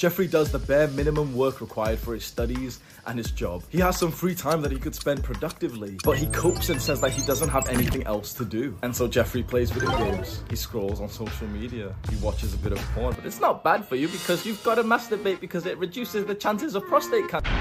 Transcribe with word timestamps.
Jeffrey 0.00 0.26
does 0.26 0.50
the 0.50 0.58
bare 0.58 0.88
minimum 0.88 1.34
work 1.34 1.60
required 1.60 1.98
for 1.98 2.14
his 2.14 2.24
studies 2.24 2.80
and 3.06 3.18
his 3.18 3.30
job. 3.32 3.62
He 3.68 3.76
has 3.80 3.98
some 3.98 4.10
free 4.10 4.34
time 4.34 4.62
that 4.62 4.72
he 4.72 4.78
could 4.78 4.94
spend 4.94 5.22
productively, 5.22 5.98
but 6.02 6.16
he 6.16 6.24
copes 6.28 6.70
and 6.70 6.80
says 6.80 7.02
that 7.02 7.10
he 7.10 7.20
doesn't 7.26 7.50
have 7.50 7.68
anything 7.68 8.06
else 8.06 8.32
to 8.32 8.46
do. 8.46 8.78
And 8.80 8.96
so 8.96 9.06
Jeffrey 9.06 9.42
plays 9.42 9.70
video 9.70 9.94
games, 9.98 10.42
he 10.48 10.56
scrolls 10.56 11.02
on 11.02 11.10
social 11.10 11.46
media, 11.48 11.94
he 12.08 12.16
watches 12.16 12.54
a 12.54 12.56
bit 12.56 12.72
of 12.72 12.78
porn, 12.94 13.14
but 13.14 13.26
it's 13.26 13.40
not 13.40 13.62
bad 13.62 13.84
for 13.84 13.94
you 13.94 14.08
because 14.08 14.46
you've 14.46 14.64
got 14.64 14.76
to 14.76 14.84
masturbate 14.84 15.38
because 15.38 15.66
it 15.66 15.76
reduces 15.76 16.24
the 16.24 16.34
chances 16.34 16.74
of 16.74 16.82
prostate 16.86 17.28
cancer. 17.28 17.52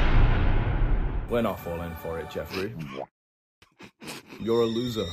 We're 1.30 1.42
not 1.42 1.60
falling 1.60 1.94
for 1.96 2.20
it, 2.20 2.30
Jeffrey. 2.30 2.74
You're 4.40 4.62
a 4.62 4.66
loser. 4.66 5.08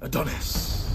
Adonis. 0.00 0.87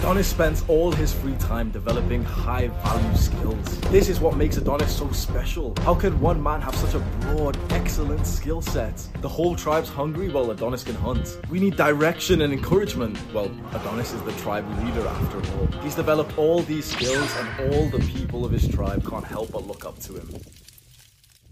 Adonis 0.00 0.28
spends 0.28 0.64
all 0.66 0.90
his 0.90 1.12
free 1.12 1.34
time 1.34 1.70
developing 1.70 2.24
high 2.24 2.68
value 2.68 3.16
skills. 3.18 3.80
This 3.92 4.08
is 4.08 4.18
what 4.18 4.34
makes 4.34 4.56
Adonis 4.56 4.96
so 4.96 5.12
special. 5.12 5.74
How 5.82 5.94
can 5.94 6.18
one 6.18 6.42
man 6.42 6.62
have 6.62 6.74
such 6.74 6.94
a 6.94 7.00
broad, 7.20 7.58
excellent 7.70 8.26
skill 8.26 8.62
set? 8.62 8.96
The 9.20 9.28
whole 9.28 9.54
tribe's 9.54 9.90
hungry, 9.90 10.30
well, 10.30 10.50
Adonis 10.50 10.84
can 10.84 10.94
hunt. 10.94 11.38
We 11.50 11.60
need 11.60 11.76
direction 11.76 12.40
and 12.40 12.50
encouragement. 12.50 13.18
Well, 13.34 13.50
Adonis 13.74 14.14
is 14.14 14.22
the 14.22 14.32
tribe 14.40 14.66
leader 14.82 15.06
after 15.06 15.36
all. 15.58 15.66
He's 15.82 15.96
developed 15.96 16.38
all 16.38 16.62
these 16.62 16.86
skills, 16.86 17.30
and 17.36 17.74
all 17.74 17.90
the 17.90 17.98
people 17.98 18.46
of 18.46 18.52
his 18.52 18.66
tribe 18.66 19.06
can't 19.06 19.26
help 19.26 19.52
but 19.52 19.66
look 19.66 19.84
up 19.84 19.98
to 19.98 20.14
him. 20.14 20.30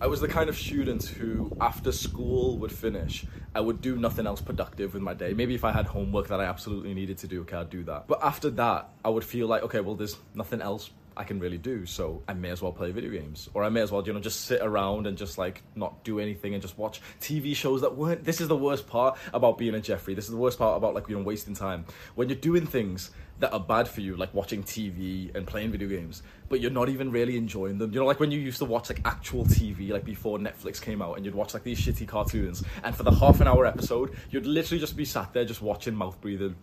I 0.00 0.06
was 0.06 0.20
the 0.20 0.28
kind 0.28 0.48
of 0.48 0.56
student 0.56 1.04
who, 1.04 1.50
after 1.60 1.90
school 1.90 2.56
would 2.58 2.70
finish, 2.70 3.26
I 3.52 3.60
would 3.60 3.80
do 3.80 3.96
nothing 3.96 4.28
else 4.28 4.40
productive 4.40 4.94
with 4.94 5.02
my 5.02 5.12
day. 5.12 5.32
Maybe 5.32 5.56
if 5.56 5.64
I 5.64 5.72
had 5.72 5.86
homework 5.86 6.28
that 6.28 6.40
I 6.40 6.44
absolutely 6.44 6.94
needed 6.94 7.18
to 7.18 7.26
do, 7.26 7.40
okay, 7.40 7.56
I'd 7.56 7.68
do 7.68 7.82
that. 7.82 8.06
But 8.06 8.20
after 8.22 8.48
that, 8.50 8.90
I 9.04 9.08
would 9.08 9.24
feel 9.24 9.48
like, 9.48 9.64
okay, 9.64 9.80
well, 9.80 9.96
there's 9.96 10.16
nothing 10.36 10.60
else 10.60 10.90
I 11.18 11.24
can 11.24 11.40
really 11.40 11.58
do, 11.58 11.84
so 11.84 12.22
I 12.28 12.34
may 12.34 12.50
as 12.50 12.62
well 12.62 12.72
play 12.72 12.92
video 12.92 13.10
games. 13.10 13.48
Or 13.52 13.64
I 13.64 13.68
may 13.68 13.80
as 13.80 13.90
well, 13.90 14.06
you 14.06 14.12
know, 14.12 14.20
just 14.20 14.46
sit 14.46 14.62
around 14.62 15.06
and 15.06 15.18
just 15.18 15.36
like 15.36 15.62
not 15.74 16.04
do 16.04 16.20
anything 16.20 16.54
and 16.54 16.62
just 16.62 16.78
watch 16.78 17.00
TV 17.20 17.56
shows 17.56 17.80
that 17.80 17.96
weren't. 17.96 18.24
This 18.24 18.40
is 18.40 18.46
the 18.46 18.56
worst 18.56 18.86
part 18.86 19.18
about 19.34 19.58
being 19.58 19.74
a 19.74 19.80
Jeffrey. 19.80 20.14
This 20.14 20.26
is 20.26 20.30
the 20.30 20.36
worst 20.36 20.58
part 20.58 20.76
about 20.76 20.94
like, 20.94 21.08
you 21.08 21.16
know, 21.16 21.22
wasting 21.22 21.54
time. 21.54 21.84
When 22.14 22.28
you're 22.28 22.38
doing 22.38 22.66
things 22.66 23.10
that 23.40 23.52
are 23.52 23.60
bad 23.60 23.88
for 23.88 24.00
you, 24.00 24.16
like 24.16 24.32
watching 24.34 24.62
TV 24.62 25.34
and 25.34 25.46
playing 25.46 25.72
video 25.72 25.88
games, 25.88 26.22
but 26.48 26.60
you're 26.60 26.70
not 26.70 26.88
even 26.88 27.10
really 27.10 27.36
enjoying 27.36 27.78
them. 27.78 27.92
You 27.92 28.00
know, 28.00 28.06
like 28.06 28.20
when 28.20 28.30
you 28.30 28.38
used 28.38 28.58
to 28.58 28.64
watch 28.64 28.88
like 28.88 29.00
actual 29.04 29.44
TV, 29.44 29.90
like 29.90 30.04
before 30.04 30.38
Netflix 30.38 30.80
came 30.80 31.02
out, 31.02 31.16
and 31.16 31.24
you'd 31.24 31.34
watch 31.34 31.54
like 31.54 31.62
these 31.62 31.80
shitty 31.80 32.06
cartoons, 32.06 32.62
and 32.82 32.94
for 32.94 33.02
the 33.02 33.12
half 33.12 33.40
an 33.40 33.48
hour 33.48 33.66
episode, 33.66 34.16
you'd 34.30 34.46
literally 34.46 34.80
just 34.80 34.96
be 34.96 35.04
sat 35.04 35.32
there 35.32 35.44
just 35.44 35.62
watching 35.62 35.94
mouth 35.94 36.20
breathing. 36.20 36.56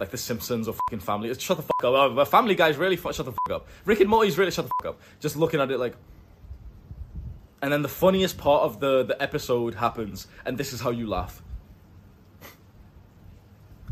Like 0.00 0.10
The 0.10 0.16
Simpsons 0.16 0.66
or 0.66 0.74
fucking 0.74 1.00
Family. 1.00 1.28
It's 1.28 1.42
shut 1.42 1.58
the 1.58 1.62
fuck 1.62 1.84
up. 1.84 1.92
Oh, 1.94 2.24
Family 2.24 2.54
Guy's 2.54 2.76
really 2.78 2.96
shut 2.96 3.16
the 3.16 3.32
fuck 3.32 3.50
up. 3.50 3.68
Rick 3.84 4.00
and 4.00 4.08
Morty's 4.08 4.38
really 4.38 4.50
shut 4.50 4.64
the 4.64 4.72
fuck 4.80 4.94
up. 4.94 5.00
Just 5.20 5.36
looking 5.36 5.60
at 5.60 5.70
it 5.70 5.78
like. 5.78 5.94
And 7.62 7.70
then 7.70 7.82
the 7.82 7.88
funniest 7.88 8.38
part 8.38 8.62
of 8.62 8.80
the, 8.80 9.04
the 9.04 9.22
episode 9.22 9.74
happens, 9.74 10.26
and 10.46 10.56
this 10.56 10.72
is 10.72 10.80
how 10.80 10.88
you 10.90 11.06
laugh. 11.06 11.42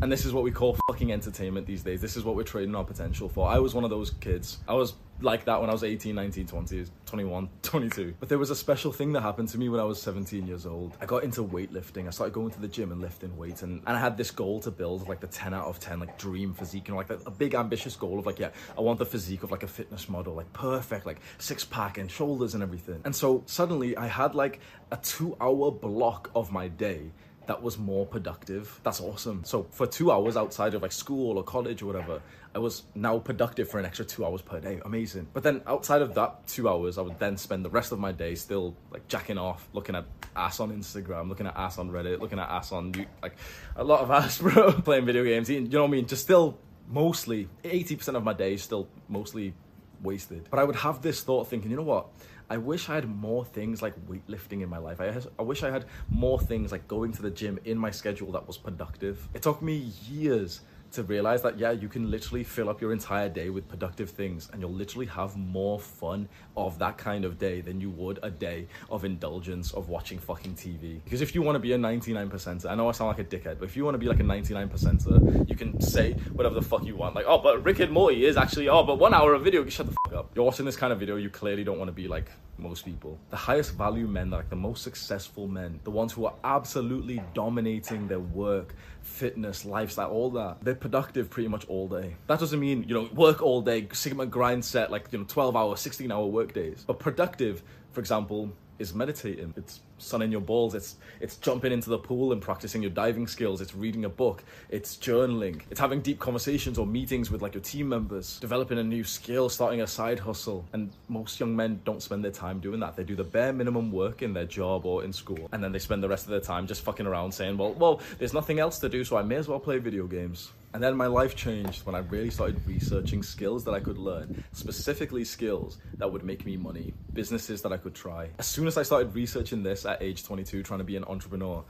And 0.01 0.09
this 0.09 0.23
is 0.23 0.31
what 0.31 0.45
we 0.45 0.51
call 0.51 0.77
fucking 0.87 1.11
entertainment 1.11 1.67
these 1.67 1.83
days. 1.83 1.99
This 1.99 2.15
is 2.15 2.23
what 2.23 2.35
we're 2.35 2.43
trading 2.43 2.73
our 2.73 2.85
potential 2.85 3.27
for. 3.27 3.49
I 3.49 3.59
was 3.59 3.75
one 3.75 3.83
of 3.83 3.89
those 3.89 4.11
kids. 4.11 4.59
I 4.65 4.73
was 4.73 4.93
like 5.19 5.43
that 5.43 5.59
when 5.59 5.69
I 5.69 5.73
was 5.73 5.83
18, 5.83 6.15
19, 6.15 6.47
20, 6.47 6.85
21, 7.05 7.49
22. 7.61 8.13
But 8.17 8.29
there 8.29 8.37
was 8.37 8.49
a 8.49 8.55
special 8.55 8.93
thing 8.93 9.11
that 9.11 9.21
happened 9.21 9.49
to 9.49 9.57
me 9.57 9.67
when 9.67 9.81
I 9.81 9.83
was 9.83 10.01
17 10.01 10.47
years 10.47 10.65
old. 10.65 10.95
I 11.01 11.05
got 11.05 11.25
into 11.25 11.43
weightlifting. 11.43 12.07
I 12.07 12.11
started 12.11 12.33
going 12.33 12.49
to 12.51 12.61
the 12.61 12.67
gym 12.69 12.93
and 12.93 13.01
lifting 13.01 13.35
weights. 13.35 13.61
And, 13.63 13.81
and 13.85 13.97
I 13.97 13.99
had 13.99 14.15
this 14.15 14.31
goal 14.31 14.61
to 14.61 14.71
build 14.71 15.05
like 15.09 15.19
the 15.19 15.27
10 15.27 15.53
out 15.53 15.65
of 15.65 15.81
10, 15.81 15.99
like 15.99 16.17
dream 16.17 16.53
physique. 16.53 16.87
You 16.87 16.93
know, 16.93 16.99
like 16.99 17.09
a, 17.09 17.19
a 17.25 17.31
big 17.31 17.53
ambitious 17.53 17.97
goal 17.97 18.19
of 18.19 18.25
like, 18.25 18.39
yeah, 18.39 18.51
I 18.77 18.81
want 18.81 18.99
the 18.99 19.05
physique 19.05 19.43
of 19.43 19.51
like 19.51 19.63
a 19.63 19.67
fitness 19.67 20.07
model, 20.07 20.33
like 20.33 20.51
perfect, 20.53 21.05
like 21.05 21.19
six 21.39 21.65
pack 21.65 21.97
and 21.97 22.09
shoulders 22.09 22.53
and 22.53 22.63
everything. 22.63 23.01
And 23.03 23.13
so 23.13 23.43
suddenly 23.47 23.97
I 23.97 24.07
had 24.07 24.33
like 24.33 24.61
a 24.91 24.97
two 24.97 25.35
hour 25.41 25.71
block 25.71 26.31
of 26.33 26.53
my 26.53 26.69
day 26.69 27.11
that 27.49 27.63
was 27.63 27.79
more 27.79 28.05
productive. 28.05 28.79
That's 28.83 29.01
awesome. 29.01 29.43
So 29.43 29.65
for 29.71 29.87
two 29.87 30.11
hours 30.11 30.37
outside 30.37 30.75
of 30.75 30.83
like 30.83 30.91
school 30.91 31.35
or 31.35 31.43
college 31.43 31.81
or 31.81 31.87
whatever, 31.87 32.21
I 32.53 32.59
was 32.59 32.83
now 32.93 33.17
productive 33.17 33.67
for 33.67 33.79
an 33.79 33.87
extra 33.87 34.05
two 34.05 34.23
hours 34.23 34.43
per 34.43 34.59
day. 34.59 34.79
Amazing. 34.85 35.25
But 35.33 35.41
then 35.41 35.63
outside 35.65 36.03
of 36.03 36.13
that 36.13 36.45
two 36.47 36.69
hours, 36.69 36.99
I 36.99 37.01
would 37.01 37.17
then 37.17 37.37
spend 37.37 37.65
the 37.65 37.71
rest 37.71 37.91
of 37.91 37.97
my 37.97 38.11
day 38.11 38.35
still 38.35 38.75
like 38.91 39.07
jacking 39.07 39.39
off, 39.39 39.67
looking 39.73 39.95
at 39.95 40.05
ass 40.35 40.59
on 40.59 40.71
Instagram, 40.71 41.27
looking 41.27 41.47
at 41.47 41.57
ass 41.57 41.79
on 41.79 41.89
Reddit, 41.89 42.19
looking 42.19 42.37
at 42.37 42.47
ass 42.47 42.71
on 42.71 42.93
like 43.23 43.35
a 43.75 43.83
lot 43.83 44.01
of 44.01 44.11
ass, 44.19 44.37
bro. 44.37 44.71
Playing 44.73 45.05
video 45.05 45.23
games. 45.23 45.49
You 45.49 45.61
know 45.61 45.81
what 45.81 45.87
I 45.87 45.91
mean? 45.91 46.05
Just 46.05 46.21
still 46.21 46.59
mostly 46.87 47.49
80% 47.63 48.13
of 48.13 48.23
my 48.23 48.33
day 48.33 48.53
is 48.53 48.61
still 48.61 48.87
mostly 49.07 49.55
wasted. 50.03 50.47
But 50.51 50.59
I 50.59 50.65
would 50.65 50.75
have 50.75 51.01
this 51.01 51.21
thought 51.21 51.47
thinking, 51.47 51.71
you 51.71 51.77
know 51.77 51.81
what? 51.83 52.09
I 52.49 52.57
wish 52.57 52.89
I 52.89 52.95
had 52.95 53.07
more 53.07 53.45
things 53.45 53.81
like 53.81 53.93
weightlifting 54.07 54.61
in 54.61 54.69
my 54.69 54.79
life. 54.79 54.99
I, 54.99 55.13
I 55.37 55.43
wish 55.43 55.61
I 55.63 55.69
had 55.69 55.85
more 56.09 56.39
things 56.39 56.71
like 56.71 56.87
going 56.87 57.11
to 57.13 57.21
the 57.21 57.29
gym 57.29 57.59
in 57.65 57.77
my 57.77 57.91
schedule 57.91 58.31
that 58.31 58.47
was 58.47 58.57
productive. 58.57 59.27
It 59.35 59.43
took 59.43 59.61
me 59.61 59.91
years 60.09 60.61
to 60.91 61.03
realize 61.03 61.41
that, 61.41 61.57
yeah, 61.57 61.71
you 61.71 61.87
can 61.87 62.09
literally 62.09 62.43
fill 62.43 62.69
up 62.69 62.81
your 62.81 62.91
entire 62.91 63.29
day 63.29 63.49
with 63.49 63.67
productive 63.67 64.09
things 64.09 64.49
and 64.51 64.61
you'll 64.61 64.71
literally 64.71 65.05
have 65.05 65.35
more 65.37 65.79
fun 65.79 66.27
of 66.57 66.79
that 66.79 66.97
kind 66.97 67.25
of 67.25 67.37
day 67.37 67.61
than 67.61 67.79
you 67.79 67.89
would 67.91 68.19
a 68.23 68.29
day 68.29 68.67
of 68.89 69.05
indulgence 69.05 69.71
of 69.73 69.89
watching 69.89 70.19
fucking 70.19 70.55
TV. 70.55 70.99
Because 71.03 71.21
if 71.21 71.35
you 71.35 71.41
want 71.41 71.55
to 71.55 71.59
be 71.59 71.73
a 71.73 71.77
99%er, 71.77 72.67
I 72.69 72.75
know 72.75 72.89
I 72.89 72.91
sound 72.91 73.17
like 73.17 73.19
a 73.19 73.29
dickhead, 73.29 73.59
but 73.59 73.65
if 73.65 73.77
you 73.77 73.85
want 73.85 73.95
to 73.95 73.99
be 73.99 74.07
like 74.07 74.19
a 74.19 74.23
99%er, 74.23 75.45
you 75.47 75.55
can 75.55 75.79
say 75.79 76.13
whatever 76.33 76.55
the 76.55 76.61
fuck 76.61 76.83
you 76.83 76.95
want. 76.95 77.15
Like, 77.15 77.25
oh, 77.27 77.37
but 77.37 77.63
Rick 77.63 77.79
and 77.79 77.91
Morty 77.91 78.25
is 78.25 78.37
actually, 78.37 78.69
oh, 78.69 78.83
but 78.83 78.99
one 78.99 79.13
hour 79.13 79.33
of 79.33 79.43
video, 79.43 79.67
shut 79.67 79.87
the 79.87 79.95
fuck 80.05 80.13
up. 80.13 80.31
You're 80.35 80.45
watching 80.45 80.65
this 80.65 80.75
kind 80.75 80.91
of 80.91 80.99
video, 80.99 81.15
you 81.17 81.29
clearly 81.29 81.63
don't 81.63 81.77
want 81.77 81.89
to 81.89 81.93
be 81.93 82.07
like 82.07 82.29
most 82.59 82.85
people. 82.85 83.17
The 83.29 83.37
highest 83.37 83.73
value 83.73 84.07
men, 84.07 84.29
like 84.29 84.49
the 84.49 84.55
most 84.55 84.83
successful 84.83 85.47
men, 85.47 85.79
the 85.83 85.91
ones 85.91 86.11
who 86.11 86.25
are 86.25 86.33
absolutely 86.43 87.21
dominating 87.33 88.07
their 88.07 88.19
work, 88.19 88.75
fitness, 89.09 89.65
lifestyle, 89.65 90.09
all 90.09 90.29
that, 90.31 90.57
they're 90.61 90.75
productive 90.75 91.29
pretty 91.29 91.49
much 91.49 91.65
all 91.67 91.87
day. 91.87 92.15
That 92.27 92.39
doesn't 92.39 92.59
mean, 92.59 92.83
you 92.87 92.93
know, 92.93 93.09
work 93.13 93.41
all 93.41 93.61
day, 93.61 93.87
Sigma 93.91 94.25
grind 94.25 94.63
set, 94.63 94.91
like, 94.91 95.07
you 95.11 95.19
know, 95.19 95.25
12 95.25 95.55
hour, 95.55 95.75
16 95.75 96.11
hour 96.11 96.25
work 96.25 96.53
days. 96.53 96.83
But 96.87 96.99
productive, 96.99 97.63
for 97.91 97.99
example, 97.99 98.51
is 98.77 98.93
meditating. 98.93 99.53
It's 99.57 99.81
sunning 99.99 100.31
your 100.31 100.41
balls. 100.41 100.75
It's 100.75 100.97
it's 101.19 101.37
jumping 101.37 101.71
into 101.71 101.89
the 101.89 101.97
pool 101.97 102.31
and 102.31 102.41
practicing 102.41 102.81
your 102.81 102.91
diving 102.91 103.27
skills. 103.27 103.61
It's 103.61 103.75
reading 103.75 104.05
a 104.05 104.09
book. 104.09 104.43
It's 104.69 104.95
journaling. 104.97 105.61
It's 105.69 105.79
having 105.79 106.01
deep 106.01 106.19
conversations 106.19 106.77
or 106.77 106.85
meetings 106.85 107.31
with 107.31 107.41
like 107.41 107.53
your 107.53 107.63
team 107.63 107.89
members. 107.89 108.39
Developing 108.39 108.79
a 108.79 108.83
new 108.83 109.03
skill, 109.03 109.49
starting 109.49 109.81
a 109.81 109.87
side 109.87 110.19
hustle. 110.19 110.65
And 110.73 110.91
most 111.07 111.39
young 111.39 111.55
men 111.55 111.81
don't 111.85 112.01
spend 112.01 112.23
their 112.23 112.31
time 112.31 112.59
doing 112.59 112.79
that. 112.79 112.95
They 112.95 113.03
do 113.03 113.15
the 113.15 113.23
bare 113.23 113.53
minimum 113.53 113.91
work 113.91 114.21
in 114.21 114.33
their 114.33 114.45
job 114.45 114.85
or 114.85 115.03
in 115.03 115.13
school, 115.13 115.49
and 115.51 115.63
then 115.63 115.71
they 115.71 115.79
spend 115.79 116.03
the 116.03 116.09
rest 116.09 116.25
of 116.25 116.31
their 116.31 116.39
time 116.39 116.67
just 116.67 116.81
fucking 116.83 117.05
around 117.05 117.31
saying, 117.33 117.57
"Well, 117.57 117.73
well, 117.73 118.01
there's 118.17 118.33
nothing 118.33 118.59
else 118.59 118.79
to 118.79 118.89
do, 118.89 119.03
so 119.03 119.17
I 119.17 119.23
may 119.23 119.35
as 119.35 119.47
well 119.47 119.59
play 119.59 119.79
video 119.79 120.07
games." 120.07 120.51
And 120.73 120.83
then 120.83 120.95
my 120.95 121.07
life 121.07 121.35
changed 121.35 121.85
when 121.85 121.95
I 121.95 121.99
really 121.99 122.29
started 122.29 122.61
researching 122.67 123.23
skills 123.23 123.63
that 123.65 123.73
I 123.73 123.79
could 123.79 123.97
learn, 123.97 124.43
specifically 124.51 125.23
skills 125.23 125.79
that 125.97 126.11
would 126.11 126.23
make 126.23 126.45
me 126.45 126.57
money, 126.57 126.93
businesses 127.11 127.63
that 127.63 127.73
I 127.73 127.77
could 127.77 127.95
try. 127.95 128.29
As 128.37 128.45
soon 128.45 128.67
as 128.67 128.77
I 128.77 128.83
started 128.83 129.15
researching 129.15 129.63
this 129.63 129.85
at 129.85 130.01
age 130.01 130.23
22, 130.23 130.61
trying 130.61 130.77
to 130.77 130.83
be 130.83 130.95
an 130.95 131.05
entrepreneur, 131.05 131.63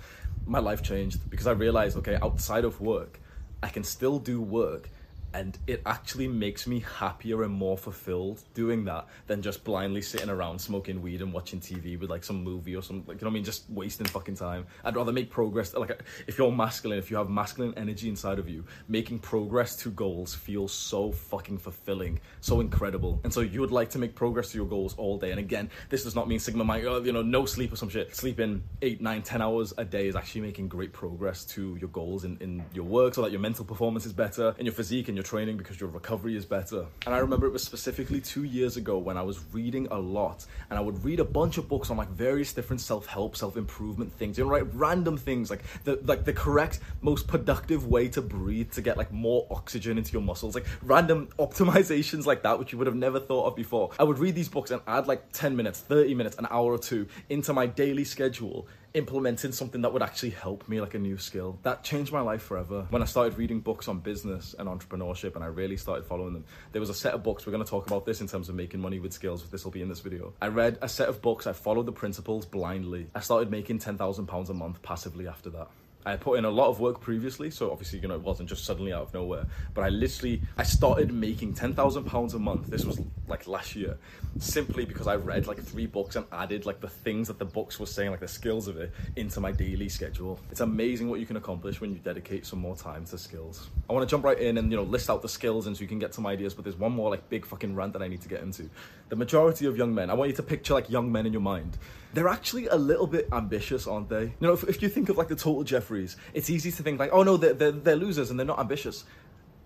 my 0.45 0.59
life 0.59 0.83
changed 0.83 1.29
because 1.29 1.47
I 1.47 1.51
realized 1.51 1.95
okay, 1.97 2.17
outside 2.21 2.65
of 2.65 2.81
work, 2.81 3.21
I 3.63 3.69
can 3.69 3.85
still 3.85 4.19
do 4.19 4.41
work 4.41 4.89
and 5.33 5.57
it 5.67 5.81
actually 5.85 6.27
makes 6.27 6.67
me 6.67 6.83
happier 6.97 7.43
and 7.43 7.53
more 7.53 7.77
fulfilled 7.77 8.43
doing 8.53 8.85
that 8.85 9.07
than 9.27 9.41
just 9.41 9.63
blindly 9.63 10.01
sitting 10.01 10.29
around 10.29 10.59
smoking 10.59 11.01
weed 11.01 11.21
and 11.21 11.31
watching 11.31 11.59
TV 11.59 11.99
with 11.99 12.09
like 12.09 12.23
some 12.23 12.43
movie 12.43 12.75
or 12.75 12.81
some 12.81 13.03
like 13.07 13.21
you 13.21 13.25
know 13.25 13.27
what 13.27 13.31
I 13.31 13.33
mean 13.33 13.43
just 13.43 13.69
wasting 13.69 14.07
fucking 14.07 14.35
time. 14.35 14.65
I'd 14.83 14.95
rather 14.95 15.11
make 15.11 15.29
progress 15.29 15.73
like 15.73 16.03
if 16.27 16.37
you're 16.37 16.51
masculine, 16.51 16.99
if 16.99 17.11
you 17.11 17.17
have 17.17 17.29
masculine 17.29 17.73
energy 17.77 18.09
inside 18.09 18.39
of 18.39 18.49
you, 18.49 18.65
making 18.87 19.19
progress 19.19 19.75
to 19.77 19.89
goals 19.91 20.33
feels 20.33 20.71
so 20.71 21.11
fucking 21.11 21.57
fulfilling, 21.57 22.19
so 22.41 22.59
incredible. 22.59 23.19
And 23.23 23.33
so 23.33 23.41
you 23.41 23.61
would 23.61 23.71
like 23.71 23.89
to 23.91 23.99
make 23.99 24.15
progress 24.15 24.51
to 24.51 24.57
your 24.57 24.67
goals 24.67 24.95
all 24.97 25.17
day. 25.17 25.31
And 25.31 25.39
again, 25.39 25.69
this 25.89 26.03
does 26.03 26.15
not 26.15 26.27
mean 26.27 26.39
Sigma 26.39 26.63
mind, 26.63 26.85
oh, 26.87 26.97
uh, 26.97 26.99
you 27.01 27.11
know, 27.11 27.21
no 27.21 27.45
sleep 27.45 27.71
or 27.73 27.75
some 27.75 27.89
shit. 27.89 28.15
Sleeping 28.15 28.63
eight, 28.81 29.01
nine, 29.01 29.21
ten 29.21 29.41
hours 29.41 29.73
a 29.77 29.85
day 29.85 30.07
is 30.07 30.15
actually 30.15 30.41
making 30.41 30.67
great 30.67 30.93
progress 30.93 31.45
to 31.45 31.75
your 31.79 31.89
goals 31.89 32.23
in, 32.23 32.37
in 32.39 32.63
your 32.73 32.85
work 32.85 33.13
so 33.13 33.21
that 33.21 33.31
your 33.31 33.39
mental 33.39 33.65
performance 33.65 34.05
is 34.05 34.13
better 34.13 34.55
and 34.57 34.65
your 34.65 34.73
physique 34.73 35.07
and 35.07 35.17
your 35.17 35.18
training 35.23 35.57
because 35.57 35.79
your 35.79 35.89
recovery 35.89 36.35
is 36.35 36.45
better. 36.45 36.85
And 37.05 37.15
I 37.15 37.19
remember 37.19 37.47
it 37.47 37.53
was 37.53 37.63
specifically 37.63 38.21
two 38.21 38.43
years 38.43 38.77
ago 38.77 38.97
when 38.97 39.17
I 39.17 39.21
was 39.21 39.39
reading 39.51 39.87
a 39.91 39.97
lot 39.97 40.45
and 40.69 40.77
I 40.77 40.81
would 40.81 41.03
read 41.03 41.19
a 41.19 41.25
bunch 41.25 41.57
of 41.57 41.67
books 41.67 41.89
on 41.89 41.97
like 41.97 42.09
various 42.09 42.53
different 42.53 42.81
self-help, 42.81 43.35
self-improvement 43.35 44.13
things, 44.13 44.37
you 44.37 44.43
know, 44.43 44.49
right? 44.49 44.65
Random 44.73 45.17
things 45.17 45.49
like 45.49 45.63
the 45.83 45.99
like 46.05 46.25
the 46.25 46.33
correct, 46.33 46.79
most 47.01 47.27
productive 47.27 47.87
way 47.87 48.07
to 48.09 48.21
breathe 48.21 48.71
to 48.71 48.81
get 48.81 48.97
like 48.97 49.11
more 49.11 49.47
oxygen 49.51 49.97
into 49.97 50.13
your 50.13 50.21
muscles, 50.21 50.55
like 50.55 50.65
random 50.83 51.29
optimizations 51.39 52.25
like 52.25 52.43
that, 52.43 52.57
which 52.59 52.71
you 52.71 52.77
would 52.77 52.87
have 52.87 52.95
never 52.95 53.19
thought 53.19 53.47
of 53.47 53.55
before. 53.55 53.91
I 53.99 54.03
would 54.03 54.19
read 54.19 54.35
these 54.35 54.49
books 54.49 54.71
and 54.71 54.81
add 54.87 55.07
like 55.07 55.31
10 55.33 55.55
minutes, 55.55 55.79
30 55.79 56.15
minutes, 56.15 56.37
an 56.37 56.47
hour 56.49 56.73
or 56.73 56.79
two 56.79 57.07
into 57.29 57.53
my 57.53 57.65
daily 57.65 58.03
schedule 58.03 58.67
implementing 58.93 59.51
something 59.51 59.81
that 59.81 59.93
would 59.93 60.01
actually 60.01 60.31
help 60.31 60.67
me 60.67 60.81
like 60.81 60.93
a 60.93 60.99
new 60.99 61.17
skill. 61.17 61.59
That 61.63 61.83
changed 61.83 62.11
my 62.11 62.21
life 62.21 62.41
forever. 62.41 62.87
When 62.89 63.01
i 63.01 63.05
started 63.05 63.37
reading 63.37 63.59
books 63.59 63.87
on 63.87 63.99
business 63.99 64.55
and 64.57 64.67
entrepreneurship 64.67 65.35
and 65.35 65.43
i 65.43 65.47
really 65.47 65.77
started 65.77 66.05
following 66.05 66.33
them 66.33 66.45
there 66.71 66.79
was 66.79 66.89
a 66.89 66.93
set 66.93 67.13
of 67.13 67.23
books 67.23 67.45
we're 67.45 67.51
going 67.51 67.63
to 67.63 67.69
talk 67.69 67.87
about 67.87 68.05
this 68.05 68.21
in 68.21 68.27
terms 68.27 68.49
of 68.49 68.55
making 68.55 68.79
money 68.79 68.99
with 68.99 69.13
skills 69.13 69.47
this 69.49 69.63
will 69.63 69.71
be 69.71 69.81
in 69.81 69.89
this 69.89 69.99
video. 69.99 70.33
I 70.41 70.47
read 70.47 70.77
a 70.81 70.89
set 70.89 71.09
of 71.09 71.21
books 71.21 71.47
i 71.47 71.53
followed 71.53 71.85
the 71.85 71.91
principles 71.91 72.45
blindly. 72.45 73.07
I 73.15 73.19
started 73.19 73.51
making 73.51 73.79
10,000 73.79 74.27
pounds 74.27 74.49
a 74.49 74.53
month 74.53 74.81
passively 74.81 75.27
after 75.27 75.49
that 75.51 75.67
I 76.05 76.15
put 76.15 76.39
in 76.39 76.45
a 76.45 76.49
lot 76.49 76.69
of 76.69 76.79
work 76.79 77.01
previously, 77.01 77.51
so 77.51 77.71
obviously, 77.71 77.99
you 77.99 78.07
know, 78.07 78.15
it 78.15 78.21
wasn't 78.21 78.47
just 78.47 78.63
suddenly 78.63 78.93
out 78.93 79.03
of 79.03 79.13
nowhere. 79.13 79.45
But 79.73 79.83
I 79.83 79.89
literally, 79.89 80.41
I 80.57 80.63
started 80.63 81.11
making 81.11 81.53
ten 81.55 81.73
thousand 81.73 82.05
pounds 82.05 82.33
a 82.33 82.39
month. 82.39 82.67
This 82.67 82.85
was 82.85 83.01
like 83.27 83.47
last 83.47 83.75
year, 83.75 83.97
simply 84.39 84.85
because 84.85 85.07
I 85.07 85.15
read 85.15 85.45
like 85.45 85.61
three 85.61 85.87
books 85.87 86.15
and 86.15 86.25
added 86.31 86.65
like 86.65 86.79
the 86.79 86.87
things 86.87 87.27
that 87.27 87.37
the 87.37 87.45
books 87.45 87.79
were 87.79 87.85
saying, 87.85 88.11
like 88.11 88.21
the 88.21 88.29
skills 88.29 88.69
of 88.69 88.77
it, 88.77 88.93
into 89.17 89.41
my 89.41 89.51
daily 89.51 89.89
schedule. 89.89 90.39
It's 90.51 90.61
amazing 90.61 91.09
what 91.09 91.19
you 91.19 91.25
can 91.25 91.35
accomplish 91.35 91.81
when 91.81 91.91
you 91.91 91.99
dedicate 91.99 92.45
some 92.45 92.59
more 92.59 92.77
time 92.77 93.03
to 93.05 93.17
skills. 93.17 93.69
I 93.89 93.93
want 93.93 94.07
to 94.07 94.11
jump 94.11 94.23
right 94.23 94.39
in 94.39 94.57
and 94.57 94.71
you 94.71 94.77
know 94.77 94.83
list 94.83 95.09
out 95.09 95.21
the 95.21 95.29
skills, 95.29 95.67
and 95.67 95.75
so 95.75 95.81
you 95.81 95.87
can 95.87 95.99
get 95.99 96.13
some 96.13 96.25
ideas. 96.25 96.53
But 96.53 96.63
there's 96.63 96.77
one 96.77 96.93
more 96.93 97.09
like 97.09 97.27
big 97.29 97.45
fucking 97.45 97.75
rant 97.75 97.91
that 97.93 98.01
I 98.01 98.07
need 98.07 98.21
to 98.21 98.29
get 98.29 98.41
into. 98.41 98.69
The 99.09 99.17
majority 99.17 99.65
of 99.65 99.75
young 99.75 99.93
men, 99.93 100.09
I 100.09 100.13
want 100.13 100.29
you 100.29 100.35
to 100.37 100.43
picture 100.43 100.73
like 100.73 100.89
young 100.89 101.11
men 101.11 101.25
in 101.25 101.33
your 101.33 101.41
mind 101.41 101.77
they're 102.13 102.27
actually 102.27 102.67
a 102.67 102.75
little 102.75 103.07
bit 103.07 103.27
ambitious, 103.31 103.85
aren't 103.85 104.09
they? 104.09 104.23
You 104.23 104.33
know, 104.39 104.53
if, 104.53 104.63
if 104.63 104.81
you 104.81 104.89
think 104.89 105.09
of 105.09 105.17
like 105.17 105.27
the 105.27 105.35
total 105.35 105.63
Jeffries, 105.89 106.17
it's 106.33 106.49
easy 106.49 106.71
to 106.71 106.83
think 106.83 106.99
like, 106.99 107.09
oh 107.11 107.23
no, 107.23 107.37
they're, 107.37 107.53
they're, 107.53 107.71
they're 107.71 107.95
losers 107.95 108.29
and 108.29 108.39
they're 108.39 108.45
not 108.45 108.59
ambitious. 108.59 109.05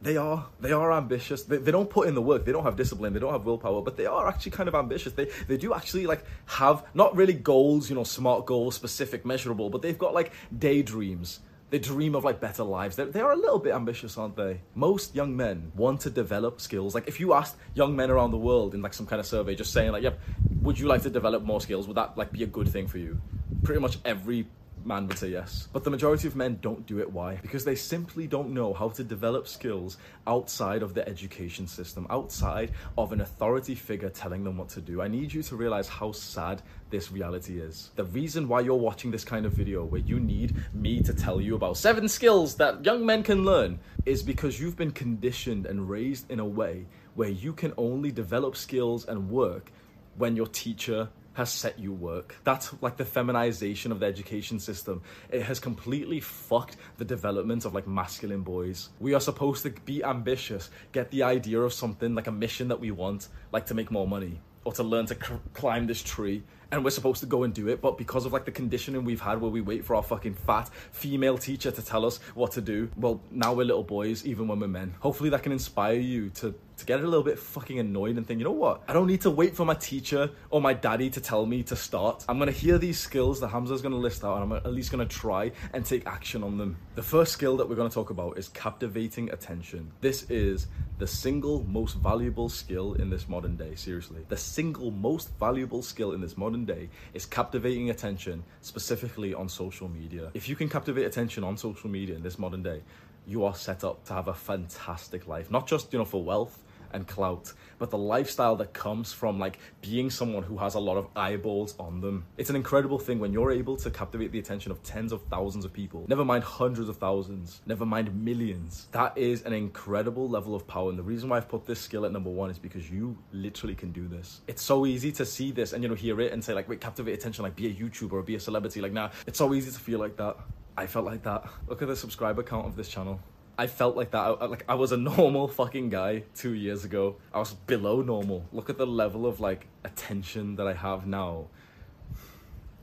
They 0.01 0.17
are. 0.17 0.47
They 0.59 0.71
are 0.71 0.91
ambitious. 0.91 1.43
They, 1.43 1.57
they 1.57 1.71
don't 1.71 1.89
put 1.89 2.07
in 2.07 2.15
the 2.15 2.21
work. 2.21 2.45
They 2.45 2.51
don't 2.51 2.63
have 2.63 2.75
discipline. 2.75 3.13
They 3.13 3.19
don't 3.19 3.31
have 3.31 3.45
willpower, 3.45 3.81
but 3.81 3.95
they 3.95 4.05
are 4.05 4.27
actually 4.27 4.51
kind 4.51 4.67
of 4.67 4.75
ambitious. 4.75 5.13
They 5.13 5.29
they 5.47 5.55
do 5.57 5.73
actually 5.73 6.07
like 6.07 6.25
have 6.45 6.85
not 6.93 7.15
really 7.15 7.33
goals, 7.33 7.89
you 7.89 7.95
know, 7.95 8.03
smart 8.03 8.45
goals, 8.45 8.75
specific, 8.75 9.25
measurable, 9.25 9.69
but 9.69 9.81
they've 9.81 9.97
got 9.97 10.13
like 10.13 10.33
daydreams 10.57 11.39
they 11.73 11.79
dream 11.79 12.13
of 12.13 12.23
like 12.23 12.39
better 12.39 12.63
lives. 12.63 12.95
They're, 12.95 13.07
they 13.07 13.19
are 13.19 13.31
a 13.31 13.35
little 13.35 13.57
bit 13.57 13.73
ambitious, 13.73 14.15
aren't 14.15 14.35
they? 14.35 14.61
Most 14.75 15.15
young 15.15 15.35
men 15.35 15.71
want 15.75 16.01
to 16.01 16.11
develop 16.11 16.61
skills. 16.61 16.93
Like 16.93 17.07
if 17.07 17.19
you 17.19 17.33
asked 17.33 17.55
young 17.73 17.95
men 17.95 18.11
around 18.11 18.29
the 18.29 18.37
world 18.37 18.75
in 18.75 18.83
like 18.83 18.93
some 18.93 19.07
kind 19.07 19.19
of 19.19 19.25
survey, 19.25 19.55
just 19.55 19.73
saying 19.73 19.91
like, 19.91 20.03
"Yep, 20.03 20.19
would 20.61 20.77
you 20.77 20.85
like 20.85 21.01
to 21.01 21.09
develop 21.09 21.41
more 21.41 21.59
skills? 21.59 21.87
Would 21.87 21.97
that 21.97 22.15
like 22.15 22.31
be 22.31 22.43
a 22.43 22.45
good 22.45 22.69
thing 22.69 22.87
for 22.87 22.99
you?" 22.99 23.19
Pretty 23.63 23.81
much 23.81 23.97
every 24.05 24.45
man 24.85 25.07
would 25.07 25.18
say 25.18 25.30
yes. 25.30 25.68
But 25.71 25.83
the 25.83 25.89
majority 25.89 26.27
of 26.27 26.35
men 26.35 26.59
don't 26.62 26.85
do 26.85 27.00
it. 27.00 27.12
Why? 27.12 27.35
Because 27.41 27.65
they 27.65 27.75
simply 27.75 28.27
don't 28.27 28.53
know 28.53 28.74
how 28.74 28.89
to 28.89 29.03
develop 29.03 29.47
skills 29.47 29.97
outside 30.27 30.83
of 30.83 30.94
the 30.94 31.07
education 31.07 31.68
system, 31.68 32.07
outside 32.09 32.71
of 32.97 33.12
an 33.12 33.21
authority 33.21 33.75
figure 33.75 34.09
telling 34.09 34.44
them 34.44 34.57
what 34.57 34.69
to 34.69 34.81
do. 34.81 35.01
I 35.01 35.07
need 35.07 35.33
you 35.33 35.44
to 35.44 35.56
realize 35.56 35.88
how 35.88 36.12
sad 36.12 36.62
this 36.89 37.12
reality 37.12 37.59
is. 37.59 37.89
The 37.95 38.06
reason 38.06 38.47
why 38.47 38.62
you're 38.62 38.75
watching 38.75 39.12
this 39.12 39.24
kind 39.24 39.45
of 39.45 39.53
video 39.53 39.83
where 39.83 40.01
you 40.01 40.19
need 40.19 40.56
me 40.74 41.01
to 41.01 41.13
tell 41.13 41.41
you 41.41 41.56
about 41.56 41.77
seven 41.77 42.07
skills 42.07 42.56
that 42.56 42.86
young 42.86 43.06
men 43.06 43.24
can 43.24 43.44
learn 43.44 43.79
is 44.06 44.21
because 44.21 44.59
you've 44.59 44.77
been 44.77 44.91
conditioned 44.91 45.65
and 45.65 45.89
raised 45.89 46.29
in 46.29 46.39
a 46.39 46.45
way 46.45 46.86
where 47.15 47.29
you 47.29 47.53
can 47.53 47.74
only 47.77 48.12
develop 48.12 48.56
skills 48.56 49.06
and 49.06 49.29
work 49.29 49.71
when 50.18 50.36
your 50.36 50.47
teacher 50.47 51.09
has 51.33 51.51
set 51.51 51.80
you 51.80 51.91
work. 51.91 52.35
That's 52.44 52.74
like 52.81 52.97
the 52.97 53.06
feminization 53.06 53.91
of 53.91 54.00
the 54.00 54.06
education 54.06 54.59
system. 54.59 55.01
It 55.31 55.44
has 55.44 55.59
completely 55.59 56.19
fucked 56.19 56.77
the 56.97 57.06
development 57.06 57.65
of 57.65 57.74
like 57.74 57.88
masculine 57.88 58.41
boys. 58.41 58.89
We 59.00 59.13
are 59.13 59.19
supposed 59.19 59.63
to 59.63 59.71
be 59.71 60.03
ambitious, 60.03 60.69
get 60.91 61.09
the 61.12 61.24
idea 61.24 61.62
of 61.62 61.74
something 61.74 62.15
like 62.15 62.27
a 62.27 62.31
mission 62.31 62.68
that 62.68 62.80
we 62.80 62.91
want, 62.91 63.27
like 63.51 63.65
to 63.68 63.74
make 63.74 63.91
more 63.91 64.07
money 64.07 64.39
or 64.65 64.74
to 64.74 64.83
learn 64.83 65.06
to 65.07 65.15
cr- 65.15 65.33
climb 65.53 65.88
this 65.88 66.01
tree 66.01 66.44
and 66.73 66.83
we're 66.83 66.89
supposed 66.89 67.19
to 67.19 67.27
go 67.27 67.43
and 67.43 67.53
do 67.53 67.67
it 67.67 67.81
but 67.81 67.97
because 67.97 68.25
of 68.25 68.33
like 68.33 68.45
the 68.45 68.51
conditioning 68.51 69.05
we've 69.05 69.21
had 69.21 69.39
where 69.39 69.51
we 69.51 69.61
wait 69.61 69.85
for 69.85 69.95
our 69.95 70.01
fucking 70.03 70.33
fat 70.33 70.69
female 70.91 71.37
teacher 71.37 71.69
to 71.69 71.83
tell 71.83 72.03
us 72.05 72.17
what 72.33 72.51
to 72.51 72.61
do 72.61 72.89
well 72.97 73.21
now 73.29 73.53
we're 73.53 73.63
little 73.63 73.83
boys 73.83 74.25
even 74.25 74.47
when 74.47 74.59
we're 74.59 74.67
men 74.67 74.93
hopefully 74.99 75.29
that 75.29 75.43
can 75.43 75.51
inspire 75.51 75.99
you 75.99 76.29
to 76.31 76.53
to 76.77 76.85
get 76.85 76.99
a 76.99 77.03
little 77.03 77.24
bit 77.24 77.39
fucking 77.39 77.79
annoyed 77.79 78.17
and 78.17 78.25
think, 78.25 78.39
you 78.39 78.45
know 78.45 78.51
what? 78.51 78.83
I 78.88 78.93
don't 78.93 79.07
need 79.07 79.21
to 79.21 79.29
wait 79.29 79.55
for 79.55 79.65
my 79.65 79.74
teacher 79.74 80.29
or 80.50 80.62
my 80.62 80.74
daddy 80.74 81.09
to 81.12 81.21
tell 81.21 81.45
me 81.45 81.63
to 81.63 81.75
start. 81.75 82.25
I'm 82.27 82.39
gonna 82.39 82.51
hear 82.51 82.77
these 82.77 83.00
skills 83.00 83.39
that 83.41 83.50
Hamza's 83.50 83.81
gonna 83.81 83.98
list 83.98 84.24
out 84.24 84.41
and 84.41 84.51
I'm 84.51 84.57
at 84.57 84.74
least 84.74 84.91
gonna 84.91 85.05
try 85.05 85.51
and 85.74 85.86
take 85.86 86.05
action 86.07 86.43
on 86.43 86.57
them. 86.57 86.77
The 86.95 87.03
first 87.03 87.31
skill 87.31 87.57
that 87.57 87.69
we're 87.69 87.75
gonna 87.75 87.89
talk 87.89 88.09
about 88.09 88.38
is 88.38 88.50
captivating 88.50 89.29
attention. 89.31 89.91
This 90.01 90.29
is 90.29 90.67
the 91.00 91.07
single 91.07 91.63
most 91.63 91.95
valuable 91.95 92.50
skill 92.50 92.93
in 92.93 93.09
this 93.09 93.27
modern 93.27 93.55
day, 93.55 93.75
seriously. 93.75 94.25
The 94.29 94.38
single 94.38 94.91
most 94.91 95.29
valuable 95.39 95.81
skill 95.81 96.13
in 96.13 96.21
this 96.21 96.38
modern 96.38 96.62
day 96.65 96.89
is 97.13 97.25
captivating 97.25 97.89
attention, 97.89 98.43
specifically 98.62 99.34
on 99.34 99.50
social 99.50 99.89
media. 99.89 100.32
If 100.34 100.50
you 100.50 100.55
can 100.55 100.70
captivate 100.70 101.05
attention 101.05 101.43
on 101.43 101.58
social 101.58 101.89
media 101.89 102.15
in 102.15 102.24
this 102.24 102.39
modern 102.39 102.63
day, 102.63 102.82
you 103.25 103.46
are 103.46 103.55
set 103.55 103.84
up 103.84 104.03
to 104.05 104.13
have 104.13 104.27
a 104.27 104.34
fantastic 104.34 105.27
life. 105.27 105.50
Not 105.50 105.67
just, 105.67 105.93
you 105.93 106.00
know, 106.00 106.05
for 106.05 106.24
wealth 106.24 106.63
and 106.91 107.08
clout, 107.08 107.53
but 107.83 107.89
the 107.89 107.97
lifestyle 107.97 108.55
that 108.55 108.71
comes 108.71 109.11
from 109.11 109.37
like 109.37 109.59
being 109.81 110.09
someone 110.09 110.41
who 110.41 110.57
has 110.57 110.75
a 110.75 110.79
lot 110.79 110.95
of 110.95 111.05
eyeballs 111.17 111.75
on 111.77 111.99
them. 111.99 112.23
It's 112.37 112.49
an 112.49 112.55
incredible 112.55 112.97
thing 112.97 113.19
when 113.19 113.33
you're 113.33 113.51
able 113.51 113.75
to 113.75 113.91
captivate 113.91 114.31
the 114.31 114.39
attention 114.39 114.71
of 114.71 114.81
tens 114.83 115.11
of 115.11 115.21
thousands 115.23 115.65
of 115.65 115.73
people, 115.73 116.05
never 116.07 116.23
mind 116.23 116.45
hundreds 116.45 116.87
of 116.87 116.95
thousands, 116.95 117.59
never 117.65 117.85
mind 117.85 118.15
millions. 118.15 118.87
That 118.93 119.17
is 119.17 119.41
an 119.41 119.51
incredible 119.51 120.29
level 120.29 120.55
of 120.55 120.65
power. 120.65 120.91
And 120.91 120.97
the 120.97 121.03
reason 121.03 121.27
why 121.27 121.35
I've 121.35 121.49
put 121.49 121.65
this 121.65 121.81
skill 121.81 122.05
at 122.05 122.13
number 122.13 122.29
one 122.29 122.49
is 122.49 122.57
because 122.57 122.89
you 122.89 123.17
literally 123.33 123.75
can 123.75 123.91
do 123.91 124.07
this. 124.07 124.39
It's 124.47 124.61
so 124.61 124.85
easy 124.85 125.11
to 125.11 125.25
see 125.25 125.51
this 125.51 125.73
and, 125.73 125.83
you 125.83 125.89
know, 125.89 125.95
hear 125.95 126.21
it 126.21 126.31
and 126.31 126.41
say, 126.41 126.53
like, 126.53 126.69
wait, 126.69 126.79
captivate 126.79 127.11
attention, 127.11 127.43
like 127.43 127.57
be 127.57 127.67
a 127.67 127.73
YouTuber 127.73 128.13
or 128.13 128.21
be 128.21 128.35
a 128.35 128.39
celebrity. 128.39 128.79
Like, 128.79 128.93
nah, 128.93 129.09
it's 129.27 129.37
so 129.37 129.53
easy 129.53 129.71
to 129.71 129.79
feel 129.79 129.99
like 129.99 130.15
that. 130.15 130.37
I 130.77 130.87
felt 130.87 131.03
like 131.03 131.23
that. 131.23 131.43
Look 131.67 131.81
at 131.81 131.89
the 131.89 131.97
subscriber 131.97 132.43
count 132.43 132.65
of 132.65 132.77
this 132.77 132.87
channel. 132.87 133.19
I 133.57 133.67
felt 133.67 133.95
like 133.95 134.12
that. 134.12 134.19
I, 134.19 134.45
like 134.45 134.65
I 134.67 134.75
was 134.75 134.91
a 134.91 134.98
normal 135.12 135.48
fucking 135.48 135.89
guy 135.89 136.24
two 136.36 136.53
years 136.53 136.83
ago. 136.86 137.17
I 137.33 137.39
was 137.39 137.53
below 137.53 138.01
normal. 138.01 138.45
Look 138.51 138.69
at 138.69 138.77
the 138.77 138.88
level 138.88 139.25
of 139.25 139.39
like 139.39 139.67
attention 139.83 140.55
that 140.55 140.67
I 140.67 140.74
have 140.74 141.05
now. 141.05 141.48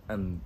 And 0.09 0.41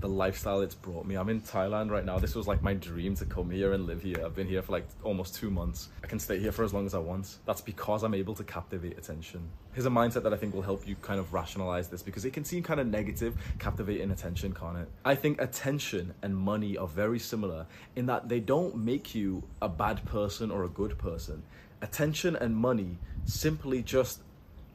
the 0.00 0.08
lifestyle 0.08 0.60
it's 0.60 0.74
brought 0.74 1.06
me. 1.06 1.16
I'm 1.16 1.28
in 1.28 1.40
Thailand 1.40 1.90
right 1.90 2.04
now. 2.04 2.18
This 2.18 2.34
was 2.34 2.46
like 2.46 2.62
my 2.62 2.74
dream 2.74 3.16
to 3.16 3.24
come 3.24 3.50
here 3.50 3.72
and 3.72 3.86
live 3.86 4.02
here. 4.02 4.22
I've 4.24 4.34
been 4.34 4.46
here 4.46 4.62
for 4.62 4.72
like 4.72 4.86
almost 5.02 5.34
two 5.34 5.50
months. 5.50 5.88
I 6.04 6.06
can 6.06 6.18
stay 6.20 6.38
here 6.38 6.52
for 6.52 6.64
as 6.64 6.72
long 6.72 6.86
as 6.86 6.94
I 6.94 6.98
want. 6.98 7.38
That's 7.46 7.60
because 7.60 8.04
I'm 8.04 8.14
able 8.14 8.34
to 8.36 8.44
captivate 8.44 8.96
attention. 8.96 9.48
Here's 9.72 9.86
a 9.86 9.90
mindset 9.90 10.22
that 10.22 10.32
I 10.32 10.36
think 10.36 10.54
will 10.54 10.62
help 10.62 10.86
you 10.86 10.94
kind 10.96 11.18
of 11.18 11.32
rationalize 11.32 11.88
this 11.88 12.02
because 12.02 12.24
it 12.24 12.32
can 12.32 12.44
seem 12.44 12.62
kind 12.62 12.78
of 12.78 12.86
negative, 12.86 13.36
captivating 13.58 14.10
attention, 14.10 14.54
can't 14.54 14.78
it? 14.78 14.88
I 15.04 15.14
think 15.14 15.40
attention 15.40 16.14
and 16.22 16.36
money 16.36 16.76
are 16.76 16.88
very 16.88 17.18
similar 17.18 17.66
in 17.96 18.06
that 18.06 18.28
they 18.28 18.40
don't 18.40 18.76
make 18.76 19.14
you 19.14 19.42
a 19.60 19.68
bad 19.68 20.04
person 20.04 20.50
or 20.50 20.64
a 20.64 20.68
good 20.68 20.96
person. 20.98 21.42
Attention 21.82 22.36
and 22.36 22.56
money 22.56 22.98
simply 23.24 23.82
just 23.82 24.20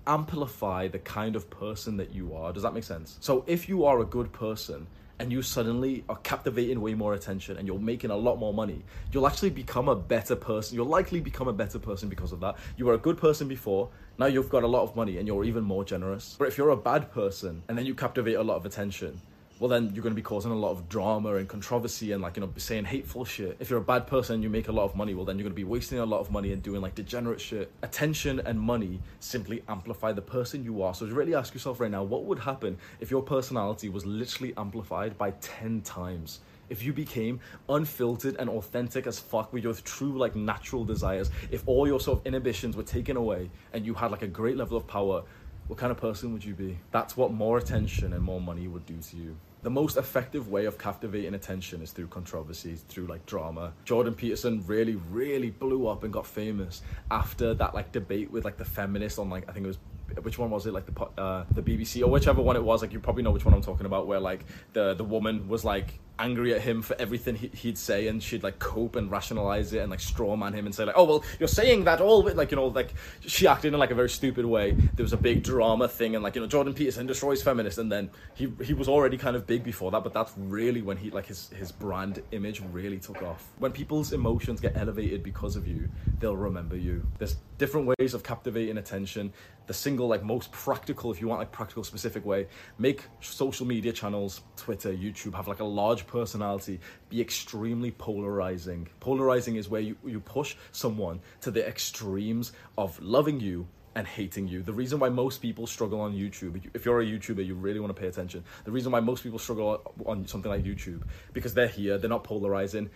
amplify 0.06 0.90
the 0.90 1.00
kind 1.00 1.38
of 1.38 1.50
person 1.50 1.96
that 1.98 2.14
you 2.14 2.36
are. 2.36 2.52
Does 2.52 2.64
that 2.64 2.74
make 2.74 2.84
sense? 2.84 3.18
So 3.22 3.46
if 3.48 3.70
you 3.70 3.86
are 3.86 4.00
a 4.00 4.06
good 4.06 4.32
person 4.34 4.88
and 5.20 5.32
you 5.32 5.42
suddenly 5.42 6.04
are 6.10 6.18
captivating 6.18 6.82
way 6.82 6.94
more 6.94 7.14
attention 7.14 7.58
and 7.58 7.68
you're 7.68 7.80
making 7.80 8.10
a 8.10 8.16
lot 8.16 8.38
more 8.38 8.54
money, 8.54 8.84
you'll 9.12 9.28
actually 9.28 9.50
become 9.50 9.88
a 9.88 9.96
better 9.96 10.36
person. 10.36 10.76
You'll 10.76 10.88
likely 10.88 11.20
become 11.20 11.48
a 11.48 11.54
better 11.54 11.80
person 11.80 12.10
because 12.10 12.32
of 12.32 12.40
that. 12.42 12.58
You 12.78 12.86
were 12.86 12.94
a 12.94 12.98
good 12.98 13.18
person 13.18 13.48
before, 13.48 13.90
now 14.18 14.26
you've 14.26 14.50
got 14.50 14.64
a 14.64 14.68
lot 14.68 14.84
of 14.84 14.96
money 14.96 15.18
and 15.18 15.28
you're 15.28 15.44
even 15.44 15.64
more 15.64 15.84
generous. 15.84 16.36
But 16.38 16.48
if 16.48 16.58
you're 16.58 16.70
a 16.70 16.78
bad 16.78 17.12
person 17.12 17.64
and 17.68 17.78
then 17.78 17.86
you 17.86 17.96
captivate 17.96 18.36
a 18.36 18.44
lot 18.44 18.56
of 18.56 18.66
attention, 18.66 19.20
well 19.64 19.70
then 19.70 19.92
you're 19.96 20.04
going 20.04 20.12
to 20.12 20.14
be 20.14 20.22
causing 20.22 20.52
a 20.52 20.56
lot 20.56 20.72
of 20.72 20.90
drama 20.90 21.36
and 21.36 21.48
controversy 21.48 22.12
and 22.12 22.22
like 22.22 22.36
you 22.36 22.42
know 22.42 22.50
saying 22.58 22.84
hateful 22.84 23.24
shit. 23.24 23.56
If 23.62 23.70
you're 23.70 23.80
a 23.80 23.82
bad 23.82 24.08
person 24.08 24.44
you 24.44 24.50
make 24.50 24.68
a 24.68 24.74
lot 24.74 24.84
of 24.84 24.94
money. 24.94 25.14
Well 25.14 25.24
then 25.24 25.38
you're 25.38 25.44
going 25.44 25.54
to 25.54 25.56
be 25.56 25.64
wasting 25.64 26.00
a 26.00 26.06
lot 26.06 26.20
of 26.20 26.30
money 26.30 26.52
and 26.52 26.62
doing 26.62 26.82
like 26.82 26.96
degenerate 26.96 27.40
shit. 27.40 27.72
Attention 27.82 28.42
and 28.42 28.60
money 28.60 29.00
simply 29.22 29.64
amplify 29.70 30.12
the 30.12 30.22
person 30.22 30.66
you 30.66 30.84
are. 30.84 30.94
So 30.94 31.06
really 31.06 31.34
ask 31.34 31.54
yourself 31.54 31.80
right 31.80 31.90
now 31.90 32.04
what 32.04 32.26
would 32.26 32.40
happen 32.40 32.78
if 33.00 33.10
your 33.10 33.22
personality 33.22 33.88
was 33.88 34.06
literally 34.06 34.54
amplified 34.58 35.18
by 35.18 35.32
10 35.40 35.80
times? 35.84 36.42
If 36.68 36.84
you 36.84 36.92
became 36.92 37.40
unfiltered 37.70 38.36
and 38.40 38.50
authentic 38.50 39.08
as 39.08 39.18
fuck 39.18 39.54
with 39.54 39.64
your 39.64 39.76
true 39.76 40.18
like 40.18 40.36
natural 40.36 40.84
desires 40.84 41.32
if 41.52 41.64
all 41.68 41.88
your 41.88 42.02
sort 42.02 42.20
of 42.20 42.26
inhibitions 42.26 42.76
were 42.76 42.84
taken 42.84 43.16
away 43.16 43.50
and 43.72 43.86
you 43.86 43.94
had 43.94 44.12
like 44.12 44.24
a 44.24 44.28
great 44.28 44.58
level 44.58 44.76
of 44.76 44.86
power 44.88 45.24
what 45.68 45.80
kind 45.80 45.94
of 45.94 45.98
person 45.98 46.34
would 46.34 46.44
you 46.44 46.54
be? 46.54 46.78
That's 46.92 47.16
what 47.16 47.32
more 47.32 47.58
attention 47.58 48.12
and 48.12 48.22
more 48.22 48.42
money 48.42 48.68
would 48.68 48.86
do 48.86 48.98
to 48.98 49.16
you 49.16 49.38
the 49.64 49.70
most 49.70 49.96
effective 49.98 50.50
way 50.50 50.66
of 50.66 50.78
captivating 50.78 51.34
attention 51.34 51.82
is 51.82 51.92
through 51.92 52.08
controversies, 52.08 52.82
through 52.90 53.08
like 53.08 53.26
drama. 53.26 53.74
Jordan 53.86 54.14
Peterson 54.14 54.64
really, 54.68 54.96
really 55.10 55.52
blew 55.52 55.88
up 55.88 56.04
and 56.04 56.12
got 56.12 56.28
famous 56.28 56.82
after 57.10 57.54
that 57.54 57.74
like 57.74 57.92
debate 57.94 58.30
with 58.30 58.44
like 58.44 58.58
the 58.58 58.66
feminists 58.66 59.18
on 59.18 59.30
like 59.30 59.50
I 59.50 59.54
think 59.54 59.66
it 59.66 59.68
was 59.68 59.78
which 60.22 60.38
one 60.38 60.50
was 60.50 60.68
it 60.68 60.74
like 60.74 60.86
the 60.86 61.22
uh, 61.22 61.46
the 61.52 61.62
BBC 61.62 62.04
or 62.04 62.08
whichever 62.08 62.42
one 62.42 62.58
it 62.58 62.64
was 62.64 62.82
like 62.82 62.92
you 62.92 63.00
probably 63.00 63.24
know 63.24 63.32
which 63.32 63.46
one 63.46 63.54
I'm 63.54 63.62
talking 63.62 63.86
about 63.86 64.06
where 64.06 64.20
like 64.20 64.46
the 64.74 64.94
the 64.94 65.04
woman 65.04 65.48
was 65.48 65.64
like 65.64 66.00
angry 66.20 66.54
at 66.54 66.62
him 66.62 66.82
for 66.82 66.96
everything 67.00 67.36
he, 67.36 67.68
would 67.68 67.78
say 67.78 68.08
and 68.08 68.22
she'd 68.22 68.44
like 68.44 68.60
cope 68.60 68.96
and 68.96 69.10
rationalize 69.10 69.74
it 69.74 69.80
and 69.80 69.90
like 69.90 70.00
strawman 70.00 70.54
him 70.54 70.66
and 70.66 70.76
say 70.76 70.86
like 70.86 70.96
oh 70.98 71.04
well 71.04 71.24
you're 71.40 71.48
saying 71.48 71.84
that 71.84 72.00
all 72.00 72.22
like 72.22 72.52
you 72.52 72.56
know 72.56 72.68
like 72.68 72.94
she 73.22 73.48
acted 73.48 73.74
in 73.74 73.80
like 73.80 73.92
a 73.92 73.96
very 73.96 74.10
stupid 74.10 74.46
way. 74.46 74.72
There 74.72 75.04
was 75.04 75.14
a 75.14 75.18
big 75.18 75.44
drama 75.44 75.88
thing 75.88 76.16
and 76.16 76.24
like 76.24 76.36
you 76.36 76.42
know 76.42 76.48
jordan 76.48 76.74
peterson 76.74 77.08
destroys 77.08 77.42
feminists 77.42 77.80
and 77.80 77.92
then 77.92 78.10
he 78.36 78.52
he 78.64 78.74
was 78.74 78.88
already 78.88 79.18
kind 79.18 79.36
of 79.36 79.48
big 79.48 79.64
before 79.64 79.90
that 79.92 80.04
but 80.04 80.14
that's 80.14 80.34
really 80.38 80.82
when 80.82 80.98
he 80.98 81.10
like 81.10 81.26
his 81.26 81.50
his 81.50 81.72
brand 81.72 82.22
image 82.32 82.62
really 82.72 83.00
took 83.00 83.22
off. 83.24 83.50
When 83.58 83.72
people's 83.72 84.14
emotions 84.14 84.60
get 84.60 84.78
elevated 84.78 85.24
because 85.24 85.56
of 85.56 85.68
you 85.68 85.90
they'll 86.20 86.38
remember 86.38 86.78
you. 86.78 87.06
There's 87.18 87.38
different 87.58 87.94
ways 87.98 88.14
of 88.14 88.24
captivating 88.24 88.78
attention. 88.78 89.34
The 89.66 89.74
single 89.74 90.08
like 90.08 90.24
most 90.24 90.52
practical 90.52 91.12
if 91.12 91.22
you 91.22 91.28
want 91.28 91.40
like 91.40 91.52
practical 91.52 91.84
specific 91.84 92.26
way 92.26 92.48
make 92.78 93.04
social 93.22 93.66
media 93.66 93.94
channels 93.94 94.42
twitter 94.56 94.92
youtube 94.92 95.34
have 95.34 95.48
like 95.48 95.60
a 95.60 95.64
large 95.64 96.03
personality 96.08 96.80
be 97.10 97.22
extremely 97.22 97.92
polarizing 97.92 98.88
polarizing 99.00 99.56
is 99.56 99.70
where 99.70 99.82
you, 99.82 99.96
you 100.06 100.20
push 100.20 100.56
someone 100.72 101.20
to 101.42 101.52
the 101.52 101.68
extremes 101.68 102.52
of 102.78 103.00
loving 103.02 103.40
you 103.40 103.68
and 103.96 104.08
hating 104.08 104.48
you. 104.48 104.64
The 104.64 104.74
reason 104.74 105.00
why 105.00 105.10
most 105.10 105.42
people 105.42 105.68
struggle 105.68 106.02
on 106.02 106.14
YouTube, 106.14 106.60
if 106.74 106.86
you're 106.86 107.02
a 107.02 107.06
YouTuber, 107.06 107.46
you 107.46 107.56
really 107.56 107.80
want 107.80 107.96
to 107.96 108.00
pay 108.00 108.08
attention. 108.08 108.44
The 108.66 108.72
reason 108.72 108.92
why 108.92 109.00
most 109.00 109.24
people 109.24 109.40
struggle 109.40 109.94
on 110.06 110.28
something 110.28 110.50
like 110.50 110.64
YouTube, 110.64 111.04
because 111.32 111.54
they're 111.54 111.68
here, 111.68 111.98
they're 111.98 112.10
not 112.10 112.24
polarizing, 112.24 112.90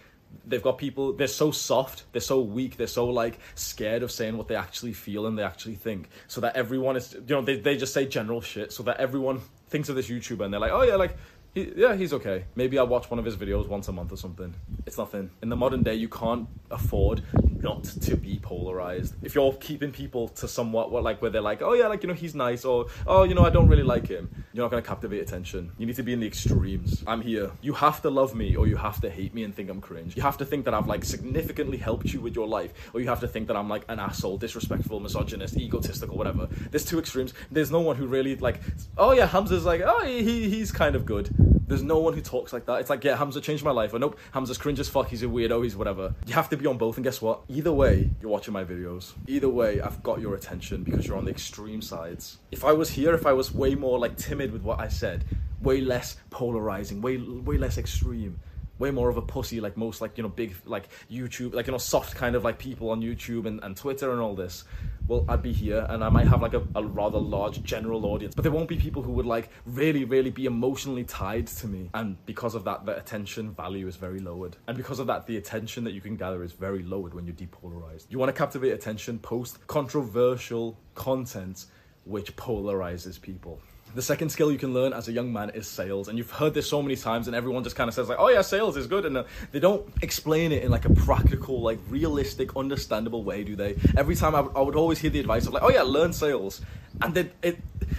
they've 0.46 0.62
got 0.62 0.78
people 0.78 1.14
they're 1.14 1.28
so 1.28 1.52
soft 1.52 2.04
they're 2.12 2.22
so 2.22 2.42
weak 2.42 2.78
they're 2.78 2.88
so 2.88 3.08
like 3.08 3.40
scared 3.56 4.04
of 4.04 4.12
saying 4.12 4.38
what 4.38 4.48
they 4.48 4.56
actually 4.56 4.94
feel 4.94 5.26
and 5.26 5.38
they 5.38 5.44
actually 5.44 5.76
think 5.76 6.10
so 6.28 6.42
that 6.42 6.56
everyone 6.56 6.96
is 6.98 7.14
you 7.14 7.36
know 7.36 7.42
they, 7.42 7.58
they 7.58 7.78
just 7.78 7.94
say 7.94 8.06
general 8.06 8.42
shit 8.42 8.72
so 8.72 8.84
that 8.84 8.98
everyone 8.98 9.42
thinks 9.70 9.90
of 9.90 9.96
this 9.96 10.10
youtuber 10.10 10.44
and 10.44 10.54
they're 10.54 10.60
like 10.60 10.72
oh 10.72 10.84
yeah 10.84 10.96
like 10.96 11.16
he, 11.58 11.74
yeah, 11.76 11.96
he's 11.96 12.14
okay. 12.14 12.46
Maybe 12.56 12.78
I'll 12.78 12.88
watch 12.88 13.10
one 13.10 13.20
of 13.20 13.26
his 13.26 13.36
videos 13.36 13.68
once 13.68 13.88
a 13.88 13.92
month 13.92 14.12
or 14.12 14.18
something. 14.18 14.54
It's 14.86 14.98
nothing. 14.98 15.32
In 15.42 15.50
the 15.50 15.56
modern 15.56 15.82
day, 15.82 15.96
you 15.96 16.08
can't 16.08 16.48
afford 16.70 17.24
not 17.62 17.84
to 17.84 18.16
be 18.16 18.40
polarized. 18.40 19.16
If 19.22 19.36
you're 19.36 19.54
keeping 19.54 19.92
people 19.92 20.28
to 20.30 20.48
somewhat 20.48 20.92
what 20.92 21.04
like 21.04 21.22
where 21.22 21.32
they're 21.32 21.42
like, 21.42 21.62
oh 21.62 21.74
yeah, 21.74 21.88
like 21.88 22.04
you 22.04 22.08
know 22.08 22.16
he's 22.16 22.36
nice, 22.36 22.66
or 22.66 22.88
oh 23.06 23.24
you 23.24 23.36
know 23.36 23.46
I 23.46 23.50
don't 23.50 23.68
really 23.68 23.84
like 23.84 24.08
him, 24.08 24.30
you're 24.54 24.64
not 24.64 24.70
gonna 24.70 24.82
captivate 24.82 25.22
attention. 25.22 25.72
You 25.78 25.86
need 25.86 25.96
to 25.96 26.04
be 26.04 26.14
in 26.14 26.20
the 26.20 26.28
extremes. 26.28 27.04
I'm 27.08 27.22
here. 27.22 27.52
You 27.62 27.74
have 27.74 28.02
to 28.02 28.10
love 28.10 28.36
me, 28.36 28.56
or 28.56 28.68
you 28.68 28.76
have 28.76 29.02
to 29.02 29.10
hate 29.10 29.34
me 29.34 29.44
and 29.44 29.56
think 29.56 29.70
I'm 29.70 29.82
cringe. 29.82 30.16
You 30.16 30.22
have 30.24 30.38
to 30.38 30.46
think 30.46 30.66
that 30.66 30.74
I've 30.74 30.88
like 30.88 31.04
significantly 31.04 31.78
helped 31.78 32.14
you 32.14 32.22
with 32.22 32.36
your 32.36 32.48
life, 32.48 32.74
or 32.94 33.02
you 33.02 33.08
have 33.08 33.20
to 33.22 33.28
think 33.28 33.48
that 33.48 33.56
I'm 33.56 33.70
like 33.70 33.86
an 33.88 34.00
asshole, 34.00 34.38
disrespectful, 34.38 35.00
misogynist, 35.00 35.58
egotistical, 35.58 36.18
whatever. 36.18 36.48
There's 36.72 36.86
two 36.86 37.00
extremes. 37.00 37.34
There's 37.52 37.72
no 37.72 37.82
one 37.82 37.96
who 37.96 38.08
really 38.08 38.36
like, 38.36 38.62
oh 38.98 39.12
yeah, 39.12 39.28
Hamza's 39.28 39.66
like, 39.66 39.82
oh 39.84 40.04
he 40.06 40.50
he's 40.50 40.72
kind 40.72 40.96
of 40.96 41.06
good. 41.06 41.57
There's 41.68 41.84
no 41.84 42.00
one 42.00 42.14
who 42.14 42.22
talks 42.22 42.54
like 42.54 42.66
that. 42.66 42.80
It's 42.80 42.90
like, 42.90 43.04
yeah, 43.04 43.18
Hamza 43.18 43.42
changed 43.42 43.64
my 43.64 43.72
life. 43.72 43.94
Or 43.94 44.00
nope, 44.00 44.18
Hamza's 44.32 44.58
cringe 44.58 44.80
as 44.80 44.88
fuck. 44.88 45.10
He's 45.10 45.22
a 45.24 45.26
weirdo. 45.26 45.64
He's 45.64 45.76
whatever. 45.76 46.16
You 46.26 46.34
have 46.34 46.50
to 46.50 46.58
be 46.58 46.66
on 46.66 46.78
both. 46.78 46.96
And 46.96 47.04
guess 47.04 47.22
what? 47.22 47.42
Either 47.50 47.74
way, 47.74 48.10
you're 48.22 48.32
watching 48.32 48.54
my 48.54 48.64
videos. 48.64 49.14
Either 49.28 49.50
way, 49.50 49.82
I've 49.82 50.02
got 50.02 50.22
your 50.22 50.36
attention 50.36 50.84
because 50.84 51.06
you're 51.06 51.18
on 51.18 51.26
the 51.26 51.32
extreme 51.32 51.82
sides. 51.82 52.38
If 52.52 52.64
I 52.64 52.72
was 52.72 52.90
here, 52.90 53.14
if 53.14 53.26
I 53.26 53.34
was 53.34 53.54
way 53.54 53.76
more 53.76 54.00
like 54.00 54.16
timid 54.16 54.54
with 54.54 54.62
what 54.62 54.80
I 54.80 54.88
said, 54.88 55.26
way 55.62 55.82
less 55.82 56.18
polarizing, 56.30 57.02
way 57.02 57.18
way 57.18 57.58
less 57.58 57.78
extreme, 57.78 58.40
way 58.80 58.92
more 58.92 59.10
of 59.10 59.18
a 59.18 59.22
pussy 59.22 59.60
like 59.60 59.78
most 59.78 60.02
like 60.02 60.18
you 60.18 60.24
know 60.24 60.30
big 60.30 60.56
like 60.66 60.90
YouTube 61.12 61.54
like 61.54 61.68
you 61.68 61.72
know 61.72 61.78
soft 61.78 62.16
kind 62.16 62.36
of 62.36 62.44
like 62.44 62.60
people 62.60 62.90
on 62.90 63.02
YouTube 63.02 63.46
and, 63.46 63.64
and 63.64 63.76
Twitter 63.76 64.12
and 64.12 64.22
all 64.22 64.36
this. 64.36 64.64
Well 65.08 65.26
I'd 65.30 65.42
be 65.42 65.54
here 65.54 65.86
and 65.90 66.04
I 66.04 66.10
might 66.10 66.28
have 66.28 66.42
like 66.42 66.54
a, 66.54 66.64
a 66.76 66.84
rather 66.84 67.18
large 67.18 67.64
general 67.64 68.06
audience 68.06 68.36
but 68.36 68.44
there 68.44 68.52
won't 68.52 68.68
be 68.68 68.78
people 68.78 69.02
who 69.02 69.12
would 69.14 69.26
like 69.26 69.50
really 69.66 70.04
really 70.04 70.32
be 70.32 70.46
emotionally 70.46 71.04
tied 71.04 71.48
to 71.48 71.68
me. 71.68 71.90
And 71.94 72.24
because 72.26 72.56
of 72.56 72.64
that 72.66 72.86
the 72.86 72.98
attention 72.98 73.52
value 73.52 73.88
is 73.88 73.96
very 73.96 74.20
lowered. 74.20 74.58
And 74.68 74.78
because 74.78 75.00
of 75.00 75.08
that 75.08 75.28
the 75.28 75.38
attention 75.38 75.84
that 75.86 75.92
you 75.92 76.02
can 76.02 76.16
gather 76.16 76.44
is 76.44 76.52
very 76.52 76.84
lowered 76.84 77.14
when 77.14 77.26
you're 77.26 77.36
depolarized. 77.36 78.06
You 78.10 78.20
want 78.20 78.30
to 78.30 78.38
captivate 78.38 78.72
attention 78.72 79.20
post 79.20 79.66
controversial 79.68 80.78
content 80.96 81.66
which 82.06 82.36
polarizes 82.36 83.22
people 83.22 83.60
the 83.96 84.02
second 84.02 84.30
skill 84.30 84.52
you 84.52 84.58
can 84.58 84.74
learn 84.74 84.94
as 84.94 85.08
a 85.08 85.12
young 85.12 85.32
man 85.32 85.50
is 85.52 85.68
sales. 85.68 86.08
And 86.08 86.18
you've 86.18 86.32
heard 86.32 86.54
this 86.54 86.70
so 86.70 86.82
many 86.82 86.96
times, 86.96 87.28
and 87.28 87.36
everyone 87.36 87.64
just 87.64 87.76
kind 87.76 87.88
of 87.88 87.94
says, 87.94 88.10
like, 88.10 88.20
oh 88.20 88.30
yeah, 88.30 88.42
sales 88.42 88.78
is 88.78 88.88
good. 88.88 89.06
And 89.06 89.18
uh, 89.18 89.24
they 89.52 89.60
don't 89.60 89.88
explain 90.02 90.52
it 90.52 90.64
in 90.64 90.72
like 90.72 90.86
a 90.86 90.94
practical, 90.94 91.62
like 91.62 91.80
realistic, 91.90 92.56
understandable 92.56 93.24
way, 93.24 93.44
do 93.44 93.56
they? 93.56 93.76
Every 93.98 94.16
time 94.16 94.36
I, 94.36 94.42
would 94.62 94.76
always 94.76 95.00
hear 95.00 95.10
the 95.10 95.20
advice 95.20 95.48
of, 95.48 95.54
like, 95.54 95.64
oh 95.64 95.70
yeah, 95.70 95.82
learn 95.82 96.14
sales. 96.14 96.62
And 97.02 97.14
then 97.14 97.32
it, 97.44 97.58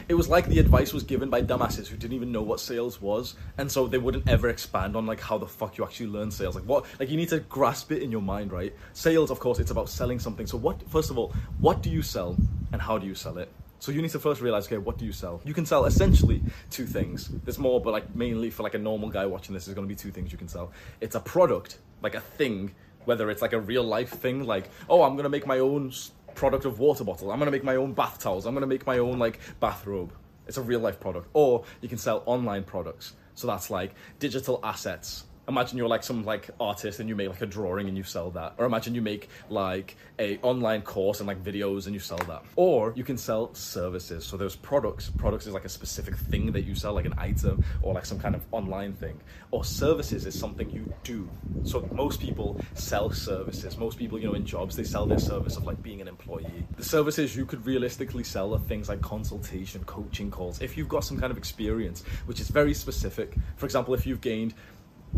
it 0.08 0.14
was 0.14 0.28
like 0.28 0.46
the 0.46 0.58
advice 0.58 0.92
was 0.92 1.02
given 1.02 1.30
by 1.30 1.42
dumbasses 1.42 1.86
who 1.86 1.96
didn't 1.96 2.14
even 2.14 2.32
know 2.32 2.42
what 2.42 2.60
sales 2.60 3.00
was. 3.00 3.34
And 3.56 3.70
so 3.70 3.86
they 3.86 3.98
wouldn't 3.98 4.28
ever 4.28 4.48
expand 4.48 4.96
on 4.96 5.06
like 5.06 5.20
how 5.20 5.38
the 5.38 5.46
fuck 5.46 5.78
you 5.78 5.84
actually 5.84 6.06
learn 6.08 6.30
sales. 6.30 6.54
Like 6.54 6.64
what, 6.64 6.84
like 6.98 7.08
you 7.08 7.16
need 7.16 7.28
to 7.28 7.40
grasp 7.40 7.92
it 7.92 8.02
in 8.02 8.10
your 8.10 8.22
mind, 8.22 8.52
right? 8.52 8.74
Sales, 8.92 9.30
of 9.30 9.38
course, 9.38 9.58
it's 9.58 9.70
about 9.70 9.88
selling 9.88 10.18
something. 10.18 10.46
So 10.46 10.58
what, 10.58 10.88
first 10.90 11.10
of 11.10 11.18
all, 11.18 11.32
what 11.60 11.82
do 11.82 11.90
you 11.90 12.02
sell 12.02 12.36
and 12.72 12.82
how 12.82 12.98
do 12.98 13.06
you 13.06 13.14
sell 13.14 13.38
it? 13.38 13.50
So 13.80 13.92
you 13.92 14.02
need 14.02 14.10
to 14.10 14.18
first 14.18 14.40
realize, 14.40 14.66
okay, 14.66 14.78
what 14.78 14.98
do 14.98 15.04
you 15.04 15.12
sell? 15.12 15.40
You 15.44 15.54
can 15.54 15.64
sell 15.64 15.84
essentially 15.84 16.42
two 16.70 16.86
things. 16.86 17.28
There's 17.44 17.58
more, 17.58 17.80
but 17.80 17.92
like 17.92 18.14
mainly 18.14 18.50
for 18.50 18.62
like 18.62 18.74
a 18.74 18.78
normal 18.78 19.08
guy 19.08 19.24
watching 19.26 19.54
this, 19.54 19.66
there's 19.66 19.76
to 19.76 19.82
be 19.82 19.94
two 19.94 20.10
things 20.10 20.32
you 20.32 20.38
can 20.38 20.48
sell. 20.48 20.72
It's 21.00 21.14
a 21.14 21.20
product, 21.20 21.78
like 22.02 22.14
a 22.14 22.20
thing, 22.20 22.74
whether 23.04 23.30
it's 23.30 23.40
like 23.40 23.52
a 23.52 23.60
real 23.60 23.84
life 23.84 24.10
thing, 24.10 24.44
like 24.44 24.68
oh, 24.88 25.02
I'm 25.02 25.16
to 25.16 25.28
make 25.28 25.46
my 25.46 25.60
own 25.60 25.92
product 26.34 26.64
of 26.64 26.78
water 26.78 27.04
bottle. 27.04 27.30
I'm 27.30 27.40
to 27.40 27.50
make 27.50 27.64
my 27.64 27.76
own 27.76 27.92
bath 27.92 28.18
towels. 28.18 28.46
I'm 28.46 28.54
to 28.54 28.66
make 28.66 28.86
my 28.86 28.98
own 28.98 29.18
like 29.18 29.40
bathrobe. 29.60 30.12
It's 30.46 30.56
a 30.56 30.62
real 30.62 30.80
life 30.80 30.98
product. 30.98 31.28
Or 31.32 31.64
you 31.80 31.88
can 31.88 31.98
sell 31.98 32.22
online 32.26 32.64
products. 32.64 33.14
So 33.34 33.46
that's 33.46 33.70
like 33.70 33.94
digital 34.18 34.58
assets, 34.64 35.24
Imagine 35.48 35.78
you're 35.78 35.88
like 35.88 36.02
some 36.02 36.24
like 36.24 36.50
artist 36.60 37.00
and 37.00 37.08
you 37.08 37.16
make 37.16 37.30
like 37.30 37.40
a 37.40 37.46
drawing 37.46 37.88
and 37.88 37.96
you 37.96 38.02
sell 38.02 38.30
that. 38.32 38.54
Or 38.58 38.66
imagine 38.66 38.94
you 38.94 39.00
make 39.00 39.30
like 39.48 39.96
a 40.18 40.38
online 40.42 40.82
course 40.82 41.20
and 41.20 41.26
like 41.26 41.42
videos 41.42 41.86
and 41.86 41.94
you 41.94 42.00
sell 42.00 42.18
that. 42.18 42.42
Or 42.54 42.92
you 42.94 43.02
can 43.02 43.16
sell 43.16 43.54
services. 43.54 44.26
So 44.26 44.36
there's 44.36 44.56
products. 44.56 45.10
Products 45.16 45.46
is 45.46 45.54
like 45.54 45.64
a 45.64 45.68
specific 45.70 46.16
thing 46.16 46.52
that 46.52 46.62
you 46.62 46.74
sell, 46.74 46.92
like 46.92 47.06
an 47.06 47.14
item 47.16 47.64
or 47.80 47.94
like 47.94 48.04
some 48.04 48.18
kind 48.18 48.34
of 48.34 48.44
online 48.52 48.92
thing. 48.92 49.18
Or 49.50 49.64
services 49.64 50.26
is 50.26 50.38
something 50.38 50.68
you 50.70 50.92
do. 51.02 51.28
So 51.64 51.88
most 51.92 52.20
people 52.20 52.60
sell 52.74 53.10
services. 53.10 53.78
Most 53.78 53.98
people, 53.98 54.18
you 54.18 54.26
know, 54.26 54.34
in 54.34 54.44
jobs, 54.44 54.76
they 54.76 54.84
sell 54.84 55.06
their 55.06 55.18
service 55.18 55.56
of 55.56 55.64
like 55.64 55.82
being 55.82 56.02
an 56.02 56.08
employee. 56.08 56.66
The 56.76 56.84
services 56.84 57.34
you 57.34 57.46
could 57.46 57.64
realistically 57.64 58.24
sell 58.24 58.54
are 58.54 58.58
things 58.58 58.88
like 58.88 59.00
consultation, 59.00 59.82
coaching 59.84 60.30
calls. 60.30 60.60
If 60.60 60.76
you've 60.76 60.88
got 60.88 61.04
some 61.04 61.18
kind 61.18 61.30
of 61.30 61.38
experience, 61.38 62.02
which 62.26 62.40
is 62.40 62.48
very 62.48 62.74
specific. 62.74 63.34
For 63.56 63.64
example, 63.64 63.94
if 63.94 64.06
you've 64.06 64.20
gained 64.20 64.52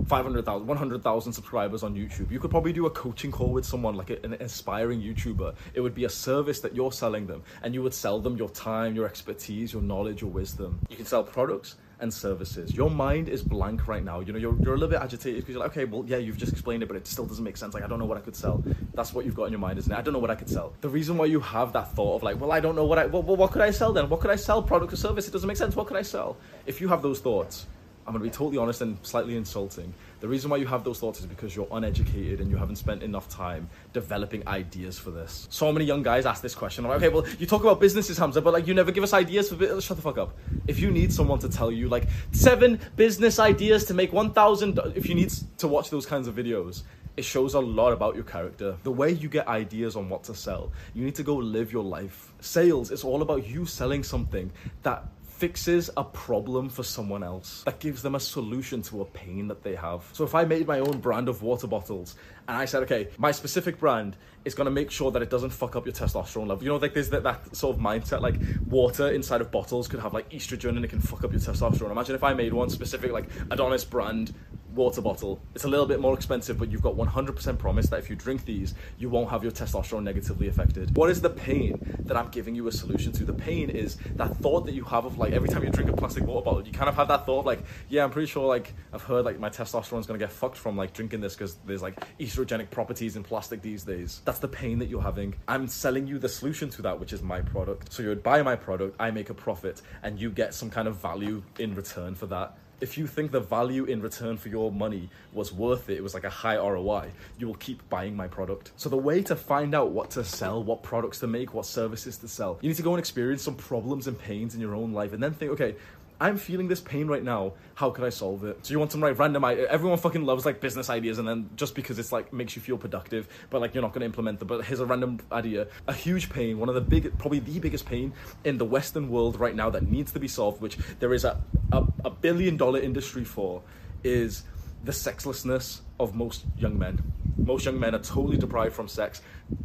500,000, 0.07 0.67
100,000 0.67 1.33
subscribers 1.33 1.83
on 1.83 1.95
YouTube. 1.95 2.31
You 2.31 2.39
could 2.39 2.51
probably 2.51 2.73
do 2.73 2.87
a 2.87 2.91
coaching 2.91 3.31
call 3.31 3.51
with 3.53 3.65
someone 3.65 3.95
like 3.95 4.11
an 4.11 4.35
aspiring 4.41 5.01
YouTuber. 5.01 5.55
It 5.75 5.81
would 5.81 5.95
be 5.95 6.05
a 6.05 6.09
service 6.09 6.61
that 6.61 6.75
you're 6.75 6.93
selling 6.93 7.27
them, 7.27 7.43
and 7.63 7.75
you 7.75 7.83
would 7.83 7.95
sell 7.95 8.21
them 8.21 8.37
your 8.37 8.51
time, 8.51 8.95
your 8.95 9.07
expertise, 9.07 9.73
your 9.73 9.83
knowledge, 9.83 10.23
your 10.23 10.31
wisdom. 10.31 10.81
You 10.89 10.97
can 10.97 11.07
sell 11.07 11.23
products 11.23 11.77
and 12.01 12.13
services. 12.13 12.75
Your 12.75 12.91
mind 12.91 13.29
is 13.29 13.43
blank 13.43 13.87
right 13.87 14.03
now. 14.03 14.21
You 14.21 14.33
know, 14.33 14.39
you're, 14.39 14.57
you're 14.61 14.75
a 14.75 14.77
little 14.77 14.89
bit 14.89 15.03
agitated 15.03 15.41
because 15.41 15.55
you're 15.55 15.63
like, 15.63 15.73
okay, 15.73 15.85
well, 15.85 16.05
yeah, 16.07 16.17
you've 16.17 16.39
just 16.39 16.53
explained 16.53 16.83
it, 16.83 16.87
but 16.87 16.97
it 16.97 17.07
still 17.07 17.27
doesn't 17.27 17.45
make 17.45 17.57
sense. 17.57 17.75
Like, 17.75 17.85
I 17.85 17.87
don't 17.87 17.99
know 17.99 18.07
what 18.07 18.17
I 18.19 18.23
could 18.23 18.37
sell. 18.37 18.63
That's 18.95 19.13
what 19.13 19.25
you've 19.25 19.35
got 19.35 19.45
in 19.45 19.53
your 19.53 19.61
mind, 19.61 19.79
isn't 19.79 19.93
it? 19.93 19.97
I 19.97 20.01
don't 20.01 20.15
know 20.15 20.19
what 20.19 20.31
I 20.31 20.35
could 20.35 20.49
sell. 20.49 20.73
The 20.81 20.89
reason 20.89 21.17
why 21.17 21.27
you 21.27 21.41
have 21.41 21.73
that 21.75 21.93
thought 21.93 22.17
of 22.17 22.23
like, 22.23 22.41
well, 22.41 22.53
I 22.53 22.61
don't 22.61 22.75
know 22.75 22.85
what 22.85 22.99
I, 22.99 23.07
well, 23.07 23.23
what 23.23 23.53
could 23.53 23.63
I 23.63 23.71
sell 23.71 23.93
then? 23.93 24.09
What 24.09 24.21
could 24.21 24.31
I 24.31 24.37
sell? 24.37 24.63
Product 24.63 24.93
or 24.93 24.97
service? 24.97 25.29
It 25.29 25.33
doesn't 25.33 25.47
make 25.47 25.57
sense. 25.57 25.77
What 25.77 25.87
could 25.87 25.97
I 25.97 26.03
sell? 26.03 26.37
If 26.67 26.81
you 26.81 26.89
have 26.89 27.03
those 27.03 27.21
thoughts, 27.21 27.67
I'm 28.07 28.13
going 28.13 28.25
to 28.25 28.31
be 28.31 28.35
totally 28.35 28.59
honest 28.59 28.81
and 28.81 28.99
slightly 29.03 29.37
insulting. 29.37 29.93
The 30.21 30.29
reason 30.29 30.51
why 30.51 30.57
you 30.57 30.67
have 30.67 30.85
those 30.85 30.99
thoughts 30.99 31.21
is 31.21 31.27
because 31.27 31.55
you're 31.55 31.69
uneducated 31.71 32.41
and 32.41 32.51
you 32.51 32.57
haven't 32.57 32.77
spent 32.77 33.03
enough 33.03 33.29
time 33.29 33.69
developing 33.93 34.47
ideas 34.49 34.99
for 34.99 35.11
this. 35.11 35.47
So 35.51 35.73
many 35.73 35.85
young 35.85 36.03
guys 36.03 36.27
ask 36.27 36.43
this 36.43 36.55
question. 36.55 36.85
I'm 36.85 36.91
like, 36.91 37.03
okay, 37.03 37.09
well, 37.09 37.27
you 37.39 37.47
talk 37.47 37.63
about 37.63 37.79
businesses, 37.79 38.19
Hamza, 38.19 38.43
but 38.43 38.53
like 38.53 38.67
you 38.67 38.75
never 38.75 38.91
give 38.91 39.05
us 39.05 39.13
ideas 39.13 39.51
for. 39.51 39.81
Shut 39.81 39.97
the 39.97 40.03
fuck 40.03 40.19
up. 40.19 40.37
If 40.67 40.79
you 40.79 40.91
need 40.91 41.13
someone 41.13 41.39
to 41.41 41.49
tell 41.49 41.71
you 41.71 41.89
like 41.89 42.09
seven 42.33 42.81
business 42.97 43.39
ideas 43.39 43.85
to 43.87 43.95
make 43.95 44.13
1,000, 44.13 44.79
if 44.95 45.09
you 45.09 45.15
need 45.15 45.31
to 45.59 45.69
watch 45.69 45.91
those 45.91 46.07
kinds 46.07 46.27
of 46.27 46.35
videos, 46.35 46.83
it 47.17 47.25
shows 47.25 47.55
a 47.55 47.61
lot 47.61 47.93
about 47.93 48.15
your 48.15 48.25
character. 48.25 48.77
The 48.83 48.91
way 48.91 49.13
you 49.13 49.29
get 49.29 49.47
ideas 49.47 49.97
on 49.97 50.09
what 50.09 50.25
to 50.25 50.35
sell, 50.35 50.73
you 50.95 51.05
need 51.05 51.15
to 51.17 51.23
go 51.23 51.37
live 51.37 51.73
your 51.73 51.85
life. 51.85 52.33
Sales 52.41 52.91
is 52.91 53.05
all 53.05 53.23
about 53.23 53.47
you 53.47 53.67
selling 53.67 54.03
something 54.03 54.51
that 54.83 55.05
fixes 55.41 55.89
a 55.97 56.05
problem 56.05 56.69
for 56.69 56.83
someone 56.83 57.23
else, 57.23 57.63
that 57.65 57.81
gives 57.81 58.03
them 58.03 58.15
a 58.15 58.21
solution 58.21 58.83
to 58.83 59.01
a 59.01 59.07
pain 59.07 59.49
that 59.49 59.63
they 59.63 59.75
have. 59.75 60.05
So 60.13 60.23
if 60.23 60.35
I 60.35 60.45
made 60.45 60.67
my 60.67 60.81
own 60.81 61.01
brand 61.01 61.31
of 61.31 61.43
water 61.43 61.67
bottles 61.67 62.15
and 62.51 62.59
I 62.59 62.65
said, 62.65 62.83
okay, 62.83 63.07
my 63.17 63.31
specific 63.31 63.79
brand 63.79 64.17
is 64.45 64.57
going 64.57 64.65
to 64.65 64.73
make 64.73 64.91
sure 64.91 65.13
that 65.13 65.23
it 65.23 65.31
doesn't 65.31 65.51
fuck 65.51 65.77
up 65.77 65.87
your 65.87 65.93
testosterone 65.93 66.49
level. 66.49 66.65
You 66.65 66.71
know, 66.71 66.79
like 66.79 66.95
there's 66.95 67.11
that, 67.11 67.23
that 67.23 67.55
sort 67.55 67.77
of 67.77 67.81
mindset, 67.81 68.23
like 68.23 68.35
water 68.67 69.09
inside 69.09 69.41
of 69.41 69.53
bottles 69.53 69.87
could 69.87 70.01
have 70.01 70.15
like 70.15 70.29
estrogen 70.31 70.71
and 70.71 70.85
it 70.85 70.89
can 70.89 71.01
fuck 71.01 71.23
up 71.23 71.31
your 71.31 71.41
testosterone. 71.41 71.93
Imagine 71.93 72.17
if 72.17 72.25
I 72.25 72.35
made 72.35 72.53
one 72.53 72.69
specific, 72.69 73.13
like 73.13 73.29
Adonis 73.53 73.85
brand 73.85 74.35
water 74.75 75.01
bottle. 75.01 75.41
It's 75.55 75.65
a 75.65 75.69
little 75.69 75.87
bit 75.87 76.01
more 76.01 76.15
expensive, 76.15 76.59
but 76.59 76.71
you've 76.71 76.83
got 76.83 76.97
100% 76.97 77.59
promise 77.59 77.89
that 77.89 77.99
if 77.99 78.09
you 78.09 78.17
drink 78.17 78.45
these, 78.45 78.75
you 78.99 79.09
won't 79.09 79.31
have 79.31 79.43
your 79.43 79.53
testosterone 79.53 80.03
negatively 80.03 80.49
affected. 80.49 80.97
What 80.97 81.11
is 81.11 81.21
the 81.21 81.31
pain 81.31 81.81
that 82.07 82.17
I'm 82.17 82.29
giving 82.29 82.55
you 82.55 82.67
a 82.69 82.73
solution 82.73 83.13
to? 83.13 83.25
The 83.25 83.33
pain 83.33 83.71
is 83.71 83.97
that 84.17 84.37
thought 84.37 84.67
that 84.67 84.75
you 84.75 84.85
have 84.85 85.05
of 85.05 85.19
like 85.19 85.33
every 85.33 85.49
time 85.49 85.65
you 85.65 85.71
drink 85.71 85.91
a 85.91 85.93
plastic 85.93 86.25
water 86.25 86.45
bottle, 86.45 86.67
you 86.67 86.73
kind 86.73 86.89
of 86.89 86.95
have 86.97 87.09
that 87.09 87.27
thought 87.27 87.45
like, 87.45 87.61
yeah, 87.89 88.05
I'm 88.05 88.11
pretty 88.11 88.29
sure 88.29 88.47
like 88.47 88.73
I've 88.93 89.03
heard 89.03 89.25
like 89.25 89.39
my 89.39 89.51
testosterone's 89.51 90.07
gonna 90.07 90.19
get 90.19 90.33
fucked 90.33 90.57
from 90.57 90.77
like 90.77 90.93
drinking 90.93 91.21
this 91.21 91.35
because 91.35 91.57
there's 91.67 91.83
like 91.83 92.01
estrogenic 92.41 92.71
properties 92.71 93.17
in 93.17 93.23
plastic 93.23 93.63
these 93.63 93.85
days. 93.85 94.23
That's 94.25 94.39
the 94.39 94.49
pain 94.49 94.79
that 94.79 94.89
you're 94.89 95.03
having. 95.03 95.35
I'm 95.49 95.69
selling 95.69 96.07
you 96.07 96.19
the 96.19 96.29
solution 96.29 96.71
to 96.71 96.83
that, 96.83 96.99
which 96.99 97.13
is 97.13 97.23
my 97.23 97.41
product. 97.41 97.93
So 97.93 98.03
you 98.03 98.09
would 98.09 98.23
buy 98.23 98.43
my 98.43 98.57
product, 98.57 98.97
I 98.99 99.11
make 99.11 99.31
a 99.31 99.35
profit, 99.35 99.83
and 100.03 100.21
you 100.21 100.31
get 100.31 100.55
some 100.55 100.71
kind 100.71 100.89
of 100.89 100.97
value 100.97 101.43
in 101.59 101.75
return 101.75 102.15
for 102.15 102.27
that 102.27 102.57
if 102.81 102.97
you 102.97 103.07
think 103.07 103.31
the 103.31 103.41
value 103.41 103.85
in 103.85 104.01
return 104.01 104.37
for 104.37 104.49
your 104.49 104.73
money 104.73 105.11
was 105.33 105.53
worth 105.53 105.91
it, 105.91 105.99
it 105.99 106.03
was 106.03 106.15
like 106.15 106.25
a 106.25 106.31
high 106.31 106.57
ROI, 106.57 107.11
you 107.39 107.47
will 107.47 107.55
keep 107.55 107.87
buying 107.91 108.17
my 108.17 108.27
product. 108.27 108.73
So 108.77 108.89
the 108.89 108.97
way 108.97 109.23
to 109.25 109.37
find 109.37 109.75
out 109.75 109.91
what 109.91 110.11
to 110.13 110.25
sell, 110.25 110.63
what 110.63 110.83
products 110.83 111.19
to 111.21 111.27
make, 111.27 111.53
what 111.53 111.67
services 111.67 112.17
to 112.19 112.29
sell, 112.29 112.59
you 112.63 112.69
need 112.69 112.77
to 112.77 112.83
go 112.83 112.95
and 112.95 112.99
experience 112.99 113.43
some 113.43 113.55
problems 113.55 114.07
and 114.07 114.19
pains 114.19 114.55
in 114.55 114.61
your 114.61 114.75
own 114.75 114.93
life 114.93 115.13
and 115.13 115.23
then 115.23 115.33
think, 115.35 115.53
okay, 115.53 115.77
I'm 116.21 116.37
feeling 116.37 116.69
this 116.69 116.81
pain 116.81 117.07
right 117.07 117.25
now. 117.25 117.55
How 117.75 117.89
could 117.91 118.05
I 118.05 118.11
solve 118.11 118.45
it? 118.45 118.59
So 118.67 118.73
you 118.73 118.79
want 118.79 118.93
some 118.93 119.01
like 119.01 119.19
random 119.19 119.43
everyone 119.43 119.99
fucking 119.99 120.23
loves 120.23 120.45
like 120.45 120.61
business 120.61 120.91
ideas 120.91 121.19
and 121.19 121.27
then 121.27 121.49
just 121.57 121.75
because 121.75 121.99
it's 121.99 122.13
like 122.13 122.31
makes 122.31 122.55
you 122.55 122.61
feel 122.61 122.77
productive, 122.77 123.27
but 123.49 123.63
like 123.63 123.75
you're 123.75 123.83
not 123.83 123.95
gonna 123.95 124.05
implement 124.05 124.39
them. 124.39 124.49
But 124.49 124.67
here's 124.67 124.81
a 124.81 124.87
random 124.87 125.21
idea. 125.33 125.69
A 125.89 125.95
huge 125.95 126.29
pain, 126.29 126.59
one 126.59 126.69
of 126.69 126.75
the 126.75 126.83
big 126.83 127.17
probably 127.19 127.39
the 127.39 127.59
biggest 127.59 127.87
pain 127.87 128.13
in 128.45 128.59
the 128.59 128.67
Western 128.67 129.09
world 129.09 129.41
right 129.41 129.55
now 129.55 129.71
that 129.71 129.85
needs 129.85 130.13
to 130.13 130.21
be 130.21 130.29
solved, 130.29 130.61
which 130.61 130.77
there 130.99 131.15
is 131.15 131.25
a, 131.25 131.41
a, 131.73 131.87
a 132.05 132.11
billion 132.11 132.59
dollar 132.59 132.81
industry 132.81 133.25
for, 133.25 133.63
is 134.05 134.43
the 134.85 134.93
sexlessness 134.93 135.81
of 136.01 136.15
most 136.15 136.45
young 136.59 136.79
men. 136.79 136.99
Most 137.37 137.65
young 137.65 137.81
men 137.81 137.95
are 137.95 138.01
totally 138.01 138.37
deprived 138.37 138.75
from 138.75 138.89
sex. 138.89 139.23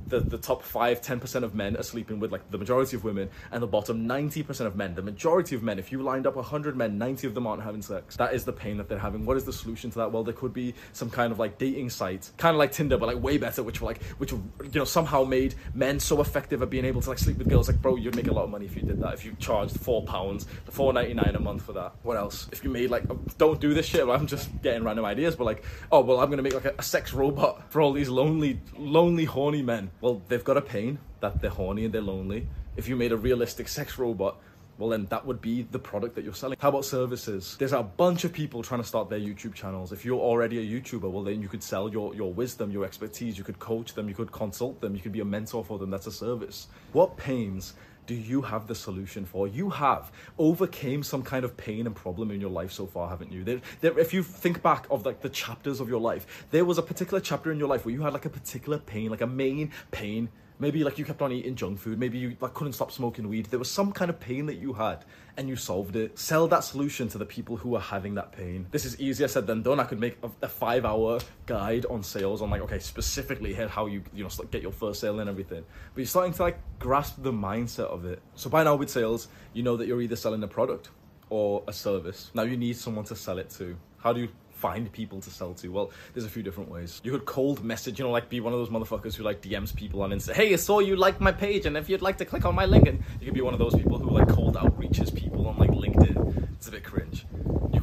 The, 0.08 0.20
the 0.20 0.38
top 0.38 0.64
5 0.64 1.02
10% 1.02 1.44
of 1.44 1.54
men 1.54 1.76
are 1.78 1.84
sleeping 1.84 2.20
with 2.20 2.32
like 2.32 2.50
the 2.50 2.58
majority 2.58 2.96
of 2.96 3.04
women 3.04 3.30
and 3.52 3.62
the 3.62 3.68
bottom 3.68 4.08
90% 4.08 4.62
of 4.62 4.76
men. 4.76 4.96
The 4.96 5.02
majority 5.02 5.56
of 5.56 5.64
men 5.64 5.78
if 5.78 5.92
you 5.92 6.02
lined 6.02 6.26
up 6.26 6.36
100 6.36 6.76
men 6.76 6.98
90 6.98 7.28
of 7.28 7.34
them 7.34 7.46
aren't 7.46 7.64
having 7.64 7.82
sex. 7.82 8.16
That 8.16 8.34
is 8.34 8.46
the 8.46 8.54
pain 8.54 8.78
that 8.78 8.88
they're 8.88 9.00
having. 9.00 9.26
What 9.26 9.38
is 9.38 9.44
the 9.44 9.54
solution 9.54 9.92
to 9.92 10.00
that? 10.00 10.12
Well 10.12 10.24
there 10.24 10.34
could 10.34 10.54
be 10.54 10.74
some 10.94 11.10
kind 11.10 11.32
of 11.32 11.40
like 11.40 11.58
dating 11.58 11.90
site 11.90 12.32
kind 12.38 12.56
of 12.56 12.60
like 12.60 12.72
tinder 12.72 12.98
but 12.98 13.08
like 13.08 13.22
way 13.22 13.38
better 13.38 13.62
which 13.62 13.82
were 13.82 13.88
like 13.88 14.02
which 14.18 14.32
you 14.32 14.42
know 14.74 14.86
somehow 14.86 15.24
made 15.24 15.56
men 15.74 16.00
so 16.00 16.22
effective 16.22 16.62
at 16.62 16.70
being 16.70 16.86
able 16.86 17.02
to 17.02 17.10
like 17.10 17.20
sleep 17.20 17.38
with 17.38 17.50
girls. 17.50 17.68
Like 17.68 17.82
bro 17.82 17.96
you'd 17.96 18.16
make 18.16 18.28
a 18.28 18.34
lot 18.34 18.44
of 18.44 18.50
money 18.50 18.66
if 18.66 18.76
you 18.76 18.84
did 18.84 19.00
that 19.02 19.14
if 19.14 19.26
you 19.26 19.36
charged 19.40 19.80
four 19.80 20.04
pounds 20.04 20.46
4.99 20.72 21.36
a 21.36 21.40
month 21.40 21.64
for 21.64 21.74
that. 21.74 21.94
What 22.04 22.18
else? 22.18 22.48
If 22.52 22.64
you 22.64 22.70
made 22.70 22.90
like 22.90 23.04
oh, 23.10 23.20
don't 23.38 23.60
do 23.60 23.74
this 23.74 23.86
shit 23.86 24.08
i'm 24.08 24.28
just 24.28 24.50
getting 24.62 24.84
random 24.84 25.06
ideas 25.06 25.36
but 25.36 25.44
like 25.46 25.64
oh 25.92 26.02
well 26.02 26.20
i'm 26.26 26.32
gonna 26.32 26.42
make 26.42 26.54
like 26.54 26.66
a, 26.66 26.76
a 26.78 26.84
sex 26.84 27.14
robot 27.14 27.72
for 27.72 27.82
all 27.82 27.94
these 27.94 28.10
lonely 28.10 28.60
lonely 28.78 29.26
horny 29.26 29.62
men 29.62 29.90
well, 30.02 30.22
they've 30.28 30.44
got 30.44 30.58
a 30.58 30.62
pain 30.62 31.00
that 31.22 31.42
they're 31.42 31.50
horny 31.50 31.86
and 31.86 31.94
they're 31.94 32.02
lonely. 32.02 32.48
If 32.76 32.88
you 32.88 32.96
made 32.96 33.12
a 33.12 33.18
realistic 33.18 33.68
sex 33.68 33.98
robot, 33.98 34.40
well 34.78 34.90
then 34.90 35.06
that 35.06 35.26
would 35.26 35.42
be 35.42 35.64
the 35.72 35.80
product 35.80 36.16
that 36.16 36.24
you're 36.24 36.34
selling. 36.34 36.58
How 36.60 36.70
about 36.70 36.86
services? 36.86 37.56
There's 37.58 37.74
a 37.74 37.82
bunch 37.82 38.26
of 38.26 38.34
people 38.34 38.62
trying 38.62 38.82
to 38.82 38.88
start 38.88 39.10
their 39.10 39.20
YouTube 39.20 39.54
channels. 39.54 39.92
If 39.92 40.04
you're 40.04 40.20
already 40.20 40.60
a 40.60 40.82
YouTuber, 40.82 41.10
well 41.10 41.24
then 41.24 41.42
you 41.42 41.48
could 41.48 41.64
sell 41.64 41.90
your, 41.90 42.14
your 42.14 42.34
wisdom, 42.34 42.72
your 42.72 42.84
expertise, 42.86 43.38
you 43.38 43.44
could 43.44 43.60
coach 43.60 43.94
them, 43.94 44.10
you 44.10 44.16
could 44.16 44.32
consult 44.32 44.82
them, 44.82 44.96
you 44.96 45.02
could 45.02 45.14
be 45.14 45.22
a 45.22 45.26
mentor 45.26 45.64
for 45.64 45.80
them. 45.80 45.90
That's 45.90 46.08
a 46.08 46.12
service. 46.12 46.68
What 46.92 47.16
pains 47.18 47.74
do 48.08 48.14
you 48.14 48.42
have 48.42 48.68
the 48.68 48.76
solution 48.76 49.26
for? 49.26 49.48
You 49.48 49.70
have 49.70 50.12
overcame 50.38 51.04
some 51.04 51.24
kind 51.24 51.46
of 51.46 51.58
pain 51.58 51.86
and 51.86 51.96
problem 51.96 52.32
in 52.32 52.42
your 52.42 52.50
life 52.50 52.72
so 52.72 52.86
far, 52.86 53.10
haven't 53.10 53.32
you? 53.32 53.44
There, 53.44 53.62
there, 53.82 53.98
if 53.98 54.14
you 54.14 54.24
think 54.24 54.62
back 54.62 54.86
of 54.90 55.06
like 55.06 55.22
the 55.22 55.30
chapters 55.30 55.80
of 55.80 55.90
your 55.90 56.00
life, 56.00 56.46
there 56.52 56.66
was 56.66 56.78
a 56.78 56.84
particular 56.84 57.20
chapter 57.20 57.52
in 57.52 57.60
your 57.60 57.68
life 57.68 57.86
where 57.86 57.94
you 57.94 58.02
had 58.02 58.14
like 58.14 58.26
a 58.26 58.30
particular 58.30 58.78
pain, 58.78 59.10
like 59.10 59.22
a 59.22 59.28
main 59.28 59.72
pain 59.92 60.30
Maybe 60.58 60.84
like 60.84 60.98
you 60.98 61.06
kept 61.06 61.22
on 61.22 61.32
eating 61.32 61.56
junk 61.56 61.80
food. 61.80 62.00
Maybe 62.00 62.18
you 62.18 62.38
like 62.40 62.54
couldn't 62.54 62.74
stop 62.74 62.92
smoking 62.92 63.28
weed. 63.28 63.48
There 63.48 63.60
was 63.60 63.70
some 63.70 63.92
kind 63.92 64.10
of 64.10 64.20
pain 64.20 64.46
that 64.46 64.56
you 64.56 64.74
had 64.74 65.04
and 65.38 65.50
you 65.50 65.56
solved 65.56 65.96
it. 65.96 66.18
Sell 66.18 66.48
that 66.48 66.64
solution 66.64 67.10
to 67.10 67.18
the 67.18 67.26
people 67.26 67.58
who 67.58 67.76
are 67.76 67.82
having 67.82 68.16
that 68.16 68.32
pain. 68.32 68.68
This 68.72 68.86
is 68.86 69.00
easier 69.00 69.28
said 69.28 69.48
than 69.48 69.64
done. 69.64 69.80
I 69.80 69.84
could 69.84 70.00
make 70.00 70.18
a, 70.24 70.30
a 70.44 70.48
five 70.48 70.86
hour 70.86 71.20
guide 71.46 71.86
on 71.88 72.04
sales 72.04 72.42
on 72.42 72.50
like, 72.50 72.62
okay, 72.62 72.80
specifically 72.80 73.54
here 73.54 73.68
how 73.68 73.86
you, 73.88 74.04
you 74.14 74.24
know, 74.24 74.30
get 74.52 74.62
your 74.62 74.72
first 74.72 75.02
sale 75.02 75.20
and 75.20 75.30
everything. 75.30 75.66
But 75.94 76.00
you're 76.00 76.08
starting 76.08 76.34
to 76.34 76.44
like 76.44 76.60
grasp 76.80 77.22
the 77.22 77.34
mindset 77.34 77.88
of 77.88 78.06
it. 78.06 78.22
So 78.36 78.50
by 78.50 78.64
now 78.64 78.76
with 78.76 78.90
sales, 78.90 79.28
you 79.54 79.64
know 79.64 79.76
that 79.78 79.88
you're 79.88 80.02
either 80.02 80.16
selling 80.16 80.44
a 80.44 80.48
product 80.48 80.90
or 81.30 81.64
a 81.68 81.74
service. 81.74 82.32
Now 82.34 82.44
you 82.44 82.56
need 82.56 82.78
someone 82.78 83.06
to 83.06 83.16
sell 83.16 83.40
it 83.40 83.50
to. 83.52 83.76
How 83.98 84.14
do 84.14 84.22
you 84.22 84.30
find 84.66 84.92
people 84.92 85.22
to 85.22 85.30
sell 85.30 85.54
to? 85.54 85.68
Well, 85.68 85.92
there's 86.14 86.26
a 86.26 86.30
few 86.30 86.42
different 86.42 86.72
ways. 86.72 87.00
You 87.04 87.12
could 87.12 87.26
cold 87.26 87.64
message, 87.64 88.00
you 88.00 88.06
know, 88.06 88.10
like 88.10 88.30
be 88.30 88.40
one 88.40 88.52
of 88.52 88.58
those 88.58 88.70
motherfuckers 88.70 89.14
who 89.14 89.22
like 89.24 89.40
DMs 89.40 89.76
people 89.76 90.02
on 90.02 90.10
Insta. 90.10 90.34
Hey, 90.34 90.52
I 90.54 90.56
saw 90.56 90.80
you 90.80 90.96
liked 90.96 91.22
my 91.22 91.32
page, 91.32 91.68
and 91.68 91.78
if 91.78 91.88
you'd 91.88 92.02
like 92.02 92.18
to 92.18 92.26
click 92.26 92.46
on 92.46 92.56
my 92.56 92.66
link, 92.66 92.88
and 92.88 93.04
you 93.20 93.26
could 93.26 93.36
be 93.36 93.42
one 93.42 93.54
of 93.54 93.60
those 93.60 93.76
people 93.76 94.00
who 94.00 94.10
like 94.10 94.28
cold 94.28 94.56
outreaches 94.56 95.14
people 95.16 95.48
on 95.48 95.56
like 95.60 95.70
LinkedIn. 95.70 96.48
It's 96.58 96.68
a 96.68 96.72
bit 96.72 96.84
cringe 96.84 97.28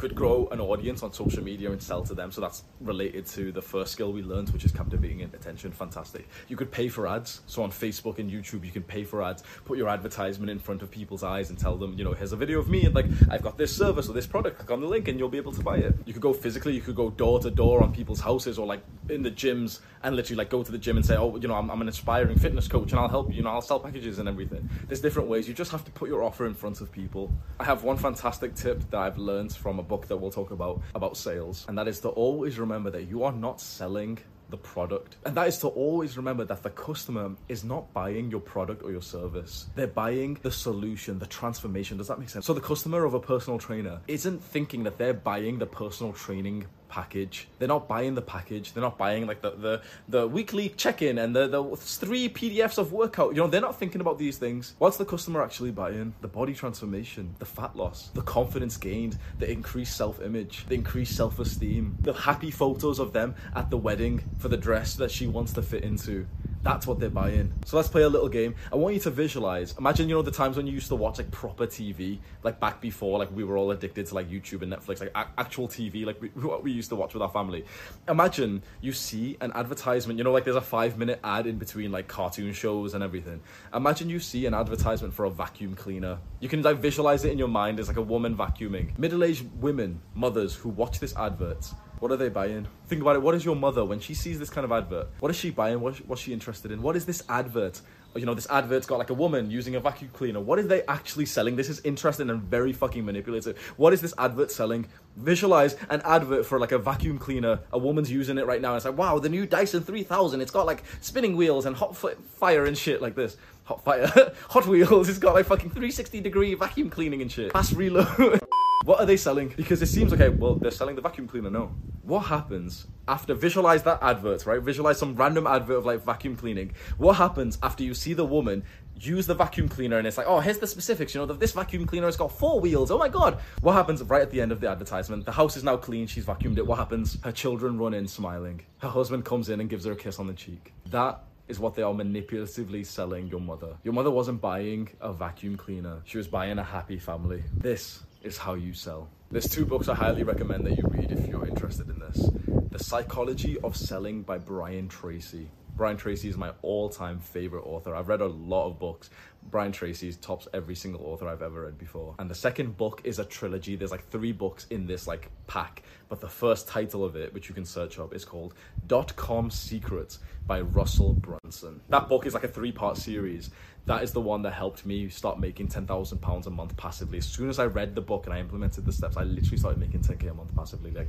could 0.03 0.17
grow 0.17 0.49
an 0.51 0.61
audience 0.61 1.05
on 1.05 1.13
social 1.13 1.45
media 1.45 1.71
and 1.71 1.81
sell 1.81 2.03
to 2.03 2.13
them. 2.13 2.33
So 2.33 2.41
that's 2.41 2.65
related 2.81 3.25
to 3.27 3.53
the 3.53 3.63
first 3.63 3.93
skill 3.93 4.13
we 4.13 4.21
learned, 4.21 4.51
which 4.51 4.65
is 4.65 4.73
captivating 4.73 5.23
attention. 5.23 5.71
Fantastic. 5.71 6.27
You 6.49 6.57
could 6.57 6.73
pay 6.73 6.89
for 6.89 7.07
ads. 7.07 7.43
So 7.47 7.63
on 7.63 7.71
Facebook 7.71 8.19
and 8.19 8.29
YouTube, 8.29 8.65
you 8.65 8.73
can 8.73 8.83
pay 8.83 9.05
for 9.05 9.23
ads, 9.23 9.45
put 9.65 9.79
your 9.79 9.89
advertisement 9.89 10.51
in 10.51 10.59
front 10.59 10.83
of 10.83 10.91
people's 10.91 11.23
eyes 11.23 11.51
and 11.51 11.59
tell 11.59 11.77
them, 11.77 11.97
you 11.97 12.03
know, 12.03 12.15
here's 12.15 12.33
a 12.33 12.37
video 12.37 12.59
of 12.59 12.69
me 12.69 12.85
and 12.85 12.97
like, 12.97 13.07
I've 13.31 13.43
got 13.43 13.57
this 13.57 13.77
service 13.77 14.09
or 14.09 14.13
this 14.13 14.27
product. 14.27 14.59
Click 14.59 14.73
on 14.73 14.81
the 14.81 14.89
link 14.89 15.07
and 15.07 15.21
you'll 15.21 15.29
be 15.29 15.37
able 15.37 15.53
to 15.53 15.63
buy 15.63 15.77
it. 15.77 15.95
You 16.05 16.13
could 16.13 16.21
go 16.21 16.33
physically, 16.33 16.75
you 16.75 16.81
could 16.81 16.97
go 16.97 17.11
door 17.11 17.39
to 17.39 17.49
door 17.49 17.81
on 17.81 17.95
people's 17.95 18.21
houses 18.21 18.59
or 18.59 18.67
like 18.67 18.81
in 19.13 19.23
the 19.23 19.31
gyms 19.31 19.81
and 20.03 20.17
literally 20.17 20.39
like 20.39 20.51
go 20.51 20.63
to 20.63 20.73
the 20.73 20.79
gym 20.79 20.97
and 20.97 21.07
say, 21.07 21.17
oh, 21.17 21.37
you 21.37 21.49
know, 21.49 21.55
I'm, 21.55 21.71
I'm 21.71 21.81
an 21.81 21.89
aspiring 21.89 22.39
fitness 22.39 22.69
coach 22.69 22.91
and 22.93 23.01
I'll 23.01 23.09
help 23.09 23.31
you. 23.31 23.37
You 23.37 23.43
know, 23.43 23.51
I'll 23.51 23.63
sell 23.63 23.79
packages 23.79 24.19
and 24.19 24.29
everything. 24.29 24.69
There's 24.89 25.01
different 25.01 25.29
ways. 25.29 25.47
You 25.47 25.55
just 25.55 25.71
have 25.71 25.85
to 25.85 25.91
put 25.93 26.09
your 26.09 26.23
offer 26.23 26.47
in 26.47 26.55
front 26.55 26.81
of 26.81 26.91
people. 26.91 27.33
I 27.61 27.65
have 27.65 27.85
one 27.85 27.97
fantastic 27.97 28.55
tip 28.55 28.91
that 28.91 28.99
I've 28.99 29.19
learned 29.19 29.53
from 29.53 29.79
a 29.79 29.83
book 29.83 30.09
that 30.09 30.17
we'll 30.17 30.31
talk 30.31 30.51
about 30.51 30.83
about 30.95 31.17
sales, 31.17 31.65
and 31.69 31.79
that 31.79 31.89
is 31.89 32.01
to 32.01 32.09
always 32.09 32.59
remember 32.59 32.91
that 32.91 33.05
you 33.05 33.23
are 33.25 33.33
not 33.33 33.61
selling 33.61 34.19
the 34.53 34.57
product. 34.59 35.17
And 35.25 35.35
that 35.37 35.49
is 35.49 35.59
to 35.59 35.69
always 35.69 36.17
remember 36.17 36.45
that 36.45 36.63
the 36.63 36.71
customer 36.71 37.33
is 37.49 37.65
not 37.65 37.93
buying 37.93 38.31
your 38.31 38.41
product 38.41 38.83
or 38.85 38.93
your 38.93 39.03
service. 39.03 39.67
They're 39.75 39.87
buying 39.87 40.39
the 40.43 40.51
solution, 40.53 41.19
the 41.19 41.27
transformation. 41.27 41.97
Does 41.97 42.09
that 42.09 42.21
make 42.21 42.29
sense? 42.29 42.47
So 42.47 42.53
the 42.53 42.61
customer 42.61 43.05
of 43.05 43.15
a 43.15 43.21
personal 43.21 43.59
trainer 43.59 44.01
isn't 44.07 44.45
thinking 44.45 44.85
that 44.85 44.99
they're 44.99 45.15
buying 45.15 45.59
the 45.59 45.67
personal 45.67 46.13
training 46.13 46.67
package. 46.93 47.49
They're 47.59 47.75
not 47.77 47.89
buying 47.89 48.15
the 48.15 48.23
package. 48.23 48.73
They're 48.73 48.83
not 48.83 48.99
buying 48.99 49.27
like 49.27 49.41
the 49.41 49.51
the, 49.53 49.83
the 50.09 50.29
weekly 50.29 50.69
check-in 50.69 51.17
and 51.17 51.35
the, 51.35 51.49
the 51.49 51.65
three 51.77 52.29
PDFs 52.29 52.77
of 52.77 52.93
workout. 52.93 53.31
You 53.35 53.41
know, 53.41 53.47
they're 53.47 53.63
not 53.63 53.79
thinking 53.79 54.03
about 54.03 54.19
these 54.19 54.37
things. 54.37 54.75
What's 54.79 54.99
the 54.99 55.07
customer 55.07 55.43
actually 55.43 55.71
buying? 55.71 56.13
The 56.21 56.29
body 56.29 56.53
transformation, 56.53 57.35
the 57.39 57.47
fat 57.47 57.75
loss, 57.75 58.11
the 58.13 58.21
confidence 58.21 58.77
gained, 58.77 59.17
the 59.39 59.51
increased 59.51 59.97
self-image, 59.97 60.67
the 60.69 60.75
increased 60.75 61.17
self-esteem, 61.17 61.97
the 62.01 62.13
happy 62.13 62.51
photos 62.51 62.99
of 62.99 63.15
them 63.15 63.35
at 63.57 63.71
the 63.71 63.79
wedding 63.79 64.23
for 64.39 64.49
the 64.49 64.59
dress 64.59 64.95
that 64.97 65.11
she 65.11 65.27
wants 65.27 65.55
to 65.55 65.63
fit 65.63 65.83
into. 65.83 66.27
That's 66.63 66.87
what 66.87 67.01
they're 67.01 67.11
buying. 67.11 67.53
So 67.65 67.77
let's 67.77 67.89
play 67.89 68.03
a 68.03 68.09
little 68.09 68.29
game. 68.29 68.55
I 68.73 68.77
want 68.77 68.95
you 68.95 69.01
to 69.01 69.11
visualize. 69.11 69.75
Imagine, 69.79 70.09
you 70.09 70.15
know, 70.15 70.23
the 70.23 70.31
times 70.31 70.57
when 70.57 70.67
you 70.67 70.73
used 70.73 70.89
to 70.89 70.95
watch 70.95 71.19
like 71.19 71.31
proper 71.33 71.67
TV, 71.67 72.19
like 72.45 72.61
back 72.61 72.81
before, 72.81 73.19
like 73.19 73.35
we 73.35 73.43
were 73.43 73.57
all 73.57 73.73
addicted 73.73 74.07
to 74.07 74.15
like 74.15 74.31
YouTube 74.31 74.63
and 74.63 74.73
Netflix, 74.73 75.01
like 75.01 75.13
actual 75.15 75.67
TV, 75.67 76.07
like 76.07 76.21
we, 76.23 76.29
what 76.29 76.63
we 76.63 76.71
used 76.71 76.89
to 76.91 76.97
watch 76.97 77.15
with 77.15 77.23
our 77.23 77.29
family. 77.29 77.65
Imagine 78.09 78.63
you 78.81 78.93
see 78.93 79.37
an 79.41 79.53
advertisement, 79.55 80.19
you 80.19 80.25
know, 80.25 80.31
like 80.31 80.45
there's 80.45 80.57
a 80.57 80.61
five 80.61 80.97
minute 80.97 81.19
ad 81.25 81.47
in 81.49 81.59
between 81.59 81.91
like 81.91 82.07
cartoon 82.07 82.53
shows 82.53 82.95
and 82.95 83.03
everything. 83.03 83.41
Imagine 83.75 84.09
you 84.09 84.21
see 84.21 84.47
an 84.47 84.55
advertisement 84.55 85.13
for 85.13 85.25
a 85.25 85.31
vacuum 85.31 85.75
cleaner. 85.75 86.19
You 86.39 86.49
can 86.49 86.63
like 86.63 86.79
visualize 86.79 87.25
it 87.25 87.33
in 87.33 87.39
your 87.39 87.49
mind 87.49 87.81
as 87.81 87.89
like 87.89 87.97
a 87.97 88.03
woman 88.03 88.37
vacuuming. 88.37 88.97
Middle 88.99 89.25
aged 89.25 89.47
women, 89.61 90.01
mothers 90.15 90.55
who 90.55 90.69
watch 90.69 91.01
this 91.01 91.17
advert 91.17 91.73
what 92.03 92.11
are 92.11 92.17
they 92.17 92.29
buying? 92.29 92.67
Think 92.89 93.01
about 93.01 93.15
it. 93.15 93.23
What 93.23 93.37
is 93.37 93.45
your 93.45 93.55
mother 93.55 93.85
when 93.85 94.01
she 94.01 94.13
sees 94.13 94.37
this 94.37 94.51
kind 94.51 94.65
of 94.65 94.73
advert? 94.73 95.07
What 95.21 95.31
is 95.31 95.37
she 95.37 95.51
buying? 95.51 95.79
What, 95.79 95.99
what's 96.09 96.21
she 96.21 96.33
interested 96.33 96.73
in? 96.73 96.83
What 96.83 96.97
is 96.97 97.07
this 97.07 97.23
advert? 97.29 97.81
You 98.17 98.27
know, 98.27 98.35
this 98.35 98.49
advert's 98.51 98.89
got 98.89 98.99
like 98.99 99.11
a 99.11 99.15
woman 99.15 99.53
using 99.53 99.77
a 99.77 99.81
vacuum 99.81 100.11
cleaner. 100.13 100.41
What 100.41 100.59
are 100.59 100.65
they 100.65 100.83
actually 100.87 101.27
selling? 101.27 101.55
This 101.55 101.69
is 101.69 101.81
interesting 101.85 102.29
and 102.29 102.43
very 102.43 102.73
fucking 102.73 103.05
manipulative. 103.05 103.57
What 103.77 103.93
is 103.93 104.01
this 104.01 104.13
advert 104.19 104.51
selling? 104.51 104.89
Visualize 105.17 105.77
an 105.91 106.03
advert 106.05 106.45
for 106.45 106.59
like 106.59 106.73
a 106.73 106.79
vacuum 106.79 107.19
cleaner. 107.19 107.61
A 107.73 107.79
woman's 107.79 108.11
using 108.11 108.37
it 108.37 108.47
right 108.47 108.61
now. 108.61 108.71
And 108.71 108.79
it's 108.79 108.85
like, 108.85 108.99
wow, 108.99 109.21
the 109.21 109.29
new 109.29 109.47
Dyson 109.47 109.85
3000. 109.85 110.41
It's 110.41 110.51
got 110.51 110.67
like 110.67 110.83
spinning 111.01 111.37
wheels 111.37 111.67
and 111.67 111.77
hot 111.77 111.97
fire 111.97 112.67
and 112.67 112.77
shit 112.77 113.01
like 113.01 113.15
this. 113.15 113.37
Hot 113.67 113.85
fire, 113.85 114.09
Hot 114.51 114.67
Wheels. 114.67 115.09
It's 115.09 115.19
got 115.21 115.35
like 115.35 115.47
fucking 115.47 115.71
360 115.71 116.21
degree 116.21 116.55
vacuum 116.55 116.91
cleaning 116.91 117.23
and 117.23 117.31
shit. 117.31 117.53
Fast 117.53 117.75
reload. 117.75 118.41
What 118.85 118.99
are 118.99 119.07
they 119.07 119.17
selling? 119.17 119.55
Because 119.57 119.81
it 119.81 119.87
seems 119.87 120.13
okay, 120.13 120.29
well, 120.29 120.57
they're 120.57 120.71
selling 120.71 120.97
the 120.97 121.03
vacuum 121.03 121.29
cleaner, 121.29 121.51
no. 121.51 121.73
What 122.03 122.21
happens 122.21 122.89
after 123.07 123.33
visualize 123.33 123.85
that 123.85 124.03
advert, 124.03 124.45
right? 124.45 124.61
Visualize 124.61 124.99
some 124.99 125.15
random 125.15 125.47
advert 125.47 125.79
of 125.79 125.87
like 125.87 126.05
vacuum 126.05 126.35
cleaning. 126.35 126.73
What 126.99 127.15
happens 127.15 127.59
after 127.63 127.85
you 127.85 127.95
see 127.95 128.13
the 128.13 128.25
woman 128.25 128.65
use 128.99 129.27
the 129.27 129.35
vacuum 129.35 129.69
cleaner 129.69 129.99
and 129.99 130.07
it's 130.07 130.17
like, 130.17 130.27
oh, 130.27 130.41
here's 130.41 130.59
the 130.59 130.67
specifics, 130.67 131.15
you 131.15 131.21
know, 131.21 131.27
that 131.27 131.39
this 131.39 131.53
vacuum 131.53 131.87
cleaner 131.87 132.07
has 132.07 132.17
got 132.17 132.33
four 132.33 132.61
wheels. 132.61 132.91
Oh 132.91 132.99
my 132.99 133.09
god. 133.09 133.39
What 133.61 133.75
happens 133.75 134.03
right 134.03 134.23
at 134.23 134.31
the 134.31 134.41
end 134.41 134.51
of 134.53 134.61
the 134.61 134.69
advertisement? 134.69 135.27
The 135.27 135.33
house 135.33 135.57
is 135.57 135.65
now 135.65 135.77
clean, 135.77 136.07
she's 136.07 136.25
vacuumed 136.25 136.59
it. 136.59 136.67
What 136.67 136.79
happens? 136.79 137.19
Her 137.23 137.33
children 137.33 137.79
run 137.79 137.95
in 137.95 138.09
smiling. 138.09 138.63
Her 138.79 138.89
husband 138.89 139.25
comes 139.25 139.49
in 139.49 139.61
and 139.61 139.71
gives 139.71 139.85
her 139.85 139.93
a 139.93 139.97
kiss 139.97 140.19
on 140.19 140.27
the 140.27 140.35
cheek. 140.35 140.73
That 140.91 141.23
is 141.49 141.59
what 141.59 141.75
they 141.75 141.83
are 141.83 141.93
manipulatively 141.93 142.87
selling 142.87 143.29
your 143.29 143.41
mother. 143.41 143.77
Your 143.85 143.95
mother 143.95 144.11
wasn't 144.11 144.41
buying 144.41 144.89
a 145.01 145.13
vacuum 145.13 145.57
cleaner. 145.57 146.01
She 146.05 146.19
was 146.19 146.29
buying 146.29 146.59
a 146.59 146.65
happy 146.65 146.99
family. 146.99 147.43
This 147.57 148.03
is 148.23 148.39
how 148.39 148.55
you 148.55 148.73
sell. 148.73 149.09
There's 149.31 149.49
two 149.49 149.65
books 149.65 149.89
I 149.89 149.95
highly 149.95 150.23
recommend 150.23 150.67
that 150.67 150.77
you 150.77 150.85
read 150.89 151.11
if 151.11 151.27
you're 151.27 151.47
interested 151.47 151.89
in 151.89 151.99
this. 151.99 152.29
The 152.71 152.79
Psychology 152.79 153.59
of 153.61 153.77
Selling 153.77 154.23
by 154.23 154.39
Brian 154.39 154.89
Tracy. 154.89 155.49
Brian 155.75 155.97
Tracy 155.97 156.29
is 156.29 156.37
my 156.37 156.53
all-time 156.63 157.19
favorite 157.19 157.63
author. 157.63 157.95
I've 157.95 158.09
read 158.09 158.21
a 158.21 158.27
lot 158.27 158.69
of 158.69 158.79
books. 158.79 159.11
Brian 159.51 159.73
Tracy 159.73 160.13
tops 160.15 160.49
every 160.55 160.75
single 160.75 161.05
author 161.05 161.29
I've 161.29 161.43
ever 161.43 161.65
read 161.65 161.79
before. 161.79 162.15
And 162.19 162.31
the 162.31 162.35
second 162.35 162.77
book 162.77 163.03
is 163.05 163.19
a 163.19 163.25
trilogy. 163.25 163.77
There's 163.77 163.91
like 163.91 164.09
three 164.09 164.33
books 164.33 164.67
in 164.71 164.87
this 164.87 165.07
like 165.07 165.31
pack, 165.47 165.83
but 166.09 166.21
the 166.21 166.29
first 166.29 166.69
title 166.69 167.05
of 167.05 167.17
it, 167.17 167.35
which 167.35 167.49
you 167.49 167.55
can 167.55 167.65
search 167.65 167.99
up, 167.99 168.15
is 168.15 168.25
called 168.25 168.55
Dot 168.87 169.15
Com 169.17 169.51
Secrets 169.51 170.21
by 170.47 170.61
Russell 170.61 171.15
Brunson. 171.15 171.81
That 171.89 172.09
book 172.09 172.27
is 172.27 172.35
like 172.35 172.45
a 172.45 172.49
three-part 172.49 172.97
series 172.97 173.51
that 173.85 174.05
is 174.05 174.13
the 174.13 174.21
one 174.21 174.43
that 174.43 174.53
helped 174.53 174.87
me 174.87 175.09
start 175.09 175.41
making 175.41 175.67
ten 175.67 175.87
thousand 175.87 176.19
pounds 176.19 176.47
a 176.47 176.51
month 176.51 176.77
passively. 176.77 177.19
As 177.19 177.27
soon 177.27 177.49
as 177.49 177.59
I 177.59 177.67
read 177.67 177.97
the 177.97 178.01
book 178.01 178.27
and 178.27 178.35
I 178.35 178.39
implemented 178.39 178.85
the 178.85 178.93
steps, 178.93 179.17
I 179.17 179.25
literally 179.25 179.57
started 179.57 179.81
making 179.81 180.03
ten 180.03 180.19
k 180.19 180.29
a 180.29 180.35
month 180.35 180.55
passively. 180.55 180.93
Like, 180.93 181.09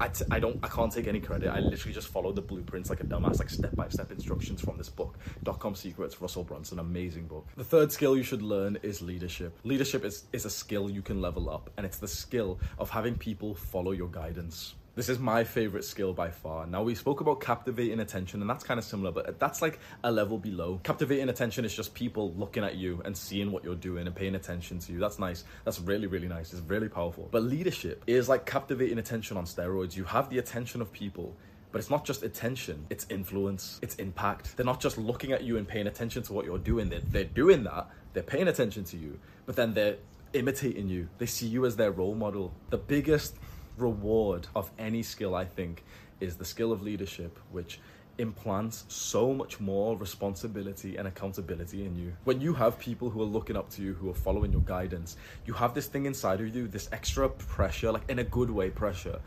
I 0.00 0.08
t- 0.08 0.24
I 0.30 0.40
don't, 0.40 0.58
I 0.62 0.68
can't 0.68 0.90
take 0.90 1.06
any 1.06 1.20
credit. 1.20 1.48
I 1.48 1.60
literally 1.60 1.92
just 1.92 2.08
followed 2.08 2.34
the 2.34 2.40
blueprints 2.40 2.88
like 2.88 3.00
a 3.00 3.04
dumbass, 3.04 3.38
like 3.38 3.50
step 3.50 3.76
by 3.76 3.88
step 3.90 4.10
instructions 4.10 4.60
from 4.60 4.78
this 4.78 4.88
book. 4.88 5.18
Dot 5.42 5.58
com 5.58 5.74
secrets, 5.74 6.20
Russell 6.22 6.42
Brunson, 6.42 6.78
amazing 6.78 7.26
book. 7.26 7.46
The 7.56 7.64
third 7.64 7.92
skill 7.92 8.16
you 8.16 8.22
should 8.22 8.40
learn 8.40 8.78
is 8.82 9.02
leadership. 9.02 9.58
Leadership 9.62 10.04
is 10.04 10.24
is 10.32 10.46
a 10.46 10.50
skill 10.50 10.90
you 10.90 11.02
can 11.02 11.20
level 11.20 11.50
up, 11.50 11.70
and 11.76 11.84
it's 11.84 11.98
the 11.98 12.08
skill 12.08 12.58
of 12.78 12.88
having 12.88 13.14
people 13.14 13.54
follow 13.54 13.92
your 13.92 14.08
guidance. 14.08 14.74
This 15.00 15.08
is 15.08 15.18
my 15.18 15.44
favorite 15.44 15.86
skill 15.86 16.12
by 16.12 16.28
far. 16.28 16.66
Now, 16.66 16.82
we 16.82 16.94
spoke 16.94 17.22
about 17.22 17.40
captivating 17.40 18.00
attention, 18.00 18.42
and 18.42 18.50
that's 18.50 18.62
kind 18.62 18.76
of 18.76 18.84
similar, 18.84 19.10
but 19.10 19.38
that's 19.38 19.62
like 19.62 19.78
a 20.04 20.12
level 20.12 20.36
below. 20.36 20.78
Captivating 20.82 21.30
attention 21.30 21.64
is 21.64 21.74
just 21.74 21.94
people 21.94 22.34
looking 22.34 22.64
at 22.64 22.76
you 22.76 23.00
and 23.06 23.16
seeing 23.16 23.50
what 23.50 23.64
you're 23.64 23.74
doing 23.74 24.06
and 24.06 24.14
paying 24.14 24.34
attention 24.34 24.78
to 24.80 24.92
you. 24.92 24.98
That's 24.98 25.18
nice. 25.18 25.44
That's 25.64 25.80
really, 25.80 26.06
really 26.06 26.28
nice. 26.28 26.52
It's 26.52 26.60
really 26.68 26.90
powerful. 26.90 27.30
But 27.30 27.44
leadership 27.44 28.04
is 28.06 28.28
like 28.28 28.44
captivating 28.44 28.98
attention 28.98 29.38
on 29.38 29.46
steroids. 29.46 29.96
You 29.96 30.04
have 30.04 30.28
the 30.28 30.36
attention 30.36 30.82
of 30.82 30.92
people. 30.92 31.34
But 31.72 31.78
it's 31.78 31.88
not 31.88 32.04
just 32.04 32.22
attention, 32.22 32.84
it's 32.90 33.06
influence, 33.08 33.78
it's 33.80 33.94
impact. 33.94 34.54
They're 34.58 34.66
not 34.66 34.80
just 34.80 34.98
looking 34.98 35.32
at 35.32 35.44
you 35.44 35.56
and 35.56 35.66
paying 35.66 35.86
attention 35.86 36.22
to 36.24 36.34
what 36.34 36.44
you're 36.44 36.58
doing. 36.58 36.90
They're, 36.90 37.00
they're 37.00 37.24
doing 37.24 37.64
that, 37.64 37.88
they're 38.12 38.22
paying 38.22 38.48
attention 38.48 38.84
to 38.84 38.98
you, 38.98 39.18
but 39.46 39.56
then 39.56 39.72
they're 39.72 39.96
imitating 40.32 40.88
you. 40.88 41.08
They 41.18 41.26
see 41.26 41.46
you 41.46 41.66
as 41.66 41.76
their 41.76 41.90
role 41.90 42.14
model. 42.14 42.52
The 42.70 42.78
biggest 42.78 43.36
reward 43.80 44.46
of 44.54 44.70
any 44.78 45.02
skill, 45.02 45.34
I 45.34 45.44
think, 45.44 45.84
is 46.20 46.36
the 46.36 46.44
skill 46.44 46.72
of 46.72 46.82
leadership, 46.82 47.38
which 47.50 47.80
implants 48.18 48.84
so 48.88 49.32
much 49.32 49.60
more 49.60 49.96
responsibility 49.96 50.96
and 50.96 51.08
accountability 51.08 51.86
in 51.86 51.96
you. 51.96 52.12
When 52.24 52.40
you 52.40 52.52
have 52.54 52.78
people 52.78 53.08
who 53.08 53.22
are 53.22 53.26
looking 53.26 53.56
up 53.56 53.70
to 53.70 53.82
you, 53.82 53.94
who 53.94 54.10
are 54.10 54.14
following 54.14 54.52
your 54.52 54.60
guidance, 54.62 55.16
you 55.46 55.54
have 55.54 55.74
this 55.74 55.86
thing 55.86 56.06
inside 56.06 56.40
of 56.40 56.54
you, 56.54 56.68
this 56.68 56.88
extra 56.92 57.28
pressure, 57.28 57.90
like 57.92 58.08
in 58.10 58.18
a 58.18 58.24
good 58.24 58.50
way 58.50 58.68
pressure, 58.70 59.18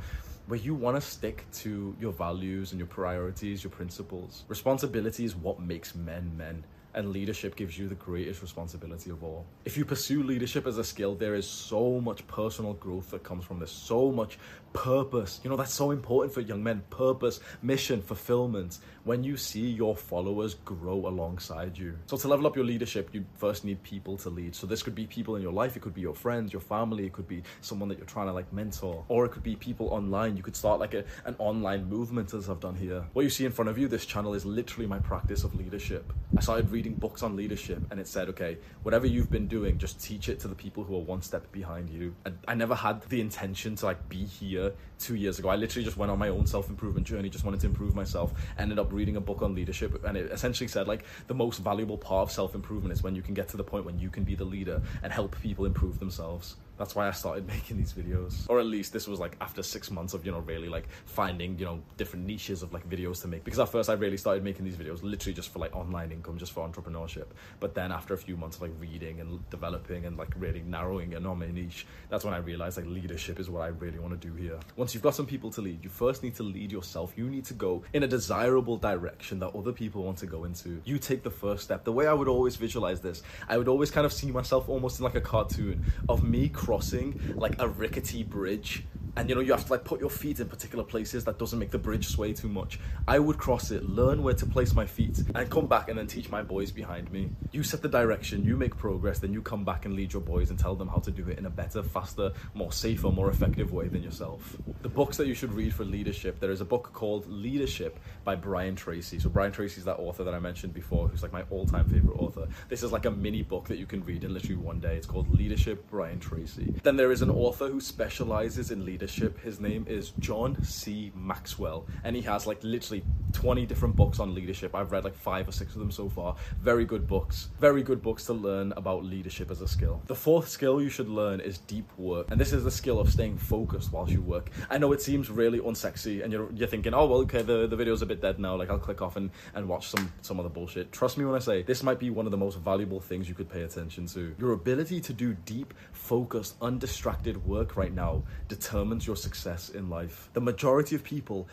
where 0.48 0.60
you 0.60 0.76
want 0.76 0.96
to 0.96 1.02
stick 1.02 1.46
to 1.54 1.96
your 2.00 2.12
values 2.12 2.72
and 2.72 2.80
your 2.80 2.88
priorities, 2.88 3.64
your 3.64 3.72
principles. 3.72 4.44
Responsibility 4.48 5.26
is 5.26 5.36
what 5.36 5.60
makes 5.60 5.96
men 5.96 6.32
men 6.38 6.64
and 6.96 7.12
leadership 7.12 7.56
gives 7.56 7.78
you 7.78 7.88
the 7.88 7.96
greatest 7.96 8.42
responsibility 8.42 9.10
of 9.10 9.24
all. 9.24 9.46
If 9.66 9.78
you 9.78 9.86
pursue 9.86 10.24
leadership 10.24 10.68
as 10.68 10.78
a 10.78 10.84
skill, 10.84 11.16
there 11.16 11.36
is 11.36 11.48
so 11.48 12.00
much 12.00 12.26
personal 12.28 12.74
growth 12.74 13.12
that 13.12 13.24
comes 13.24 13.46
from 13.46 13.60
this, 13.60 13.72
so 13.72 14.12
much 14.12 14.38
purpose. 14.74 15.40
You 15.44 15.50
know, 15.50 15.56
that's 15.56 15.74
so 15.74 15.92
important 15.92 16.34
for 16.34 16.42
young 16.42 16.62
men 16.62 16.84
purpose, 16.90 17.40
mission, 17.62 18.02
fulfillment. 18.02 18.80
When 19.04 19.24
you 19.24 19.38
see 19.38 19.70
your 19.70 19.96
followers 19.96 20.56
grow 20.66 21.08
alongside 21.08 21.78
you. 21.78 21.98
So, 22.08 22.18
to 22.18 22.28
level 22.28 22.48
up 22.48 22.56
your 22.56 22.66
leadership, 22.66 23.10
you 23.12 23.26
first 23.36 23.66
need 23.66 23.84
people 23.84 24.18
to 24.18 24.30
lead. 24.30 24.56
So, 24.56 24.66
this 24.66 24.82
could 24.82 24.96
be 24.96 25.06
people 25.06 25.36
in 25.36 25.42
your 25.42 25.52
life, 25.52 25.76
it 25.76 25.82
could 25.82 25.94
be 25.94 26.02
your 26.02 26.16
friends, 26.16 26.54
your 26.54 26.62
family, 26.62 27.06
it 27.06 27.14
could 27.14 27.28
be 27.28 27.44
someone 27.62 27.90
that 27.90 27.98
you're 27.98 28.08
trying 28.08 28.28
to 28.28 28.34
like 28.34 28.52
mentor, 28.54 29.04
or 29.10 29.26
it 29.26 29.32
could 29.32 29.44
be 29.44 29.56
people 29.56 29.90
online. 29.90 30.38
You 30.38 30.44
could 30.44 30.56
start 30.56 30.80
like 30.80 30.94
a, 30.94 31.04
an 31.26 31.36
online 31.38 31.90
movement, 31.90 32.34
as 32.34 32.50
I've 32.50 32.60
done 32.60 32.76
here. 32.76 33.04
What 33.14 33.24
you 33.24 33.30
see 33.30 33.46
in 33.46 33.52
front 33.52 33.70
of 33.70 33.78
you, 33.78 33.88
this 33.88 34.06
channel 34.06 34.34
is 34.34 34.46
literally 34.46 34.88
my 34.88 35.00
practice 35.00 35.44
of 35.44 35.54
leadership. 35.56 36.12
I 36.38 36.42
started 36.42 36.72
reading 36.72 36.83
books 36.92 37.24
on 37.24 37.36
leadership, 37.36 37.82
and 37.90 38.00
it 38.00 38.08
said, 38.08 38.30
okay, 38.30 38.58
whatever 38.84 39.08
you've 39.08 39.32
been 39.32 39.48
doing, 39.48 39.78
just 39.78 40.04
teach 40.04 40.30
it 40.30 40.40
to 40.42 40.48
the 40.48 40.56
people 40.56 40.84
who 40.84 40.96
are 40.96 41.02
one 41.02 41.22
step 41.22 41.52
behind 41.52 41.90
you. 41.90 42.14
I 42.48 42.54
never 42.54 42.76
had 42.76 43.02
the 43.04 43.22
intention 43.22 43.76
to 43.78 43.86
like 43.86 44.10
be 44.10 44.26
here 44.26 44.74
two 45.00 45.16
years 45.16 45.40
ago. 45.40 45.50
I 45.50 45.56
literally 45.56 45.86
just 45.86 45.98
went 45.98 46.12
on 46.12 46.20
my 46.20 46.30
own 46.30 46.46
self 46.46 46.70
improvement 46.70 47.08
journey, 47.08 47.30
just 47.30 47.46
wanted 47.46 47.60
to 47.62 47.68
improve 47.68 47.96
myself. 47.96 48.34
Ended 48.58 48.80
up 48.80 48.92
reading 48.92 49.16
a 49.16 49.22
book 49.22 49.42
on 49.42 49.56
leadership, 49.56 50.04
and 50.04 50.18
it 50.18 50.32
essentially 50.32 50.68
said 50.68 50.88
like 50.88 51.06
the 51.28 51.34
most 51.34 51.60
valuable 51.60 51.98
part 51.98 52.24
of 52.24 52.32
self 52.32 52.56
improvement 52.56 52.94
is 52.94 53.04
when 53.04 53.16
you 53.16 53.22
can 53.22 53.34
get 53.34 53.48
to 53.50 53.58
the 53.58 53.64
point 53.64 53.86
when 53.86 54.00
you 54.00 54.10
can 54.10 54.24
be 54.24 54.36
the 54.36 54.46
leader 54.46 54.82
and 55.02 55.12
help 55.12 55.40
people 55.42 55.66
improve 55.66 56.00
themselves. 56.00 56.56
That's 56.78 56.96
why 56.96 57.08
I 57.08 57.12
started 57.12 57.48
making 57.56 57.78
these 57.78 57.94
videos. 57.94 58.46
Or 58.50 58.60
at 58.60 58.66
least 58.66 58.94
this 58.94 59.08
was 59.08 59.20
like 59.20 59.38
after 59.42 59.64
six 59.64 59.92
months 59.92 60.14
of, 60.14 60.26
you 60.26 60.32
know, 60.32 60.40
really 60.40 60.70
like 60.70 60.88
finding, 61.06 61.58
you 61.58 61.66
know, 61.66 61.82
different 61.98 62.26
niches 62.26 62.64
of 62.64 62.74
like 62.74 62.88
videos 62.90 63.22
to 63.22 63.28
make. 63.28 63.44
Because 63.44 63.60
at 63.60 63.70
first 63.70 63.90
I 63.90 63.94
really 63.94 64.18
started 64.18 64.44
making 64.44 64.66
these 64.66 64.76
videos 64.76 65.04
literally 65.04 65.34
just 65.34 65.50
for 65.50 65.60
like 65.60 65.76
online 65.76 66.12
income, 66.12 66.38
just 66.38 66.52
for 66.52 66.68
entrepreneurship. 66.68 67.28
But 67.60 67.76
then 67.76 67.92
after 67.92 68.14
a 68.14 68.18
few 68.18 68.38
months 68.38 68.58
of 68.58 68.64
like 68.64 68.72
reading 68.80 69.20
and 69.20 69.48
developing 69.50 70.06
and 70.06 70.18
like 70.18 70.34
really 70.38 70.62
narrowing 70.62 71.14
in 71.14 71.26
on 71.26 71.40
my 71.40 71.48
niche, 71.48 71.86
that's 72.10 72.26
when 72.26 72.34
I 72.34 72.38
realized 72.38 72.78
like 72.78 72.88
leadership 72.88 73.40
is 73.40 73.50
what 73.50 73.62
I 73.62 73.68
really 73.68 74.00
want 74.00 74.20
to 74.20 74.28
do 74.28 74.34
here. 74.36 74.60
Once 74.76 74.94
you've 74.94 75.04
got 75.04 75.16
some 75.16 75.26
people 75.26 75.52
to 75.52 75.62
lead, 75.62 75.84
you 75.84 75.90
first 75.90 76.24
need 76.24 76.36
to 76.36 76.44
lead 76.44 76.72
yourself. 76.72 77.14
You 77.16 77.30
need 77.30 77.46
to 77.46 77.54
go 77.54 77.84
in 77.94 78.04
a 78.04 78.08
desirable 78.08 78.78
direction 78.78 79.40
that 79.40 79.56
other 79.56 79.72
people 79.72 80.04
want 80.04 80.18
to 80.20 80.26
go 80.26 80.44
into. 80.46 80.82
You 80.86 80.98
take 80.98 81.24
the 81.24 81.32
first 81.32 81.64
step. 81.64 81.84
The 81.84 81.92
way 81.92 82.08
I 82.08 82.14
would 82.14 82.28
always 82.28 82.56
visualize 82.56 83.02
this, 83.02 83.24
I 83.48 83.58
would 83.58 83.68
always 83.68 83.92
kind 83.92 84.06
of 84.06 84.14
see 84.14 84.32
myself 84.32 84.70
almost 84.70 85.00
in 85.00 85.04
like 85.04 85.16
a 85.16 85.22
cartoon 85.22 85.86
of 86.10 86.24
me 86.24 86.50
crossing 86.64 87.20
like 87.36 87.56
a 87.60 87.68
rickety 87.68 88.24
bridge 88.24 88.86
and 89.16 89.30
you 89.30 89.36
know 89.36 89.42
you 89.42 89.52
have 89.52 89.66
to 89.66 89.72
like 89.72 89.84
put 89.84 90.00
your 90.00 90.10
feet 90.10 90.40
in 90.40 90.48
particular 90.48 90.84
places 90.84 91.24
that 91.26 91.38
doesn't 91.38 91.60
make 91.60 91.70
the 91.70 91.78
bridge 91.78 92.08
sway 92.08 92.34
too 92.34 92.50
much. 92.50 92.80
I 93.08 93.20
would 93.20 93.38
cross 93.38 93.70
it 93.70 93.88
learn 93.88 94.24
where 94.24 94.34
to 94.34 94.46
place 94.46 94.74
my 94.74 94.86
feet 94.86 95.22
and 95.36 95.50
come 95.50 95.68
back 95.68 95.90
and 95.90 95.98
then 95.98 96.08
teach 96.08 96.30
my 96.30 96.42
boys 96.42 96.72
behind 96.72 97.12
me. 97.12 97.30
You 97.52 97.64
set 97.64 97.82
the 97.82 97.90
direction 97.90 98.44
you 98.44 98.58
make 98.58 98.76
progress 98.76 99.20
then 99.20 99.32
you 99.32 99.42
come 99.42 99.64
back 99.64 99.86
and 99.86 99.96
lead 99.96 100.14
your 100.14 100.22
boys 100.22 100.50
and 100.50 100.58
tell 100.58 100.76
them 100.76 100.88
how 100.88 100.98
to 100.98 101.12
do 101.12 101.28
it 101.30 101.38
in 101.38 101.46
a 101.46 101.50
better 101.50 101.84
faster 101.84 102.32
more 102.54 102.72
safer 102.72 103.12
more 103.12 103.30
effective 103.30 103.72
way 103.72 103.88
than 103.88 104.02
yourself. 104.02 104.58
The 104.82 104.90
books 104.90 105.18
that 105.18 105.28
you 105.28 105.36
should 105.36 105.54
read 105.54 105.74
for 105.74 105.86
leadership 105.86 106.40
there 106.40 106.52
is 106.52 106.62
a 106.62 106.66
book 106.66 106.92
called 106.94 107.28
leadership 107.28 108.00
by 108.24 108.36
brian 108.36 108.76
tracy. 108.76 109.20
So 109.20 109.30
brian 109.30 109.52
tracy 109.52 109.78
is 109.78 109.86
that 109.86 109.98
author 109.98 110.24
that 110.24 110.34
i 110.34 110.40
mentioned 110.40 110.74
before 110.74 111.08
who's 111.08 111.22
like 111.22 111.34
my 111.34 111.44
all-time 111.52 111.88
favorite 111.88 112.18
author. 112.18 112.48
This 112.68 112.82
is 112.82 112.92
like 112.92 113.06
a 113.06 113.12
mini 113.12 113.44
book 113.44 113.68
that 113.68 113.78
you 113.78 113.86
can 113.86 114.04
read 114.04 114.24
in 114.24 114.34
literally 114.34 114.56
one 114.56 114.80
day. 114.80 114.96
It's 114.96 115.06
called 115.06 115.30
leadership 115.38 115.86
brian 115.92 116.20
tracy. 116.20 116.74
Then 116.82 116.96
there 116.96 117.12
is 117.12 117.22
an 117.22 117.30
author 117.30 117.68
who 117.68 117.80
specializes 117.80 118.72
in 118.72 118.84
leadership 118.84 119.03
leadership. 119.04 119.38
His 119.42 119.60
name 119.60 119.86
is 119.90 120.12
John 120.20 120.64
C. 120.64 121.12
Maxwell, 121.14 121.86
and 122.06 122.16
he 122.16 122.22
has 122.22 122.48
like 122.48 122.64
literally 122.64 123.04
20 123.34 123.66
different 123.66 123.96
books 123.98 124.20
on 124.20 124.34
leadership. 124.34 124.74
I've 124.74 124.94
read 124.94 125.04
like 125.04 125.16
five 125.16 125.46
or 125.50 125.52
six 125.52 125.74
of 125.74 125.80
them 125.80 125.92
so 125.92 126.08
far. 126.08 126.38
Very 126.62 126.86
good 126.86 127.06
books. 127.06 127.50
Very 127.60 127.84
good 127.84 128.02
books 128.02 128.26
to 128.28 128.34
learn 128.34 128.72
about 128.78 129.04
leadership 129.04 129.52
as 129.52 129.60
a 129.60 129.68
skill. 129.68 130.02
The 130.06 130.16
fourth 130.16 130.48
skill 130.48 130.82
you 130.82 130.88
should 130.88 131.10
learn 131.10 131.42
is 131.42 131.58
deep 131.58 131.90
work, 131.98 132.32
and 132.32 132.40
this 132.40 132.54
is 132.54 132.64
the 132.64 132.72
skill 132.72 132.98
of 133.00 133.12
staying 133.12 133.38
focused 133.38 133.92
whilst 133.92 134.14
you 134.14 134.22
work. 134.22 134.52
I 134.70 134.78
know 134.78 134.94
it 134.94 135.02
seems 135.02 135.30
really 135.30 135.60
unsexy, 135.60 136.24
and 136.24 136.32
you're, 136.32 136.50
you're 136.54 136.70
thinking, 136.70 136.94
oh 136.94 137.06
well, 137.06 137.20
okay, 137.20 137.42
the, 137.42 137.68
the 137.68 137.76
video's 137.76 138.02
a 138.02 138.06
bit 138.06 138.22
dead 138.22 138.40
now. 138.40 138.56
Like 138.56 138.70
I'll 138.70 138.80
click 138.80 139.02
off 139.02 139.18
and, 139.18 139.32
and 139.54 139.68
watch 139.68 139.90
some 139.90 140.14
some 140.22 140.40
other 140.40 140.50
bullshit. 140.50 140.94
Trust 140.94 141.18
me 141.18 141.26
when 141.26 141.36
I 141.36 141.40
say 141.40 141.64
this 141.64 141.84
might 141.84 142.00
be 142.00 142.10
one 142.10 142.26
of 142.26 142.32
the 142.32 142.38
most 142.38 142.58
valuable 142.60 143.02
things 143.02 143.28
you 143.28 143.36
could 143.36 143.50
pay 143.50 143.64
attention 143.64 144.08
to. 144.08 144.34
Your 144.40 144.54
ability 144.54 145.02
to 145.02 145.14
do 145.14 145.34
deep, 145.46 145.74
focused, 145.92 146.56
undistracted 146.62 147.46
work 147.46 147.76
right 147.76 147.94
now 147.94 148.24
determines 148.48 148.93
determines 148.94 149.08
your 149.08 149.16
success 149.16 149.70
in 149.70 149.90
life. 149.90 150.30
The 150.34 150.42
majority 150.42 150.96
of 150.96 151.04
people 151.04 151.48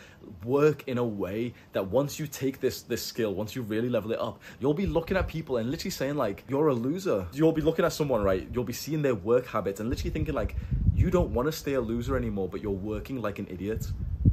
work 0.44 0.86
in 0.86 0.98
a 0.98 1.04
way 1.04 1.54
that 1.72 1.88
once 1.88 2.18
you 2.18 2.26
take 2.26 2.60
this 2.60 2.82
this 2.82 3.04
skill, 3.04 3.34
once 3.34 3.54
you 3.54 3.62
really 3.62 3.88
level 3.88 4.12
it 4.12 4.20
up, 4.20 4.40
you'll 4.58 4.74
be 4.74 4.86
looking 4.86 5.16
at 5.16 5.28
people 5.28 5.56
and 5.56 5.70
literally 5.70 5.90
saying 5.90 6.16
like, 6.16 6.44
"You're 6.48 6.68
a 6.68 6.74
loser." 6.74 7.26
You'll 7.32 7.52
be 7.52 7.62
looking 7.62 7.84
at 7.84 7.92
someone, 7.92 8.22
right? 8.22 8.48
You'll 8.52 8.64
be 8.64 8.72
seeing 8.72 9.02
their 9.02 9.14
work 9.14 9.46
habits 9.46 9.80
and 9.80 9.88
literally 9.88 10.10
thinking 10.10 10.34
like, 10.34 10.56
"You 10.94 11.10
don't 11.10 11.32
want 11.32 11.46
to 11.46 11.52
stay 11.52 11.74
a 11.74 11.80
loser 11.80 12.16
anymore, 12.16 12.48
but 12.48 12.62
you're 12.62 12.72
working 12.72 13.20
like 13.20 13.38
an 13.38 13.46
idiot." 13.50 13.86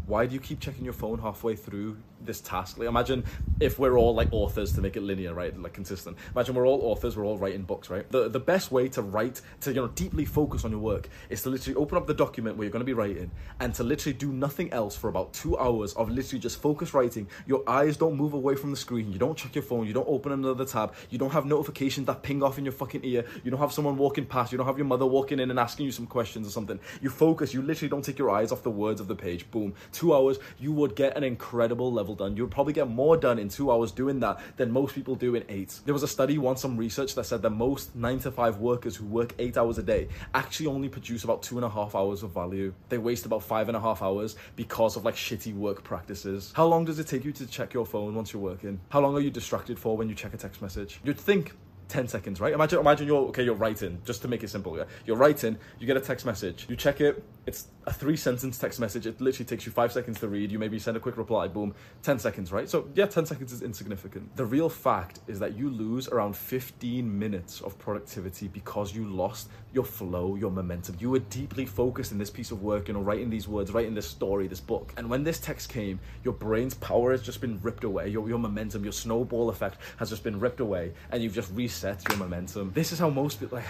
Why 0.06 0.26
do 0.26 0.34
you 0.34 0.40
keep 0.40 0.60
checking 0.60 0.86
your 0.86 0.94
phone 0.94 1.20
halfway 1.20 1.56
through 1.56 1.98
this 2.28 2.42
task. 2.42 2.78
Like 2.78 2.88
imagine 2.88 3.24
if 3.60 3.80
we're 3.80 3.98
all 3.98 4.14
like 4.14 4.30
authors 4.32 4.74
to 4.74 4.82
make 4.82 4.96
it 4.96 5.02
linear, 5.02 5.34
right? 5.34 5.58
Like 5.60 5.74
consistent. 5.74 6.18
Imagine 6.36 6.54
we're 6.54 6.68
all 6.68 6.82
authors, 6.84 7.18
we're 7.18 7.26
all 7.26 7.38
writing 7.38 7.64
books, 7.64 7.90
right? 7.90 8.10
The 8.12 8.30
the 8.30 8.40
best 8.40 8.72
way 8.72 8.88
to 8.90 9.02
write, 9.02 9.42
to 9.62 9.72
you 9.72 9.78
know, 9.78 9.88
deeply 9.88 10.26
focus 10.26 10.66
on 10.66 10.72
your 10.72 10.80
work 10.80 11.10
is 11.30 11.42
to 11.44 11.50
literally 11.50 11.76
open 11.76 11.98
up 11.98 12.06
the 12.06 12.14
document 12.14 12.58
where 12.58 12.66
you're 12.66 12.72
gonna 12.72 12.86
be 12.86 12.94
writing 12.94 13.32
and 13.60 13.74
to 13.76 13.84
literally 13.84 14.18
do 14.18 14.32
nothing 14.32 14.72
else 14.72 14.96
for 14.96 15.10
about 15.10 15.34
two 15.34 15.58
hours 15.58 15.87
of 15.94 16.10
literally 16.10 16.40
just 16.40 16.62
focus 16.62 16.94
writing. 16.94 17.28
Your 17.46 17.64
eyes 17.68 17.98
don't 17.98 18.16
move 18.16 18.34
away 18.34 18.56
from 18.56 18.72
the 18.72 18.78
screen, 18.78 19.12
you 19.12 19.20
don't 19.20 19.38
check 19.38 19.56
your 19.56 19.64
phone, 19.64 19.88
you 19.88 19.94
don't 19.94 20.08
open 20.08 20.32
another 20.32 20.66
tab, 20.66 20.94
you 21.10 21.18
don't 21.18 21.32
have 21.32 21.46
notifications 21.46 22.08
that 22.08 22.24
ping 22.24 22.44
off 22.44 22.58
in 22.58 22.66
your 22.66 22.72
fucking 22.72 23.04
ear, 23.04 23.26
you 23.44 23.52
don't 23.52 23.60
have 23.60 23.74
someone 23.74 23.98
walking 23.98 24.26
past, 24.26 24.52
you 24.52 24.58
don't 24.58 24.68
have 24.68 24.78
your 24.78 24.86
mother 24.86 25.06
walking 25.06 25.40
in 25.40 25.50
and 25.50 25.60
asking 25.60 25.86
you 25.86 25.92
some 25.92 26.08
questions 26.08 26.48
or 26.48 26.52
something. 26.52 26.80
You 27.02 27.10
focus, 27.10 27.54
you 27.54 27.62
literally 27.62 27.90
don't 27.90 28.04
take 28.04 28.18
your 28.18 28.30
eyes 28.30 28.52
off 28.52 28.64
the 28.64 28.72
words 28.72 29.02
of 29.02 29.08
the 29.08 29.16
page. 29.16 29.50
Boom. 29.52 29.74
Two 29.92 30.14
hours, 30.14 30.40
you 30.60 30.72
would 30.72 30.96
get 30.96 31.18
an 31.18 31.24
incredible 31.24 31.92
level 31.92 32.16
done. 32.16 32.36
You 32.36 32.44
would 32.44 32.52
probably 32.52 32.74
get 32.74 32.88
more 32.90 33.18
done 33.18 33.40
in 33.40 33.50
two 33.50 33.72
hours 33.72 33.92
doing 33.92 34.20
that 34.22 34.40
than 34.58 34.72
most 34.72 34.96
people 34.96 35.16
do 35.16 35.36
in 35.36 35.44
eight. 35.50 35.80
There 35.86 35.94
was 35.94 36.04
a 36.04 36.08
study 36.08 36.38
once, 36.38 36.62
some 36.62 36.78
research 36.78 37.16
that 37.16 37.26
said 37.26 37.42
that 37.42 37.52
most 37.52 37.96
nine 37.96 38.20
to 38.20 38.32
five 38.32 38.58
workers 38.58 38.96
who 38.96 39.06
work 39.06 39.34
eight 39.40 39.58
hours 39.58 39.78
a 39.78 39.84
day 39.84 40.08
actually 40.34 40.68
only 40.68 40.90
produce 40.90 41.24
about 41.24 41.44
two 41.44 41.58
and 41.58 41.66
a 41.66 41.70
half 41.70 41.96
hours 41.96 42.24
of 42.24 42.32
value. 42.32 42.74
They 42.90 42.98
waste 42.98 43.26
about 43.26 43.44
five 43.44 43.68
and 43.68 43.76
a 43.76 43.80
half 43.80 44.02
hours 44.02 44.36
because 44.56 44.96
of 44.96 45.06
like 45.06 45.16
shitty 45.16 45.54
work 45.54 45.67
practices. 45.76 46.54
How 46.56 46.66
long 46.66 46.86
does 46.86 47.00
it 47.00 47.08
take 47.08 47.26
you 47.26 47.32
to 47.34 47.46
check 47.46 47.74
your 47.74 47.86
phone 47.86 48.16
once 48.16 48.34
you're 48.34 48.42
working? 48.42 48.80
How 48.90 49.00
long 49.00 49.16
are 49.16 49.20
you 49.20 49.32
distracted 49.32 49.78
for 49.80 49.98
when 49.98 50.10
you 50.10 50.16
check 50.16 50.34
a 50.34 50.38
text 50.38 50.62
message? 50.62 51.00
You'd 51.04 51.20
think 51.20 51.54
10 51.88 52.08
seconds, 52.08 52.42
right? 52.42 52.54
Imagine 52.54 52.80
imagine 52.80 53.08
you're 53.08 53.28
okay, 53.28 53.44
you're 53.44 53.56
writing, 53.56 54.02
just 54.06 54.22
to 54.22 54.28
make 54.28 54.44
it 54.44 54.50
simple. 54.50 54.78
Yeah? 54.78 54.86
You're 55.06 55.18
writing, 55.18 55.58
you 55.80 55.88
get 55.88 55.98
a 55.98 56.02
text 56.02 56.26
message, 56.26 56.66
you 56.70 56.76
check 56.76 57.02
it, 57.02 57.24
it's 57.46 57.68
a 57.88 57.94
three 57.94 58.18
sentence 58.18 58.58
text 58.58 58.82
message. 58.82 59.08
It 59.08 59.22
literally 59.22 59.46
takes 59.46 59.66
you 59.66 59.72
five 59.72 59.94
seconds 59.94 60.20
to 60.20 60.28
read. 60.28 60.52
You 60.52 60.60
maybe 60.60 60.78
send 60.78 60.98
a 60.98 61.00
quick 61.00 61.16
reply, 61.16 61.48
boom, 61.48 61.74
10 62.04 62.20
seconds, 62.20 62.52
right? 62.52 62.70
So, 62.70 62.90
yeah, 62.94 63.06
10 63.06 63.26
seconds 63.26 63.54
is 63.54 63.62
insignificant. 63.62 64.36
The 64.36 64.46
real 64.46 64.68
fact 64.68 65.22
is 65.28 65.40
that 65.40 65.58
you 65.58 65.70
lose 65.70 66.10
around 66.10 66.36
15 66.36 67.18
minutes 67.18 67.62
of 67.62 67.80
productivity 67.80 68.50
because 68.50 68.94
you 68.94 69.06
lost 69.06 69.48
your 69.72 69.86
flow, 69.86 70.36
your 70.36 70.52
momentum. 70.52 70.98
You 71.00 71.12
were 71.12 71.20
deeply 71.20 71.66
focused 71.66 72.12
in 72.12 72.18
this 72.18 72.30
piece 72.30 72.52
of 72.52 72.62
work, 72.62 72.90
you 72.90 72.94
know, 72.94 73.00
writing 73.00 73.30
these 73.30 73.48
words, 73.48 73.72
writing 73.72 73.94
this 73.94 74.08
story, 74.08 74.48
this 74.48 74.60
book. 74.60 74.94
And 74.98 75.10
when 75.10 75.24
this 75.24 75.40
text 75.40 75.70
came, 75.70 76.00
your 76.26 76.34
brain's 76.34 76.74
power 76.74 77.12
has 77.12 77.22
just 77.22 77.40
been 77.40 77.58
ripped 77.62 77.86
away. 77.86 78.10
Your, 78.10 78.28
your 78.28 78.40
momentum, 78.40 78.84
your 78.84 78.92
snowball 78.92 79.50
effect 79.50 79.78
has 79.96 80.10
just 80.10 80.24
been 80.24 80.42
ripped 80.42 80.60
away, 80.60 80.92
and 81.12 81.24
you've 81.24 81.34
just 81.34 81.52
reset 81.54 82.04
your 82.10 82.18
momentum. 82.18 82.72
This 82.74 82.92
is 82.92 83.00
how 83.00 83.10
most 83.10 83.40
people, 83.40 83.60
like, 83.60 83.68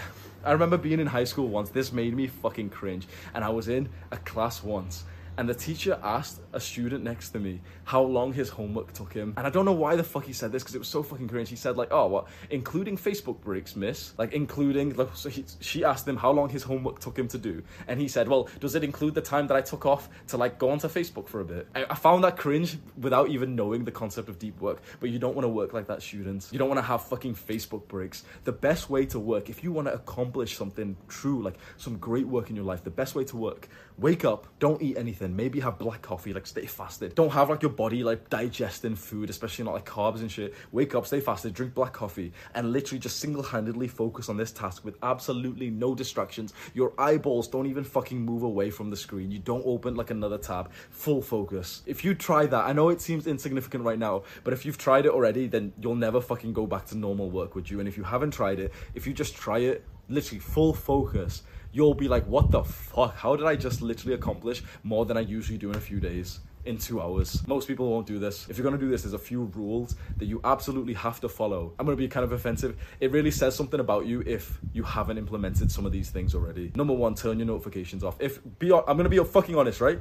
I 0.48 0.52
remember 0.52 0.78
being 0.78 0.98
in 0.98 1.06
high 1.06 1.24
school 1.24 1.48
once. 1.48 1.68
This 1.68 1.92
made 1.92 2.16
me 2.16 2.26
fucking 2.26 2.70
cringe. 2.70 3.06
And 3.34 3.44
I 3.44 3.50
was 3.50 3.68
in 3.68 3.90
a 4.10 4.16
class 4.16 4.62
once 4.64 5.04
and 5.38 5.48
the 5.48 5.54
teacher 5.54 5.98
asked 6.02 6.40
a 6.52 6.58
student 6.58 7.04
next 7.04 7.30
to 7.30 7.38
me 7.38 7.60
how 7.84 8.02
long 8.02 8.32
his 8.32 8.48
homework 8.48 8.92
took 8.92 9.12
him. 9.12 9.32
And 9.36 9.46
I 9.46 9.50
don't 9.50 9.64
know 9.64 9.72
why 9.72 9.94
the 9.94 10.02
fuck 10.02 10.24
he 10.24 10.32
said 10.32 10.50
this 10.50 10.64
because 10.64 10.74
it 10.74 10.80
was 10.80 10.88
so 10.88 11.00
fucking 11.00 11.28
cringe. 11.28 11.48
He 11.48 11.54
said 11.54 11.76
like, 11.76 11.92
"Oh, 11.92 12.08
what? 12.08 12.26
Including 12.50 12.98
Facebook 12.98 13.40
breaks, 13.40 13.76
miss? 13.76 14.14
Like 14.18 14.32
including?" 14.32 14.96
Like, 14.96 15.10
so 15.14 15.28
he, 15.28 15.44
she 15.60 15.84
asked 15.84 16.08
him 16.08 16.16
how 16.16 16.32
long 16.32 16.48
his 16.48 16.64
homework 16.64 16.98
took 16.98 17.16
him 17.16 17.28
to 17.28 17.38
do, 17.38 17.62
and 17.86 18.00
he 18.00 18.08
said, 18.08 18.28
"Well, 18.28 18.48
does 18.58 18.74
it 18.74 18.82
include 18.82 19.14
the 19.14 19.22
time 19.22 19.46
that 19.46 19.56
I 19.56 19.60
took 19.60 19.86
off 19.86 20.08
to 20.26 20.36
like 20.36 20.58
go 20.58 20.70
onto 20.70 20.88
Facebook 20.88 21.28
for 21.28 21.40
a 21.40 21.44
bit?" 21.44 21.68
I, 21.74 21.86
I 21.88 21.94
found 21.94 22.24
that 22.24 22.36
cringe 22.36 22.76
without 23.00 23.28
even 23.28 23.54
knowing 23.54 23.84
the 23.84 23.92
concept 23.92 24.28
of 24.28 24.40
deep 24.40 24.60
work. 24.60 24.82
But 24.98 25.10
you 25.10 25.20
don't 25.20 25.36
want 25.36 25.44
to 25.44 25.48
work 25.60 25.72
like 25.72 25.86
that, 25.86 26.02
students. 26.02 26.52
You 26.52 26.58
don't 26.58 26.68
want 26.68 26.78
to 26.78 26.86
have 26.86 27.02
fucking 27.04 27.36
Facebook 27.36 27.86
breaks. 27.86 28.24
The 28.42 28.52
best 28.52 28.90
way 28.90 29.06
to 29.06 29.20
work, 29.20 29.48
if 29.48 29.62
you 29.62 29.70
want 29.70 29.86
to 29.86 29.94
accomplish 29.94 30.56
something 30.56 30.96
true, 31.06 31.40
like 31.42 31.58
some 31.76 31.96
great 31.98 32.26
work 32.26 32.50
in 32.50 32.56
your 32.56 32.64
life, 32.64 32.82
the 32.82 32.90
best 32.90 33.14
way 33.14 33.22
to 33.22 33.36
work: 33.36 33.68
wake 33.98 34.24
up, 34.24 34.48
don't 34.58 34.82
eat 34.82 34.98
anything 34.98 35.27
maybe 35.36 35.60
have 35.60 35.78
black 35.78 36.02
coffee, 36.02 36.32
like 36.32 36.46
stay 36.46 36.66
fasted. 36.66 37.14
Don't 37.14 37.32
have 37.32 37.50
like 37.50 37.62
your 37.62 37.70
body 37.70 38.04
like 38.04 38.30
digesting 38.30 38.94
food, 38.94 39.30
especially 39.30 39.64
not 39.64 39.74
like 39.74 39.86
carbs 39.86 40.20
and 40.20 40.30
shit. 40.30 40.54
Wake 40.72 40.94
up, 40.94 41.06
stay 41.06 41.20
fasted, 41.20 41.54
drink 41.54 41.74
black 41.74 41.92
coffee, 41.92 42.32
and 42.54 42.72
literally 42.72 42.98
just 42.98 43.18
single 43.20 43.42
handedly 43.42 43.88
focus 43.88 44.28
on 44.28 44.36
this 44.36 44.52
task 44.52 44.84
with 44.84 44.96
absolutely 45.02 45.70
no 45.70 45.94
distractions. 45.94 46.54
Your 46.74 46.92
eyeballs 46.98 47.48
don't 47.48 47.66
even 47.66 47.84
fucking 47.84 48.20
move 48.20 48.42
away 48.42 48.70
from 48.70 48.90
the 48.90 48.96
screen. 48.96 49.30
You 49.30 49.38
don't 49.38 49.64
open 49.64 49.94
like 49.94 50.10
another 50.10 50.38
tab. 50.38 50.70
Full 50.90 51.22
focus. 51.22 51.82
If 51.86 52.04
you 52.04 52.14
try 52.14 52.46
that, 52.46 52.64
I 52.64 52.72
know 52.72 52.88
it 52.88 53.00
seems 53.00 53.26
insignificant 53.26 53.84
right 53.84 53.98
now, 53.98 54.22
but 54.44 54.52
if 54.52 54.64
you've 54.64 54.78
tried 54.78 55.06
it 55.06 55.12
already, 55.12 55.46
then 55.46 55.72
you'll 55.80 55.94
never 55.94 56.20
fucking 56.20 56.52
go 56.52 56.66
back 56.66 56.86
to 56.86 56.96
normal 56.96 57.30
work, 57.30 57.54
would 57.54 57.70
you? 57.70 57.80
And 57.80 57.88
if 57.88 57.96
you 57.96 58.04
haven't 58.04 58.32
tried 58.32 58.58
it, 58.60 58.72
if 58.94 59.06
you 59.06 59.12
just 59.12 59.34
try 59.34 59.58
it, 59.58 59.84
literally 60.08 60.40
full 60.40 60.72
focus 60.72 61.42
you'll 61.72 61.94
be 61.94 62.08
like, 62.08 62.26
what 62.26 62.50
the 62.50 62.64
fuck? 62.64 63.14
How 63.16 63.36
did 63.36 63.46
I 63.46 63.56
just 63.56 63.82
literally 63.82 64.14
accomplish 64.14 64.62
more 64.82 65.04
than 65.06 65.16
I 65.16 65.20
usually 65.20 65.58
do 65.58 65.70
in 65.70 65.76
a 65.76 65.80
few 65.80 66.00
days? 66.00 66.40
in 66.64 66.76
two 66.76 67.00
hours. 67.00 67.46
Most 67.46 67.66
people 67.66 67.90
won't 67.90 68.06
do 68.06 68.18
this. 68.18 68.46
If 68.50 68.58
you're 68.58 68.64
gonna 68.64 68.76
do 68.76 68.90
this, 68.90 69.02
there's 69.02 69.14
a 69.14 69.18
few 69.18 69.44
rules 69.54 69.96
that 70.18 70.26
you 70.26 70.38
absolutely 70.44 70.92
have 70.94 71.18
to 71.20 71.28
follow. 71.28 71.72
I'm 71.78 71.86
gonna 71.86 71.96
be 71.96 72.08
kind 72.08 72.24
of 72.24 72.32
offensive. 72.32 72.76
It 73.00 73.10
really 73.10 73.30
says 73.30 73.54
something 73.54 73.80
about 73.80 74.06
you 74.06 74.22
if 74.26 74.58
you 74.74 74.82
haven't 74.82 75.16
implemented 75.16 75.72
some 75.72 75.86
of 75.86 75.92
these 75.92 76.10
things 76.10 76.34
already. 76.34 76.70
Number 76.74 76.92
one, 76.92 77.14
turn 77.14 77.38
your 77.38 77.46
notifications 77.46 78.04
off. 78.04 78.16
If 78.20 78.40
be, 78.58 78.70
I'm 78.70 78.98
gonna 78.98 79.08
be 79.08 79.18
fucking 79.18 79.56
honest, 79.56 79.80
right? 79.80 79.98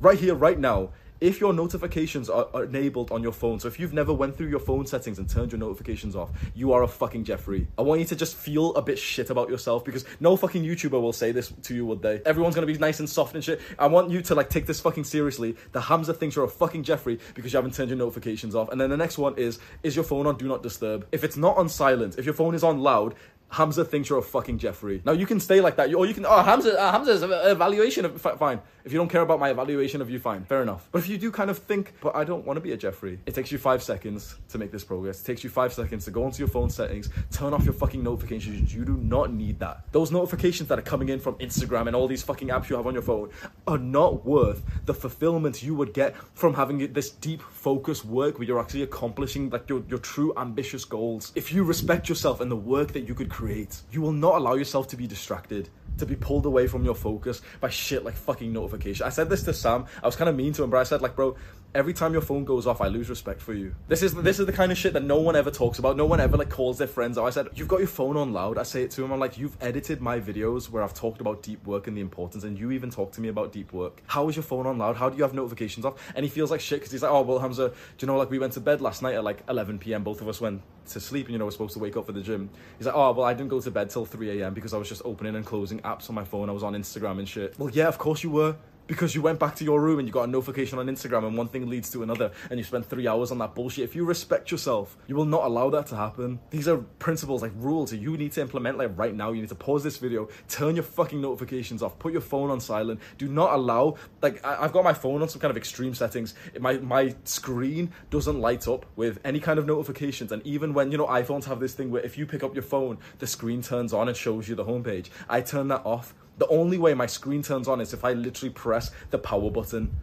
Right 0.00 0.18
here, 0.18 0.34
right 0.34 0.58
now, 0.58 0.90
if 1.20 1.40
your 1.40 1.52
notifications 1.52 2.30
are, 2.30 2.48
enabled 2.64 3.10
on 3.10 3.22
your 3.22 3.32
phone, 3.32 3.58
so 3.58 3.68
if 3.68 3.78
you've 3.80 3.92
never 3.92 4.12
went 4.12 4.36
through 4.36 4.48
your 4.48 4.60
phone 4.60 4.86
settings 4.86 5.18
and 5.18 5.28
turned 5.28 5.52
your 5.52 5.58
notifications 5.58 6.14
off, 6.14 6.30
you 6.54 6.72
are 6.72 6.82
a 6.82 6.88
fucking 6.88 7.24
Jeffrey. 7.24 7.66
I 7.76 7.82
want 7.82 8.00
you 8.00 8.06
to 8.06 8.16
just 8.16 8.36
feel 8.36 8.74
a 8.74 8.82
bit 8.82 8.98
shit 8.98 9.30
about 9.30 9.48
yourself 9.48 9.84
because 9.84 10.04
no 10.20 10.36
fucking 10.36 10.62
YouTuber 10.62 11.00
will 11.00 11.12
say 11.12 11.32
this 11.32 11.52
to 11.62 11.74
you, 11.74 11.86
would 11.86 12.02
they? 12.02 12.20
Everyone's 12.24 12.54
gonna 12.54 12.66
be 12.66 12.78
nice 12.78 13.00
and 13.00 13.08
soft 13.08 13.34
and 13.34 13.42
shit. 13.42 13.60
I 13.78 13.86
want 13.86 14.10
you 14.10 14.22
to 14.22 14.34
like 14.34 14.50
take 14.50 14.66
this 14.66 14.80
fucking 14.80 15.04
seriously. 15.04 15.56
The 15.72 15.80
Hamza 15.80 16.14
thinks 16.14 16.36
you're 16.36 16.44
a 16.44 16.48
fucking 16.48 16.84
Jeffrey 16.84 17.18
because 17.34 17.52
you 17.52 17.56
haven't 17.56 17.74
turned 17.74 17.90
your 17.90 17.98
notifications 17.98 18.54
off. 18.54 18.70
And 18.70 18.80
then 18.80 18.90
the 18.90 18.96
next 18.96 19.18
one 19.18 19.34
is, 19.36 19.58
is 19.82 19.96
your 19.96 20.04
phone 20.04 20.26
on 20.26 20.36
do 20.36 20.46
not 20.46 20.62
disturb? 20.62 21.06
If 21.12 21.24
it's 21.24 21.36
not 21.36 21.56
on 21.56 21.68
silent, 21.68 22.18
if 22.18 22.24
your 22.24 22.34
phone 22.34 22.54
is 22.54 22.62
on 22.62 22.80
loud, 22.80 23.14
Hamza 23.50 23.84
thinks 23.84 24.08
you're 24.08 24.18
a 24.18 24.22
fucking 24.22 24.58
Jeffrey. 24.58 25.00
Now 25.04 25.12
you 25.12 25.26
can 25.26 25.40
stay 25.40 25.60
like 25.60 25.76
that, 25.76 25.92
or 25.94 26.06
you 26.06 26.14
can. 26.14 26.26
Oh, 26.26 26.42
Hamza, 26.42 26.78
uh, 26.78 26.92
Hamza's 26.92 27.22
evaluation 27.22 28.04
of 28.04 28.20
fine. 28.20 28.60
If 28.84 28.92
you 28.92 28.98
don't 28.98 29.08
care 29.08 29.22
about 29.22 29.38
my 29.38 29.50
evaluation 29.50 30.00
of 30.00 30.08
you, 30.08 30.18
fine, 30.18 30.44
fair 30.44 30.62
enough. 30.62 30.88
But 30.92 31.00
if 31.00 31.08
you 31.08 31.18
do 31.18 31.30
kind 31.30 31.50
of 31.50 31.58
think, 31.58 31.94
but 32.00 32.14
I 32.16 32.24
don't 32.24 32.46
want 32.46 32.56
to 32.56 32.60
be 32.60 32.72
a 32.72 32.76
Jeffrey, 32.76 33.18
it 33.26 33.34
takes 33.34 33.52
you 33.52 33.58
five 33.58 33.82
seconds 33.82 34.36
to 34.48 34.58
make 34.58 34.70
this 34.70 34.84
progress. 34.84 35.20
It 35.20 35.24
takes 35.24 35.44
you 35.44 35.50
five 35.50 35.72
seconds 35.72 36.04
to 36.06 36.10
go 36.10 36.24
into 36.26 36.38
your 36.38 36.48
phone 36.48 36.70
settings, 36.70 37.10
turn 37.30 37.52
off 37.52 37.64
your 37.64 37.74
fucking 37.74 38.02
notifications. 38.02 38.74
You 38.74 38.84
do 38.84 38.96
not 38.96 39.32
need 39.32 39.58
that. 39.60 39.84
Those 39.92 40.10
notifications 40.10 40.68
that 40.68 40.78
are 40.78 40.82
coming 40.82 41.08
in 41.08 41.18
from 41.18 41.34
Instagram 41.36 41.86
and 41.86 41.96
all 41.96 42.08
these 42.08 42.22
fucking 42.22 42.48
apps 42.48 42.68
you 42.68 42.76
have 42.76 42.86
on 42.86 42.94
your 42.94 43.02
phone 43.02 43.30
are 43.66 43.78
not 43.78 44.24
worth 44.24 44.62
the 44.86 44.94
fulfillment 44.94 45.62
you 45.62 45.74
would 45.74 45.92
get 45.92 46.16
from 46.34 46.54
having 46.54 46.92
this 46.92 47.10
deep 47.10 47.42
focus 47.42 48.04
work 48.04 48.38
where 48.38 48.46
you're 48.46 48.60
actually 48.60 48.82
accomplishing 48.82 49.50
like 49.50 49.68
your, 49.68 49.82
your 49.88 49.98
true 49.98 50.32
ambitious 50.36 50.84
goals. 50.84 51.32
If 51.34 51.52
you 51.52 51.64
respect 51.64 52.08
yourself 52.08 52.40
and 52.40 52.50
the 52.50 52.56
work 52.56 52.92
that 52.92 53.06
you 53.06 53.14
could 53.14 53.28
create, 53.38 53.82
you 53.92 54.00
will 54.00 54.10
not 54.10 54.34
allow 54.34 54.54
yourself 54.54 54.88
to 54.88 54.96
be 54.96 55.06
distracted 55.06 55.70
to 55.96 56.04
be 56.04 56.16
pulled 56.16 56.44
away 56.44 56.66
from 56.66 56.84
your 56.84 56.94
focus 56.94 57.40
by 57.60 57.68
shit 57.68 58.04
like 58.04 58.14
fucking 58.14 58.52
notification. 58.52 59.06
I 59.06 59.10
said 59.10 59.30
this 59.30 59.44
to 59.44 59.54
Sam. 59.54 59.86
I 60.02 60.06
was 60.06 60.16
kind 60.16 60.28
of 60.28 60.34
mean 60.34 60.52
to 60.54 60.64
him, 60.64 60.70
but 60.70 60.78
I 60.78 60.82
said 60.82 61.02
like, 61.02 61.14
bro, 61.14 61.36
every 61.74 61.92
time 61.92 62.12
your 62.12 62.22
phone 62.22 62.44
goes 62.44 62.66
off, 62.66 62.80
I 62.80 62.88
lose 62.88 63.10
respect 63.10 63.40
for 63.40 63.52
you. 63.52 63.74
This 63.88 64.02
is 64.02 64.14
this 64.14 64.38
is 64.38 64.46
the 64.46 64.52
kind 64.52 64.72
of 64.72 64.78
shit 64.78 64.92
that 64.94 65.04
no 65.04 65.20
one 65.20 65.36
ever 65.36 65.50
talks 65.50 65.78
about. 65.78 65.96
No 65.96 66.06
one 66.06 66.20
ever 66.20 66.36
like 66.36 66.50
calls 66.50 66.78
their 66.78 66.88
friends 66.88 67.18
out. 67.18 67.24
I 67.24 67.30
said, 67.30 67.48
you've 67.54 67.68
got 67.68 67.78
your 67.78 67.88
phone 67.88 68.16
on 68.16 68.32
loud. 68.32 68.58
I 68.58 68.62
say 68.62 68.82
it 68.82 68.90
to 68.92 69.04
him. 69.04 69.12
I'm 69.12 69.20
like, 69.20 69.38
you've 69.38 69.56
edited 69.60 70.00
my 70.00 70.20
videos 70.20 70.70
where 70.70 70.82
I've 70.82 70.94
talked 70.94 71.20
about 71.20 71.42
deep 71.42 71.64
work 71.66 71.86
and 71.86 71.96
the 71.96 72.00
importance, 72.00 72.44
and 72.44 72.58
you 72.58 72.70
even 72.70 72.90
talk 72.90 73.12
to 73.12 73.20
me 73.20 73.28
about 73.28 73.52
deep 73.52 73.72
work. 73.72 74.02
How 74.06 74.28
is 74.28 74.36
your 74.36 74.42
phone 74.42 74.66
on 74.66 74.78
loud? 74.78 74.96
How 74.96 75.08
do 75.08 75.16
you 75.16 75.22
have 75.22 75.34
notifications 75.34 75.84
off? 75.84 75.94
And 76.14 76.24
he 76.24 76.30
feels 76.30 76.50
like 76.50 76.60
shit 76.60 76.80
because 76.80 76.92
he's 76.92 77.02
like, 77.02 77.12
oh 77.12 77.22
well, 77.22 77.38
Hamza, 77.38 77.68
do 77.68 77.74
you 78.00 78.06
know 78.06 78.16
like 78.16 78.30
we 78.30 78.38
went 78.38 78.54
to 78.54 78.60
bed 78.60 78.80
last 78.80 79.02
night 79.02 79.14
at 79.14 79.24
like 79.24 79.42
11 79.48 79.78
p.m. 79.78 80.02
Both 80.02 80.20
of 80.20 80.28
us 80.28 80.40
went 80.40 80.62
to 80.88 81.00
sleep, 81.00 81.26
and 81.26 81.32
you 81.32 81.38
know 81.38 81.44
we're 81.44 81.50
supposed 81.50 81.74
to 81.74 81.80
wake 81.80 81.96
up 81.96 82.06
for 82.06 82.12
the 82.12 82.22
gym. 82.22 82.50
He's 82.78 82.86
like, 82.86 82.96
oh 82.96 83.12
well, 83.12 83.26
I 83.26 83.34
didn't 83.34 83.50
go 83.50 83.60
to 83.60 83.70
bed 83.70 83.90
till 83.90 84.06
3 84.06 84.40
a.m. 84.40 84.54
because 84.54 84.74
I 84.74 84.78
was 84.78 84.88
just 84.88 85.02
opening 85.04 85.36
and 85.36 85.44
closing 85.44 85.80
apps 85.80 86.08
on 86.08 86.14
my 86.14 86.24
phone. 86.24 86.48
I 86.48 86.52
was 86.52 86.62
on 86.62 86.74
Instagram 86.74 87.18
and 87.18 87.28
shit. 87.28 87.58
Well, 87.58 87.70
yeah, 87.70 87.88
of 87.88 87.98
course 87.98 88.22
you 88.22 88.30
were 88.30 88.56
because 88.88 89.14
you 89.14 89.22
went 89.22 89.38
back 89.38 89.54
to 89.54 89.64
your 89.64 89.80
room 89.80 90.00
and 90.00 90.08
you 90.08 90.12
got 90.12 90.24
a 90.24 90.30
notification 90.30 90.78
on 90.78 90.86
Instagram 90.86 91.26
and 91.26 91.36
one 91.36 91.46
thing 91.46 91.68
leads 91.68 91.90
to 91.90 92.02
another 92.02 92.32
and 92.50 92.58
you 92.58 92.64
spend 92.64 92.86
three 92.86 93.06
hours 93.06 93.30
on 93.30 93.38
that 93.38 93.54
bullshit. 93.54 93.84
If 93.84 93.94
you 93.94 94.04
respect 94.04 94.50
yourself, 94.50 94.96
you 95.06 95.14
will 95.14 95.26
not 95.26 95.44
allow 95.44 95.70
that 95.70 95.86
to 95.88 95.96
happen. 95.96 96.40
These 96.50 96.66
are 96.66 96.78
principles, 96.98 97.42
like 97.42 97.52
rules 97.56 97.90
that 97.90 97.98
you 97.98 98.16
need 98.16 98.32
to 98.32 98.40
implement 98.40 98.78
like 98.78 98.96
right 98.96 99.14
now. 99.14 99.30
You 99.30 99.42
need 99.42 99.50
to 99.50 99.54
pause 99.54 99.84
this 99.84 99.98
video, 99.98 100.28
turn 100.48 100.74
your 100.74 100.84
fucking 100.84 101.20
notifications 101.20 101.82
off, 101.82 101.98
put 101.98 102.12
your 102.12 102.22
phone 102.22 102.50
on 102.50 102.60
silent. 102.60 103.00
Do 103.18 103.28
not 103.28 103.52
allow, 103.52 103.96
like, 104.22 104.44
I- 104.44 104.62
have 104.62 104.72
got 104.72 104.84
my 104.84 104.94
phone 104.94 105.22
on 105.22 105.28
some 105.28 105.40
kind 105.40 105.50
of 105.50 105.56
extreme 105.56 105.94
settings. 105.94 106.34
My, 106.58 106.78
my 106.78 107.14
screen 107.24 107.92
doesn't 108.10 108.40
light 108.40 108.66
up 108.66 108.86
with 108.96 109.20
any 109.24 109.38
kind 109.38 109.58
of 109.58 109.66
notifications. 109.66 110.32
And 110.32 110.44
even 110.46 110.72
when, 110.72 110.90
you 110.90 110.98
know, 110.98 111.06
iPhones 111.06 111.44
have 111.44 111.60
this 111.60 111.74
thing 111.74 111.90
where 111.90 112.02
if 112.02 112.16
you 112.16 112.24
pick 112.26 112.42
up 112.42 112.54
your 112.54 112.62
phone, 112.62 112.98
the 113.18 113.26
screen 113.26 113.62
turns 113.62 113.92
on 113.92 114.08
and 114.08 114.16
shows 114.16 114.48
you 114.48 114.54
the 114.54 114.64
homepage. 114.64 115.08
I 115.28 115.42
turn 115.42 115.68
that 115.68 115.82
off 115.84 116.14
the 116.38 116.46
only 116.48 116.78
way 116.78 116.94
my 116.94 117.06
screen 117.06 117.42
turns 117.42 117.68
on 117.68 117.80
is 117.80 117.92
if 117.92 118.04
I 118.04 118.12
literally 118.12 118.52
press 118.52 118.90
the 119.10 119.18
power 119.18 119.50
button. 119.50 119.94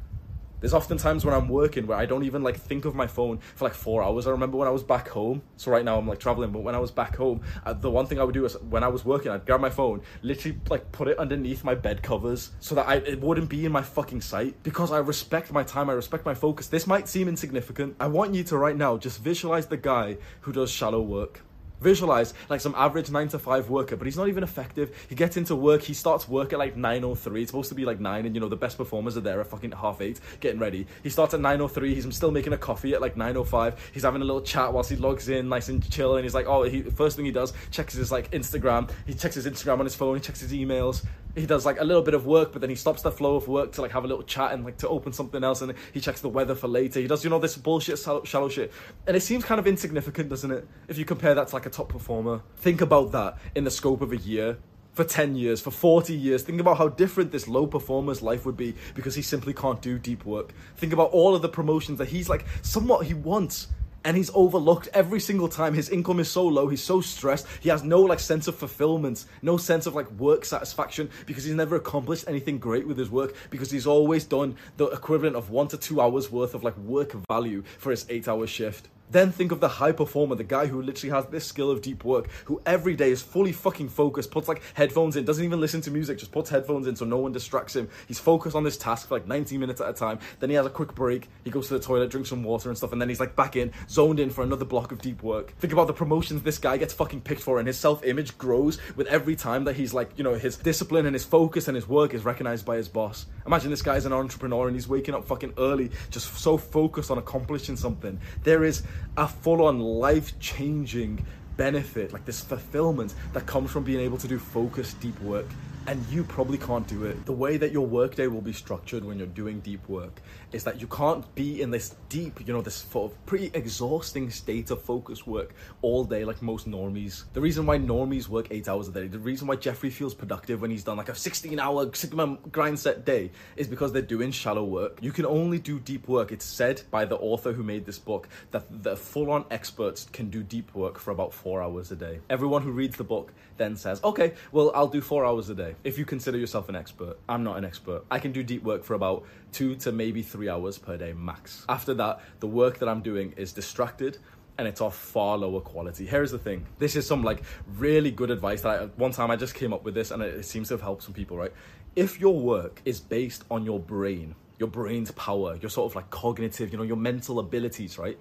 There's 0.62 0.74
often 0.74 0.98
times 0.98 1.24
when 1.24 1.34
I'm 1.36 1.48
working 1.48 1.86
where 1.86 1.98
I 1.98 2.06
don't 2.06 2.24
even 2.24 2.42
like 2.42 2.58
think 2.58 2.86
of 2.86 2.96
my 2.96 3.06
phone 3.06 3.38
for 3.56 3.66
like 3.66 3.74
four 3.76 4.02
hours. 4.02 4.26
I 4.26 4.32
remember 4.32 4.58
when 4.58 4.68
I 4.68 4.72
was 4.72 4.84
back 4.84 5.08
home. 5.10 5.44
So 5.58 5.70
right 5.70 5.86
now 5.86 5.98
I'm 5.98 6.08
like 6.08 6.18
traveling, 6.18 6.52
but 6.52 6.64
when 6.64 6.74
I 6.74 6.80
was 6.80 6.92
back 6.92 7.16
home, 7.16 7.42
uh, 7.66 7.74
the 7.74 7.92
one 7.92 8.08
thing 8.08 8.20
I 8.20 8.24
would 8.24 8.34
do 8.34 8.46
is 8.46 8.56
when 8.70 8.84
I 8.84 8.88
was 8.88 9.06
working, 9.06 9.32
I'd 9.32 9.46
grab 9.46 9.62
my 9.62 9.70
phone, 9.70 10.02
literally 10.24 10.58
like 10.70 10.92
put 10.92 11.08
it 11.08 11.20
underneath 11.20 11.64
my 11.64 11.76
bed 11.76 12.02
covers 12.02 12.52
so 12.62 12.74
that 12.76 12.88
I, 12.88 12.96
it 12.96 13.22
wouldn't 13.22 13.50
be 13.50 13.66
in 13.66 13.72
my 13.72 13.84
fucking 13.84 14.22
sight 14.22 14.56
because 14.64 14.92
I 14.92 15.00
respect 15.00 15.52
my 15.52 15.62
time. 15.62 15.90
I 15.90 15.94
respect 15.94 16.26
my 16.26 16.34
focus. 16.34 16.68
This 16.68 16.88
might 16.88 17.08
seem 17.08 17.28
insignificant. 17.28 17.96
I 18.00 18.08
want 18.08 18.34
you 18.34 18.44
to 18.46 18.58
right 18.58 18.78
now 18.78 18.98
just 18.98 19.22
visualize 19.22 19.68
the 19.68 19.78
guy 19.78 20.18
who 20.42 20.52
does 20.52 20.72
shallow 20.72 21.02
work. 21.02 21.42
Visualize 21.82 22.34
like 22.50 22.62
some 22.62 22.74
average 22.76 23.12
nine 23.12 23.28
to 23.30 23.40
five 23.40 23.70
worker, 23.70 23.96
but 23.96 24.06
he's 24.06 24.18
not 24.18 24.28
even 24.28 24.44
effective. 24.44 24.96
He 25.10 25.16
gets 25.16 25.38
into 25.38 25.56
work, 25.56 25.82
he 25.82 25.94
starts 25.94 26.28
work 26.28 26.54
at 26.54 26.60
like 26.60 26.76
9.03. 26.76 27.42
It's 27.42 27.52
supposed 27.52 27.70
to 27.70 27.76
be 27.76 27.86
like 27.86 28.00
9, 28.00 28.26
and 28.26 28.36
you 28.36 28.42
know, 28.42 28.50
the 28.50 28.56
best 28.56 28.78
performers 28.78 29.18
are 29.18 29.22
there 29.22 29.40
at 29.42 29.48
fucking 29.48 29.72
half 29.72 30.02
8 30.02 30.20
getting 30.40 30.60
ready. 30.60 30.88
He 31.04 31.10
starts 31.10 31.34
at 31.34 31.40
9.03, 31.40 31.94
he's 31.94 32.16
still 32.16 32.32
making 32.32 32.54
a 32.54 32.58
coffee 32.58 32.94
at 32.94 33.02
like 33.02 33.16
9.05. 33.16 33.78
He's 33.94 34.04
having 34.04 34.22
a 34.22 34.26
little 34.26 34.42
chat 34.42 34.72
whilst 34.74 34.90
he 34.90 34.96
logs 34.96 35.30
in, 35.30 35.50
nice 35.50 35.70
and 35.70 35.88
chill, 35.92 36.16
and 36.16 36.24
he's 36.24 36.34
like, 36.34 36.48
oh, 36.48 36.64
he, 36.64 36.82
first 36.82 37.16
thing 37.16 37.26
he 37.26 37.32
does, 37.32 37.54
checks 37.72 37.94
his 37.94 38.12
like 38.12 38.32
Instagram. 38.32 38.90
He 39.06 39.14
checks 39.14 39.36
his 39.36 39.46
Instagram 39.46 39.80
on 39.80 39.86
his 39.86 39.96
phone, 39.96 40.16
he 40.16 40.22
checks 40.22 40.40
his 40.40 40.54
emails, 40.54 41.06
he 41.36 41.46
does 41.46 41.66
like 41.66 41.80
a 41.80 41.84
little 41.84 42.02
bit 42.02 42.14
of 42.14 42.26
work, 42.26 42.54
but 42.54 42.62
then 42.62 42.70
he 42.70 42.76
stops 42.76 43.02
the 43.02 43.12
flow 43.12 43.36
of 43.36 43.48
work 43.48 43.74
to 43.74 43.82
like 43.82 43.92
have 43.92 44.06
a 44.06 44.08
little 44.08 44.24
chat 44.24 44.54
and 44.54 44.64
like 44.64 44.78
to 44.78 44.88
open 44.88 45.12
something 45.12 45.44
else, 45.44 45.62
and 45.62 45.74
he 45.94 46.00
checks 46.00 46.22
the 46.22 46.30
weather 46.30 46.56
for 46.56 46.68
later. 46.68 47.00
He 47.00 47.08
does, 47.08 47.24
you 47.24 47.30
know, 47.30 47.40
this 47.40 47.58
bullshit 47.58 48.00
shallow 48.00 48.50
shit, 48.50 48.72
and 49.06 49.18
it 49.18 49.22
seems 49.22 49.44
kind 49.44 49.60
of 49.60 49.68
insignificant, 49.68 50.30
doesn't 50.30 50.52
it? 50.52 50.68
If 50.88 50.98
you 50.98 51.06
compare 51.06 51.36
that 51.36 51.48
to 51.50 51.56
like 51.56 51.65
a 51.66 51.70
top 51.70 51.90
performer, 51.90 52.42
think 52.58 52.82
about 52.82 53.12
that 53.12 53.38
in 53.56 53.64
the 53.64 53.72
scope 53.72 54.02
of 54.02 54.12
a 54.12 54.18
year. 54.18 54.58
For 54.94 55.04
10 55.04 55.36
years, 55.36 55.60
for 55.60 55.72
40 55.72 56.14
years, 56.14 56.44
think 56.44 56.62
about 56.62 56.78
how 56.78 56.88
different 56.88 57.32
this 57.32 57.50
low 57.50 57.68
performer's 57.68 58.22
life 58.22 58.46
would 58.46 58.56
be 58.56 58.76
because 58.94 59.14
he 59.14 59.22
simply 59.22 59.54
can't 59.54 59.82
do 59.82 60.00
deep 60.00 60.26
work. 60.26 60.54
Think 60.78 60.94
about 60.94 61.12
all 61.12 61.36
of 61.36 61.42
the 61.42 61.50
promotions 61.50 61.98
that 61.98 62.08
he's 62.08 62.30
like 62.30 62.46
somewhat 62.62 63.06
he 63.06 63.14
wants 63.14 63.68
and 64.06 64.16
he's 64.16 64.32
overlooked 64.34 64.88
every 64.94 65.20
single 65.20 65.50
time. 65.50 65.74
His 65.74 65.90
income 65.90 66.20
is 66.20 66.30
so 66.30 66.48
low, 66.48 66.68
he's 66.70 66.84
so 66.84 67.02
stressed. 67.02 67.48
He 67.60 67.70
has 67.70 67.84
no 67.84 68.02
like 68.02 68.20
sense 68.20 68.48
of 68.48 68.56
fulfillment, 68.56 69.26
no 69.42 69.58
sense 69.58 69.88
of 69.88 69.96
like 69.96 70.10
work 70.12 70.46
satisfaction 70.46 71.10
because 71.26 71.44
he's 71.44 71.56
never 71.56 71.76
accomplished 71.76 72.26
anything 72.28 72.60
great 72.60 72.88
with 72.88 72.98
his 72.98 73.10
work 73.10 73.36
because 73.50 73.72
he's 73.72 73.88
always 73.88 74.24
done 74.24 74.56
the 74.78 74.86
equivalent 74.86 75.36
of 75.36 75.50
1 75.50 75.68
to 75.70 75.78
2 75.78 76.00
hours 76.00 76.32
worth 76.32 76.54
of 76.54 76.64
like 76.64 76.78
work 76.78 77.14
value 77.28 77.64
for 77.80 77.90
his 77.90 78.06
8-hour 78.06 78.48
shift. 78.48 78.88
Then 79.10 79.32
think 79.32 79.52
of 79.52 79.60
the 79.60 79.68
high 79.68 79.92
performer, 79.92 80.36
the 80.36 80.44
guy 80.44 80.66
who 80.66 80.82
literally 80.82 81.14
has 81.14 81.26
this 81.28 81.46
skill 81.46 81.70
of 81.70 81.82
deep 81.82 82.04
work, 82.04 82.28
who 82.46 82.62
every 82.66 82.96
day 82.96 83.12
is 83.12 83.22
fully 83.22 83.52
fucking 83.52 83.90
focused, 83.90 84.32
puts 84.32 84.48
like 84.48 84.62
headphones 84.74 85.16
in, 85.16 85.26
doesn't 85.26 85.46
even 85.46 85.62
listen 85.62 85.82
to 85.82 85.92
music, 85.92 86.18
just 86.18 86.32
puts 86.32 86.50
headphones 86.50 86.88
in 86.88 86.96
so 86.96 87.06
no 87.06 87.18
one 87.18 87.32
distracts 87.32 87.76
him. 87.76 87.88
He's 88.08 88.20
focused 88.20 88.56
on 88.56 88.64
this 88.64 88.78
task 88.78 89.08
for 89.08 89.16
like 89.16 89.28
90 89.28 89.58
minutes 89.58 89.80
at 89.80 89.90
a 89.90 89.94
time. 89.94 90.20
Then 90.40 90.50
he 90.50 90.56
has 90.56 90.66
a 90.66 90.70
quick 90.70 90.96
break, 90.96 91.30
he 91.44 91.52
goes 91.52 91.68
to 91.68 91.76
the 91.76 91.80
toilet, 91.80 92.10
drinks 92.10 92.30
some 92.30 92.44
water 92.44 92.70
and 92.70 92.78
stuff, 92.78 92.92
and 92.92 93.02
then 93.02 93.10
he's 93.10 93.20
like 93.20 93.36
back 93.36 93.56
in, 93.56 93.72
zoned 93.88 94.20
in 94.20 94.30
for 94.30 94.44
another 94.44 94.66
block 94.66 94.92
of 94.92 95.02
deep 95.02 95.22
work. 95.22 95.56
Think 95.60 95.74
about 95.74 95.88
the 95.88 95.94
promotions 95.94 96.42
this 96.42 96.58
guy 96.58 96.78
gets 96.78 96.94
fucking 96.94 97.22
picked 97.22 97.42
for, 97.42 97.60
and 97.60 97.68
his 97.68 97.78
self 97.78 98.04
image 98.04 98.38
grows 98.38 98.80
with 98.96 99.08
every 99.08 99.36
time 99.36 99.66
that 99.66 99.76
he's 99.76 99.94
like, 99.94 100.12
you 100.18 100.24
know, 100.24 100.34
his 100.34 100.58
discipline 100.58 101.06
and 101.06 101.14
his 101.14 101.24
focus 101.24 101.68
and 101.68 101.76
his 101.76 101.88
work 101.88 102.14
is 102.14 102.26
recognized 102.26 102.66
by 102.66 102.78
his 102.78 102.88
boss. 102.88 103.28
Imagine 103.46 103.70
this 103.70 103.82
guy 103.82 103.96
is 103.96 104.06
an 104.06 104.14
entrepreneur 104.14 104.68
and 104.68 104.76
he's 104.76 104.88
waking 104.88 105.14
up 105.14 105.26
fucking 105.26 105.54
early, 105.58 105.92
just 106.10 106.36
so 106.38 106.58
focused 106.58 107.12
on 107.12 107.18
accomplishing 107.20 107.76
something. 107.76 108.20
There 108.44 108.64
is 108.64 108.84
a 109.18 109.28
full 109.28 109.64
on 109.64 109.80
life 109.80 110.38
changing 110.40 111.26
benefit, 111.58 112.12
like 112.14 112.26
this 112.26 112.42
fulfillment 112.42 113.14
that 113.34 113.46
comes 113.46 113.72
from 113.72 113.84
being 113.84 114.00
able 114.00 114.18
to 114.18 114.28
do 114.28 114.38
focused, 114.38 115.00
deep 115.00 115.20
work 115.22 115.48
and 115.88 116.04
you 116.10 116.24
probably 116.24 116.58
can't 116.58 116.88
do 116.88 117.06
it. 117.06 117.26
The 117.26 117.32
way 117.32 117.58
that 117.58 117.72
your 117.72 117.86
workday 117.86 118.28
will 118.28 118.42
be 118.42 118.54
structured 118.54 119.04
when 119.04 119.18
you're 119.18 119.28
doing 119.28 119.60
deep 119.60 119.88
work 119.88 120.22
is 120.56 120.64
that 120.64 120.80
you 120.80 120.88
can't 120.88 121.24
be 121.36 121.62
in 121.62 121.70
this 121.70 121.96
deep, 122.08 122.40
you 122.48 122.54
know, 122.54 122.62
this 122.62 122.76
sort 122.76 123.12
of 123.12 123.26
pretty 123.26 123.52
exhausting 123.54 124.30
state 124.30 124.72
of 124.72 124.82
focus 124.82 125.28
work 125.28 125.54
all 125.82 126.06
day 126.06 126.24
like 126.24 126.42
most 126.42 126.70
normies. 126.70 127.26
The 127.34 127.42
reason 127.42 127.66
why 127.66 127.78
normies 127.78 128.30
work 128.30 128.48
eight 128.52 128.70
hours 128.70 128.88
a 128.88 128.92
day, 128.94 129.08
the 129.08 129.20
reason 129.20 129.48
why 129.48 129.58
Jeffrey 129.58 129.90
feels 129.90 130.14
productive 130.14 130.62
when 130.62 130.72
he's 130.72 130.86
done 130.86 130.96
like 130.96 131.10
a 131.10 131.16
16 131.16 131.60
hour 131.60 131.94
Sigma 131.94 132.38
grind 132.54 132.80
set 132.80 133.04
day 133.04 133.32
is 133.58 133.68
because 133.68 133.92
they're 133.92 134.02
doing 134.02 134.32
shallow 134.32 134.64
work. 134.64 134.98
You 135.02 135.12
can 135.12 135.26
only 135.26 135.60
do 135.60 135.78
deep 135.78 136.08
work. 136.08 136.32
It's 136.32 136.46
said 136.46 136.82
by 136.90 137.04
the 137.04 137.18
author 137.18 137.52
who 137.52 137.62
made 137.62 137.86
this 137.86 138.00
book 138.00 138.30
that 138.52 138.84
the 138.84 138.96
full 138.96 139.32
on 139.32 139.44
experts 139.52 140.08
can 140.14 140.30
do 140.30 140.42
deep 140.42 140.74
work 140.74 140.98
for 140.98 141.12
about 141.12 141.34
four 141.34 141.62
hours 141.62 141.92
a 141.92 141.98
day. 141.98 142.22
Everyone 142.30 142.62
who 142.62 142.72
reads 142.72 142.96
the 142.96 143.04
book 143.04 143.34
then 143.58 143.76
says, 143.76 144.02
okay, 144.04 144.34
well, 144.54 144.72
I'll 144.74 144.88
do 144.88 145.02
four 145.02 145.26
hours 145.26 145.50
a 145.50 145.56
day. 145.56 145.76
If 145.84 145.98
you 145.98 146.06
consider 146.06 146.38
yourself 146.38 146.70
an 146.70 146.76
expert, 146.76 147.18
I'm 147.28 147.44
not 147.44 147.58
an 147.58 147.66
expert. 147.66 148.06
I 148.10 148.20
can 148.20 148.32
do 148.32 148.42
deep 148.42 148.64
work 148.64 148.84
for 148.86 148.94
about 148.94 149.26
two 149.56 149.74
to 149.74 149.92
maybe 149.94 150.22
three 150.22 150.50
hours 150.50 150.78
per 150.78 150.98
day 150.98 151.14
max. 151.14 151.66
After 151.70 151.94
that, 151.94 152.20
the 152.42 152.48
work 152.48 152.80
that 152.80 152.90
I'm 152.90 153.02
doing 153.02 153.34
is 153.38 153.54
distracted 153.54 154.18
and 154.58 154.68
it's 154.68 154.82
of 154.82 154.94
far 154.94 155.38
lower 155.38 155.62
quality. 155.62 156.06
Here's 156.06 156.32
the 156.32 156.38
thing. 156.38 156.66
This 156.78 156.98
is 156.98 157.08
some 157.08 157.24
like 157.24 157.42
really 157.78 158.12
good 158.12 158.32
advice 158.32 158.62
that 158.62 158.82
I, 158.82 158.86
one 158.98 159.12
time 159.12 159.32
I 159.32 159.38
just 159.38 159.56
came 159.56 159.72
up 159.72 159.86
with 159.86 159.94
this 159.94 160.12
and 160.12 160.22
it, 160.22 160.34
it 160.34 160.44
seems 160.44 160.68
to 160.68 160.74
have 160.74 160.82
helped 160.82 161.04
some 161.04 161.14
people, 161.14 161.38
right? 161.38 161.54
If 161.96 162.20
your 162.20 162.38
work 162.38 162.82
is 162.84 163.00
based 163.00 163.46
on 163.50 163.64
your 163.64 163.80
brain, 163.80 164.36
your 164.60 164.68
brain's 164.68 165.12
power, 165.12 165.56
your 165.62 165.70
sort 165.70 165.90
of 165.90 165.96
like 165.96 166.10
cognitive, 166.10 166.74
you 166.74 166.78
know, 166.78 166.84
your 166.84 166.98
mental 166.98 167.40
abilities, 167.40 167.98
right? 167.98 168.20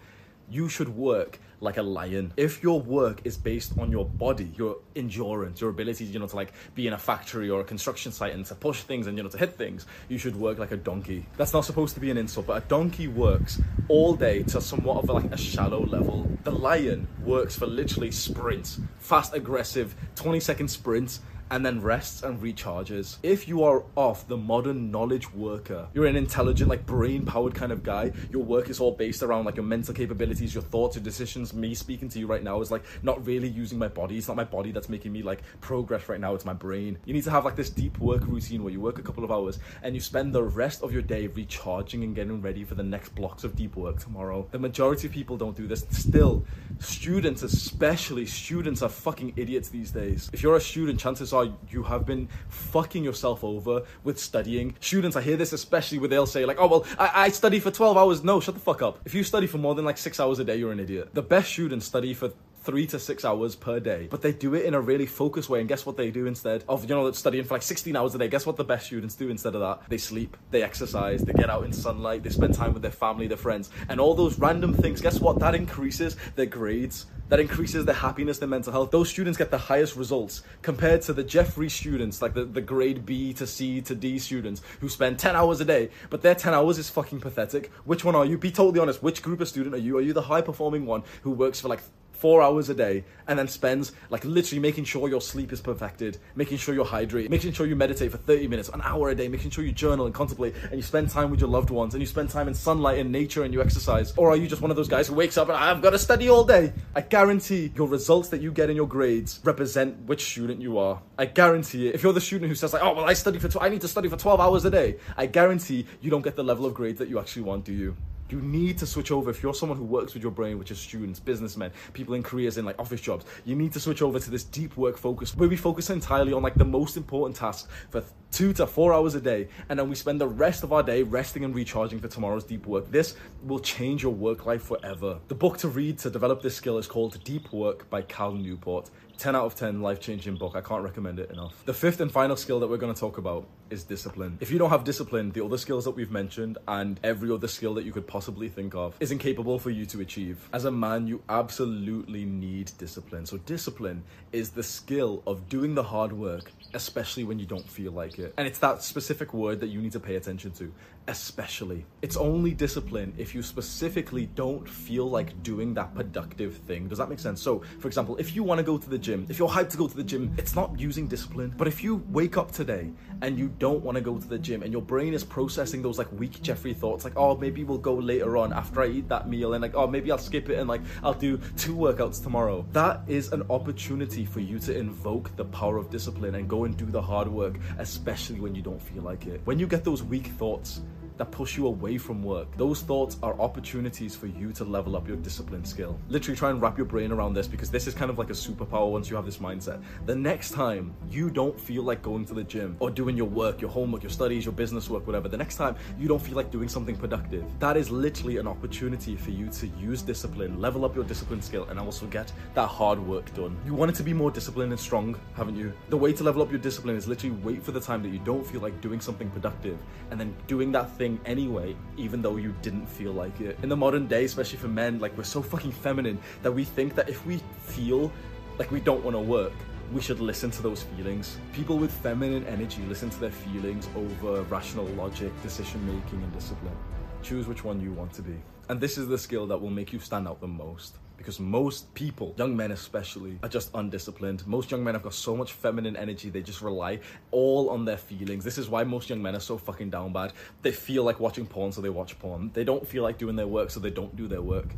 You 0.50 0.68
should 0.68 0.88
work 0.88 1.38
like 1.60 1.76
a 1.78 1.82
lion. 1.82 2.32
If 2.36 2.62
your 2.62 2.80
work 2.80 3.22
is 3.24 3.36
based 3.36 3.72
on 3.78 3.90
your 3.90 4.04
body, 4.04 4.52
your 4.56 4.76
endurance, 4.94 5.60
your 5.60 5.70
ability, 5.70 6.04
you 6.04 6.18
know, 6.18 6.26
to 6.26 6.36
like 6.36 6.52
be 6.74 6.86
in 6.86 6.92
a 6.92 6.98
factory 6.98 7.48
or 7.50 7.60
a 7.60 7.64
construction 7.64 8.12
site 8.12 8.34
and 8.34 8.44
to 8.46 8.54
push 8.54 8.82
things 8.82 9.06
and 9.06 9.16
you 9.16 9.22
know 9.22 9.30
to 9.30 9.38
hit 9.38 9.54
things, 9.54 9.86
you 10.08 10.18
should 10.18 10.36
work 10.36 10.58
like 10.58 10.72
a 10.72 10.76
donkey. 10.76 11.26
That's 11.36 11.52
not 11.52 11.64
supposed 11.64 11.94
to 11.94 12.00
be 12.00 12.10
an 12.10 12.18
insult, 12.18 12.46
but 12.46 12.62
a 12.62 12.66
donkey 12.66 13.08
works 13.08 13.60
all 13.88 14.14
day 14.14 14.42
to 14.44 14.60
somewhat 14.60 15.02
of 15.02 15.08
like 15.08 15.32
a 15.32 15.38
shallow 15.38 15.84
level. 15.86 16.28
The 16.44 16.52
lion 16.52 17.08
works 17.24 17.56
for 17.56 17.66
literally 17.66 18.10
sprints, 18.10 18.78
fast, 18.98 19.34
aggressive, 19.34 19.94
20 20.16 20.40
second 20.40 20.68
sprints 20.68 21.20
and 21.50 21.64
then 21.64 21.80
rests 21.80 22.22
and 22.22 22.40
recharges. 22.40 23.16
If 23.22 23.46
you 23.48 23.62
are 23.64 23.84
off 23.96 24.26
the 24.28 24.36
modern 24.36 24.90
knowledge 24.90 25.32
worker, 25.32 25.88
you're 25.92 26.06
an 26.06 26.16
intelligent, 26.16 26.70
like 26.70 26.86
brain 26.86 27.24
powered 27.24 27.54
kind 27.54 27.72
of 27.72 27.82
guy, 27.82 28.12
your 28.30 28.42
work 28.42 28.70
is 28.70 28.80
all 28.80 28.92
based 28.92 29.22
around 29.22 29.44
like 29.44 29.56
your 29.56 29.64
mental 29.64 29.94
capabilities, 29.94 30.54
your 30.54 30.62
thoughts, 30.62 30.96
your 30.96 31.04
decisions. 31.04 31.52
Me 31.52 31.74
speaking 31.74 32.08
to 32.08 32.18
you 32.18 32.26
right 32.26 32.42
now 32.42 32.60
is 32.60 32.70
like 32.70 32.84
not 33.02 33.24
really 33.26 33.48
using 33.48 33.78
my 33.78 33.88
body. 33.88 34.18
It's 34.18 34.28
not 34.28 34.36
my 34.36 34.44
body 34.44 34.72
that's 34.72 34.88
making 34.88 35.12
me 35.12 35.22
like 35.22 35.42
progress 35.60 36.08
right 36.08 36.20
now, 36.20 36.34
it's 36.34 36.44
my 36.44 36.54
brain. 36.54 36.98
You 37.04 37.14
need 37.14 37.24
to 37.24 37.30
have 37.30 37.44
like 37.44 37.56
this 37.56 37.70
deep 37.70 37.98
work 37.98 38.26
routine 38.26 38.62
where 38.62 38.72
you 38.72 38.80
work 38.80 38.98
a 38.98 39.02
couple 39.02 39.24
of 39.24 39.30
hours 39.30 39.58
and 39.82 39.94
you 39.94 40.00
spend 40.00 40.34
the 40.34 40.42
rest 40.42 40.82
of 40.82 40.92
your 40.92 41.02
day 41.02 41.26
recharging 41.26 42.04
and 42.04 42.14
getting 42.14 42.40
ready 42.40 42.64
for 42.64 42.74
the 42.74 42.82
next 42.82 43.14
blocks 43.14 43.44
of 43.44 43.54
deep 43.54 43.76
work 43.76 44.00
tomorrow. 44.00 44.46
The 44.50 44.58
majority 44.58 45.06
of 45.06 45.12
people 45.12 45.36
don't 45.36 45.56
do 45.56 45.66
this. 45.66 45.86
Still, 45.90 46.44
students, 46.78 47.42
especially 47.42 48.26
students, 48.26 48.82
are 48.82 48.88
fucking 48.88 49.34
idiots 49.36 49.68
these 49.68 49.90
days. 49.90 50.30
If 50.32 50.42
you're 50.42 50.56
a 50.56 50.60
student, 50.60 50.98
chances 50.98 51.33
are 51.34 51.48
you 51.68 51.82
have 51.82 52.06
been 52.06 52.28
fucking 52.48 53.04
yourself 53.04 53.44
over 53.44 53.82
with 54.02 54.18
studying. 54.18 54.76
Students, 54.80 55.16
I 55.16 55.22
hear 55.22 55.36
this 55.36 55.52
especially 55.52 55.98
where 55.98 56.08
they'll 56.08 56.26
say, 56.26 56.44
like, 56.44 56.58
oh, 56.60 56.66
well, 56.66 56.86
I, 56.98 57.24
I 57.24 57.28
study 57.28 57.60
for 57.60 57.70
12 57.70 57.96
hours. 57.96 58.24
No, 58.24 58.40
shut 58.40 58.54
the 58.54 58.60
fuck 58.60 58.82
up. 58.82 59.00
If 59.04 59.14
you 59.14 59.24
study 59.24 59.46
for 59.46 59.58
more 59.58 59.74
than 59.74 59.84
like 59.84 59.98
six 59.98 60.20
hours 60.20 60.38
a 60.38 60.44
day, 60.44 60.56
you're 60.56 60.72
an 60.72 60.80
idiot. 60.80 61.10
The 61.12 61.22
best 61.22 61.50
students 61.50 61.86
study 61.86 62.14
for 62.14 62.32
three 62.64 62.86
to 62.86 62.98
six 62.98 63.24
hours 63.24 63.54
per 63.54 63.78
day. 63.78 64.08
But 64.10 64.22
they 64.22 64.32
do 64.32 64.54
it 64.54 64.64
in 64.64 64.74
a 64.74 64.80
really 64.80 65.06
focused 65.06 65.50
way. 65.50 65.60
And 65.60 65.68
guess 65.68 65.84
what 65.84 65.96
they 65.96 66.10
do 66.10 66.26
instead 66.26 66.64
of, 66.68 66.88
you 66.88 66.94
know, 66.94 67.10
studying 67.12 67.44
for 67.44 67.54
like 67.54 67.62
16 67.62 67.94
hours 67.94 68.14
a 68.14 68.18
day? 68.18 68.28
Guess 68.28 68.46
what 68.46 68.56
the 68.56 68.64
best 68.64 68.86
students 68.86 69.14
do 69.14 69.28
instead 69.28 69.54
of 69.54 69.60
that? 69.60 69.88
They 69.88 69.98
sleep, 69.98 70.36
they 70.50 70.62
exercise, 70.62 71.20
they 71.22 71.34
get 71.34 71.50
out 71.50 71.64
in 71.64 71.72
sunlight, 71.72 72.22
they 72.22 72.30
spend 72.30 72.54
time 72.54 72.72
with 72.72 72.82
their 72.82 72.90
family, 72.90 73.26
their 73.26 73.36
friends, 73.36 73.70
and 73.88 74.00
all 74.00 74.14
those 74.14 74.38
random 74.38 74.72
things. 74.72 75.00
Guess 75.02 75.20
what? 75.20 75.38
That 75.38 75.54
increases 75.54 76.16
their 76.36 76.46
grades. 76.46 77.06
That 77.34 77.40
increases 77.40 77.84
their 77.84 77.96
happiness, 77.96 78.38
their 78.38 78.48
mental 78.48 78.70
health. 78.70 78.92
Those 78.92 79.08
students 79.08 79.36
get 79.36 79.50
the 79.50 79.58
highest 79.58 79.96
results 79.96 80.44
compared 80.62 81.02
to 81.02 81.12
the 81.12 81.24
Jeffrey 81.24 81.68
students, 81.68 82.22
like 82.22 82.32
the, 82.32 82.44
the 82.44 82.60
grade 82.60 83.04
B 83.04 83.32
to 83.32 83.44
C 83.44 83.80
to 83.80 83.94
D 83.96 84.20
students 84.20 84.62
who 84.78 84.88
spend 84.88 85.18
10 85.18 85.34
hours 85.34 85.60
a 85.60 85.64
day, 85.64 85.90
but 86.10 86.22
their 86.22 86.36
10 86.36 86.54
hours 86.54 86.78
is 86.78 86.88
fucking 86.88 87.18
pathetic. 87.18 87.72
Which 87.86 88.04
one 88.04 88.14
are 88.14 88.24
you? 88.24 88.38
Be 88.38 88.52
totally 88.52 88.78
honest. 88.78 89.02
Which 89.02 89.20
group 89.20 89.40
of 89.40 89.48
student 89.48 89.74
are 89.74 89.78
you? 89.78 89.98
Are 89.98 90.00
you 90.00 90.12
the 90.12 90.22
high 90.22 90.42
performing 90.42 90.86
one 90.86 91.02
who 91.22 91.32
works 91.32 91.58
for 91.58 91.66
like 91.66 91.80
four 92.24 92.40
hours 92.40 92.70
a 92.70 92.74
day 92.74 93.04
and 93.28 93.38
then 93.38 93.46
spends 93.46 93.92
like 94.08 94.24
literally 94.24 94.58
making 94.58 94.82
sure 94.82 95.10
your 95.10 95.20
sleep 95.20 95.52
is 95.52 95.60
perfected, 95.60 96.16
making 96.34 96.56
sure 96.56 96.74
you're 96.74 96.82
hydrated, 96.82 97.28
making 97.28 97.52
sure 97.52 97.66
you 97.66 97.76
meditate 97.76 98.10
for 98.10 98.16
30 98.16 98.48
minutes, 98.48 98.70
an 98.70 98.80
hour 98.82 99.10
a 99.10 99.14
day, 99.14 99.28
making 99.28 99.50
sure 99.50 99.62
you 99.62 99.72
journal 99.72 100.06
and 100.06 100.14
contemplate 100.14 100.54
and 100.70 100.76
you 100.76 100.80
spend 100.80 101.10
time 101.10 101.30
with 101.30 101.38
your 101.38 101.50
loved 101.50 101.68
ones 101.68 101.92
and 101.92 102.00
you 102.00 102.06
spend 102.06 102.30
time 102.30 102.48
in 102.48 102.54
sunlight 102.54 102.96
and 102.96 103.12
nature 103.12 103.42
and 103.42 103.52
you 103.52 103.60
exercise? 103.60 104.14
Or 104.16 104.30
are 104.30 104.36
you 104.36 104.48
just 104.48 104.62
one 104.62 104.70
of 104.70 104.76
those 104.78 104.88
guys 104.88 105.08
who 105.08 105.14
wakes 105.14 105.36
up 105.36 105.50
and 105.50 105.58
I've 105.58 105.82
got 105.82 105.90
to 105.90 105.98
study 105.98 106.30
all 106.30 106.44
day? 106.44 106.72
I 106.94 107.02
guarantee 107.02 107.70
your 107.74 107.88
results 107.88 108.30
that 108.30 108.40
you 108.40 108.50
get 108.50 108.70
in 108.70 108.76
your 108.76 108.88
grades 108.88 109.40
represent 109.44 109.94
which 110.06 110.24
student 110.24 110.62
you 110.62 110.78
are. 110.78 111.02
I 111.18 111.26
guarantee 111.26 111.88
it. 111.88 111.94
If 111.94 112.02
you're 112.02 112.14
the 112.14 112.22
student 112.22 112.48
who 112.48 112.54
says 112.54 112.72
like, 112.72 112.82
oh 112.82 112.94
well, 112.94 113.04
I 113.04 113.12
study 113.12 113.38
for, 113.38 113.50
tw- 113.50 113.60
I 113.60 113.68
need 113.68 113.82
to 113.82 113.88
study 113.88 114.08
for 114.08 114.16
12 114.16 114.40
hours 114.40 114.64
a 114.64 114.70
day, 114.70 114.96
I 115.14 115.26
guarantee 115.26 115.84
you 116.00 116.10
don't 116.10 116.22
get 116.22 116.36
the 116.36 116.44
level 116.44 116.64
of 116.64 116.72
grades 116.72 117.00
that 117.00 117.08
you 117.08 117.18
actually 117.18 117.42
want, 117.42 117.66
do 117.66 117.74
you? 117.74 117.94
You 118.30 118.40
need 118.40 118.78
to 118.78 118.86
switch 118.86 119.10
over 119.10 119.30
if 119.30 119.42
you're 119.42 119.54
someone 119.54 119.76
who 119.76 119.84
works 119.84 120.14
with 120.14 120.22
your 120.22 120.32
brain, 120.32 120.58
which 120.58 120.70
is 120.70 120.78
students, 120.78 121.20
businessmen, 121.20 121.70
people 121.92 122.14
in 122.14 122.22
careers 122.22 122.56
in 122.56 122.64
like 122.64 122.78
office 122.78 123.00
jobs. 123.00 123.26
You 123.44 123.54
need 123.54 123.72
to 123.72 123.80
switch 123.80 124.00
over 124.00 124.18
to 124.18 124.30
this 124.30 124.44
deep 124.44 124.76
work 124.76 124.96
focus 124.96 125.36
where 125.36 125.48
we 125.48 125.56
focus 125.56 125.90
entirely 125.90 126.32
on 126.32 126.42
like 126.42 126.54
the 126.54 126.64
most 126.64 126.96
important 126.96 127.36
tasks 127.36 127.68
for 127.90 128.02
two 128.32 128.52
to 128.54 128.66
four 128.66 128.92
hours 128.92 129.14
a 129.14 129.20
day, 129.20 129.48
and 129.68 129.78
then 129.78 129.88
we 129.88 129.94
spend 129.94 130.20
the 130.20 130.26
rest 130.26 130.64
of 130.64 130.72
our 130.72 130.82
day 130.82 131.02
resting 131.02 131.44
and 131.44 131.54
recharging 131.54 132.00
for 132.00 132.08
tomorrow's 132.08 132.44
deep 132.44 132.66
work. 132.66 132.90
This 132.90 133.14
will 133.44 133.60
change 133.60 134.02
your 134.02 134.12
work 134.12 134.46
life 134.46 134.62
forever. 134.62 135.20
The 135.28 135.34
book 135.34 135.58
to 135.58 135.68
read 135.68 135.98
to 135.98 136.10
develop 136.10 136.42
this 136.42 136.56
skill 136.56 136.78
is 136.78 136.86
called 136.86 137.22
Deep 137.24 137.52
Work 137.52 137.88
by 137.90 138.02
Cal 138.02 138.32
Newport. 138.32 138.90
10 139.18 139.36
out 139.36 139.44
of 139.44 139.54
10 139.54 139.80
life 139.80 140.00
changing 140.00 140.34
book. 140.34 140.56
I 140.56 140.60
can't 140.60 140.82
recommend 140.82 141.20
it 141.20 141.30
enough. 141.30 141.64
The 141.66 141.74
fifth 141.74 142.00
and 142.00 142.10
final 142.10 142.36
skill 142.36 142.58
that 142.60 142.66
we're 142.66 142.78
going 142.78 142.92
to 142.92 142.98
talk 142.98 143.18
about 143.18 143.46
is 143.74 143.84
discipline. 143.84 144.38
If 144.40 144.50
you 144.50 144.58
don't 144.58 144.70
have 144.70 144.84
discipline, 144.84 145.30
the 145.32 145.44
other 145.44 145.58
skills 145.58 145.84
that 145.84 145.90
we've 145.90 146.10
mentioned 146.10 146.56
and 146.68 146.98
every 147.02 147.30
other 147.30 147.48
skill 147.48 147.74
that 147.74 147.84
you 147.84 147.92
could 147.92 148.06
possibly 148.06 148.48
think 148.48 148.74
of 148.74 148.96
is 149.00 149.10
incapable 149.10 149.58
for 149.58 149.70
you 149.70 149.84
to 149.86 150.00
achieve. 150.00 150.48
As 150.52 150.64
a 150.64 150.70
man, 150.70 151.06
you 151.06 151.22
absolutely 151.28 152.24
need 152.24 152.70
discipline. 152.78 153.26
So, 153.26 153.36
discipline 153.38 154.04
is 154.32 154.50
the 154.50 154.62
skill 154.62 155.22
of 155.26 155.48
doing 155.48 155.74
the 155.74 155.82
hard 155.82 156.12
work, 156.12 156.52
especially 156.72 157.24
when 157.24 157.38
you 157.38 157.46
don't 157.46 157.68
feel 157.68 157.92
like 157.92 158.18
it. 158.18 158.32
And 158.38 158.46
it's 158.46 158.60
that 158.60 158.82
specific 158.82 159.34
word 159.34 159.60
that 159.60 159.68
you 159.68 159.82
need 159.82 159.92
to 159.92 160.00
pay 160.00 160.14
attention 160.16 160.52
to. 160.52 160.72
Especially. 161.06 161.84
It's 162.00 162.16
only 162.16 162.54
discipline 162.54 163.12
if 163.18 163.34
you 163.34 163.42
specifically 163.42 164.26
don't 164.34 164.66
feel 164.66 165.10
like 165.10 165.42
doing 165.42 165.74
that 165.74 165.94
productive 165.94 166.56
thing. 166.58 166.88
Does 166.88 166.96
that 166.96 167.10
make 167.10 167.18
sense? 167.18 167.42
So, 167.42 167.62
for 167.80 167.88
example, 167.88 168.16
if 168.16 168.34
you 168.34 168.42
want 168.42 168.58
to 168.58 168.62
go 168.62 168.78
to 168.78 168.88
the 168.88 168.96
gym, 168.96 169.26
if 169.28 169.38
you're 169.38 169.48
hyped 169.48 169.70
to 169.70 169.76
go 169.76 169.86
to 169.86 169.96
the 169.96 170.04
gym, 170.04 170.34
it's 170.38 170.54
not 170.54 170.78
using 170.80 171.06
discipline. 171.06 171.52
But 171.58 171.68
if 171.68 171.84
you 171.84 172.02
wake 172.08 172.38
up 172.38 172.52
today 172.52 172.90
and 173.20 173.38
you 173.38 173.48
don't 173.64 173.82
want 173.82 173.96
to 173.96 174.02
go 174.02 174.18
to 174.18 174.28
the 174.28 174.38
gym 174.38 174.62
and 174.62 174.70
your 174.70 174.82
brain 174.82 175.14
is 175.14 175.24
processing 175.24 175.80
those 175.80 175.96
like 175.96 176.12
weak 176.12 176.42
Jeffrey 176.42 176.74
thoughts, 176.74 177.02
like, 177.02 177.16
oh, 177.16 177.34
maybe 177.34 177.64
we'll 177.64 177.78
go 177.78 177.94
later 177.94 178.36
on 178.36 178.52
after 178.52 178.82
I 178.82 178.88
eat 178.88 179.08
that 179.08 179.26
meal, 179.26 179.54
and 179.54 179.62
like, 179.62 179.74
oh, 179.74 179.86
maybe 179.86 180.12
I'll 180.12 180.18
skip 180.18 180.50
it 180.50 180.58
and 180.58 180.68
like 180.68 180.82
I'll 181.02 181.14
do 181.14 181.38
two 181.56 181.74
workouts 181.74 182.22
tomorrow. 182.22 182.66
That 182.72 183.00
is 183.06 183.32
an 183.32 183.42
opportunity 183.48 184.26
for 184.26 184.40
you 184.40 184.58
to 184.58 184.76
invoke 184.76 185.34
the 185.36 185.46
power 185.46 185.78
of 185.78 185.88
discipline 185.88 186.34
and 186.34 186.46
go 186.46 186.64
and 186.64 186.76
do 186.76 186.84
the 186.84 187.00
hard 187.00 187.26
work, 187.26 187.54
especially 187.78 188.38
when 188.38 188.54
you 188.54 188.60
don't 188.60 188.82
feel 188.82 189.02
like 189.02 189.26
it. 189.26 189.40
When 189.46 189.58
you 189.58 189.66
get 189.66 189.82
those 189.82 190.02
weak 190.02 190.26
thoughts, 190.26 190.82
that 191.16 191.30
push 191.30 191.56
you 191.56 191.66
away 191.66 191.98
from 191.98 192.22
work. 192.22 192.48
Those 192.56 192.82
thoughts 192.82 193.18
are 193.22 193.38
opportunities 193.40 194.16
for 194.16 194.26
you 194.26 194.52
to 194.52 194.64
level 194.64 194.96
up 194.96 195.06
your 195.06 195.16
discipline 195.16 195.64
skill. 195.64 195.98
Literally 196.08 196.36
try 196.36 196.50
and 196.50 196.60
wrap 196.60 196.76
your 196.76 196.86
brain 196.86 197.12
around 197.12 197.34
this 197.34 197.46
because 197.46 197.70
this 197.70 197.86
is 197.86 197.94
kind 197.94 198.10
of 198.10 198.18
like 198.18 198.30
a 198.30 198.34
superpower 198.34 198.90
once 198.90 199.08
you 199.08 199.16
have 199.16 199.24
this 199.24 199.38
mindset. 199.38 199.82
The 200.06 200.14
next 200.14 200.50
time 200.50 200.94
you 201.08 201.30
don't 201.30 201.58
feel 201.58 201.82
like 201.82 202.02
going 202.02 202.24
to 202.26 202.34
the 202.34 202.44
gym 202.44 202.76
or 202.80 202.90
doing 202.90 203.16
your 203.16 203.28
work, 203.28 203.60
your 203.60 203.70
homework, 203.70 204.02
your 204.02 204.10
studies, 204.10 204.44
your 204.44 204.54
business 204.54 204.90
work, 204.90 205.06
whatever, 205.06 205.28
the 205.28 205.36
next 205.36 205.56
time 205.56 205.76
you 205.98 206.08
don't 206.08 206.22
feel 206.22 206.34
like 206.34 206.50
doing 206.50 206.68
something 206.68 206.96
productive, 206.96 207.44
that 207.60 207.76
is 207.76 207.90
literally 207.90 208.38
an 208.38 208.48
opportunity 208.48 209.16
for 209.16 209.30
you 209.30 209.48
to 209.50 209.66
use 209.78 210.02
discipline, 210.02 210.60
level 210.60 210.84
up 210.84 210.94
your 210.94 211.04
discipline 211.04 211.40
skill, 211.40 211.64
and 211.70 211.78
also 211.78 212.06
get 212.06 212.32
that 212.54 212.66
hard 212.66 212.98
work 212.98 213.32
done. 213.34 213.56
You 213.64 213.74
want 213.74 213.90
it 213.90 213.94
to 213.96 214.02
be 214.02 214.12
more 214.12 214.30
disciplined 214.30 214.72
and 214.72 214.80
strong, 214.80 215.16
haven't 215.34 215.56
you? 215.56 215.72
The 215.90 215.96
way 215.96 216.12
to 216.12 216.24
level 216.24 216.42
up 216.42 216.50
your 216.50 216.60
discipline 216.60 216.96
is 216.96 217.06
literally 217.06 217.36
wait 217.42 217.62
for 217.62 217.72
the 217.72 217.80
time 217.80 218.02
that 218.02 218.08
you 218.08 218.18
don't 218.18 218.44
feel 218.44 218.60
like 218.60 218.80
doing 218.80 219.00
something 219.00 219.30
productive 219.30 219.78
and 220.10 220.18
then 220.18 220.34
doing 220.46 220.72
that 220.72 220.90
thing 220.96 221.03
anyway, 221.24 221.76
even 221.96 222.22
though 222.22 222.36
you 222.36 222.54
didn't 222.62 222.86
feel 222.86 223.12
like 223.12 223.40
it. 223.40 223.58
In 223.62 223.68
the 223.68 223.76
modern 223.76 224.06
day, 224.06 224.24
especially 224.24 224.58
for 224.58 224.68
men, 224.68 224.98
like 224.98 225.16
we're 225.16 225.24
so 225.24 225.42
fucking 225.42 225.72
feminine 225.72 226.18
that 226.42 226.52
we 226.52 226.64
think 226.64 226.94
that 226.94 227.08
if 227.08 227.24
we 227.26 227.40
feel 227.60 228.12
like 228.58 228.70
we 228.70 228.80
don't 228.80 229.04
want 229.04 229.14
to 229.14 229.20
work, 229.20 229.52
we 229.92 230.00
should 230.00 230.20
listen 230.20 230.50
to 230.50 230.62
those 230.62 230.82
feelings. 230.82 231.38
People 231.52 231.78
with 231.78 231.92
feminine 231.92 232.46
energy 232.46 232.82
listen 232.88 233.10
to 233.10 233.20
their 233.20 233.30
feelings 233.30 233.88
over 233.94 234.42
rational 234.42 234.86
logic, 235.02 235.30
decision 235.42 235.80
making, 235.86 236.22
and 236.22 236.32
discipline. 236.32 236.76
Choose 237.22 237.46
which 237.46 237.64
one 237.64 237.80
you 237.80 237.92
want 237.92 238.12
to 238.14 238.22
be. 238.22 238.36
And 238.68 238.80
this 238.80 238.96
is 238.96 239.06
the 239.06 239.18
skill 239.18 239.46
that 239.48 239.58
will 239.60 239.70
make 239.70 239.92
you 239.92 239.98
stand 239.98 240.26
out 240.26 240.40
the 240.40 240.48
most 240.48 240.96
because 241.24 241.40
most 241.40 241.92
people, 241.94 242.34
young 242.36 242.54
men 242.54 242.70
especially, 242.70 243.38
are 243.42 243.48
just 243.48 243.70
undisciplined. 243.72 244.46
Most 244.46 244.70
young 244.70 244.84
men 244.84 244.92
have 244.92 245.02
got 245.02 245.14
so 245.14 245.34
much 245.34 245.52
feminine 245.52 245.96
energy, 245.96 246.28
they 246.28 246.42
just 246.42 246.60
rely 246.60 247.00
all 247.30 247.70
on 247.70 247.86
their 247.86 247.96
feelings. 247.96 248.44
This 248.44 248.58
is 248.58 248.68
why 248.68 248.84
most 248.84 249.08
young 249.08 249.22
men 249.22 249.34
are 249.34 249.40
so 249.40 249.56
fucking 249.56 249.88
down 249.88 250.12
bad. 250.12 250.34
They 250.60 250.72
feel 250.72 251.02
like 251.02 251.20
watching 251.20 251.46
porn, 251.46 251.72
so 251.72 251.80
they 251.80 251.88
watch 251.88 252.18
porn. 252.18 252.50
They 252.52 252.62
don't 252.62 252.86
feel 252.86 253.02
like 253.02 253.16
doing 253.16 253.36
their 253.36 253.48
work, 253.48 253.70
so 253.70 253.80
they 253.80 253.90
don't 253.90 254.14
do 254.14 254.28
their 254.28 254.42
work. 254.42 254.74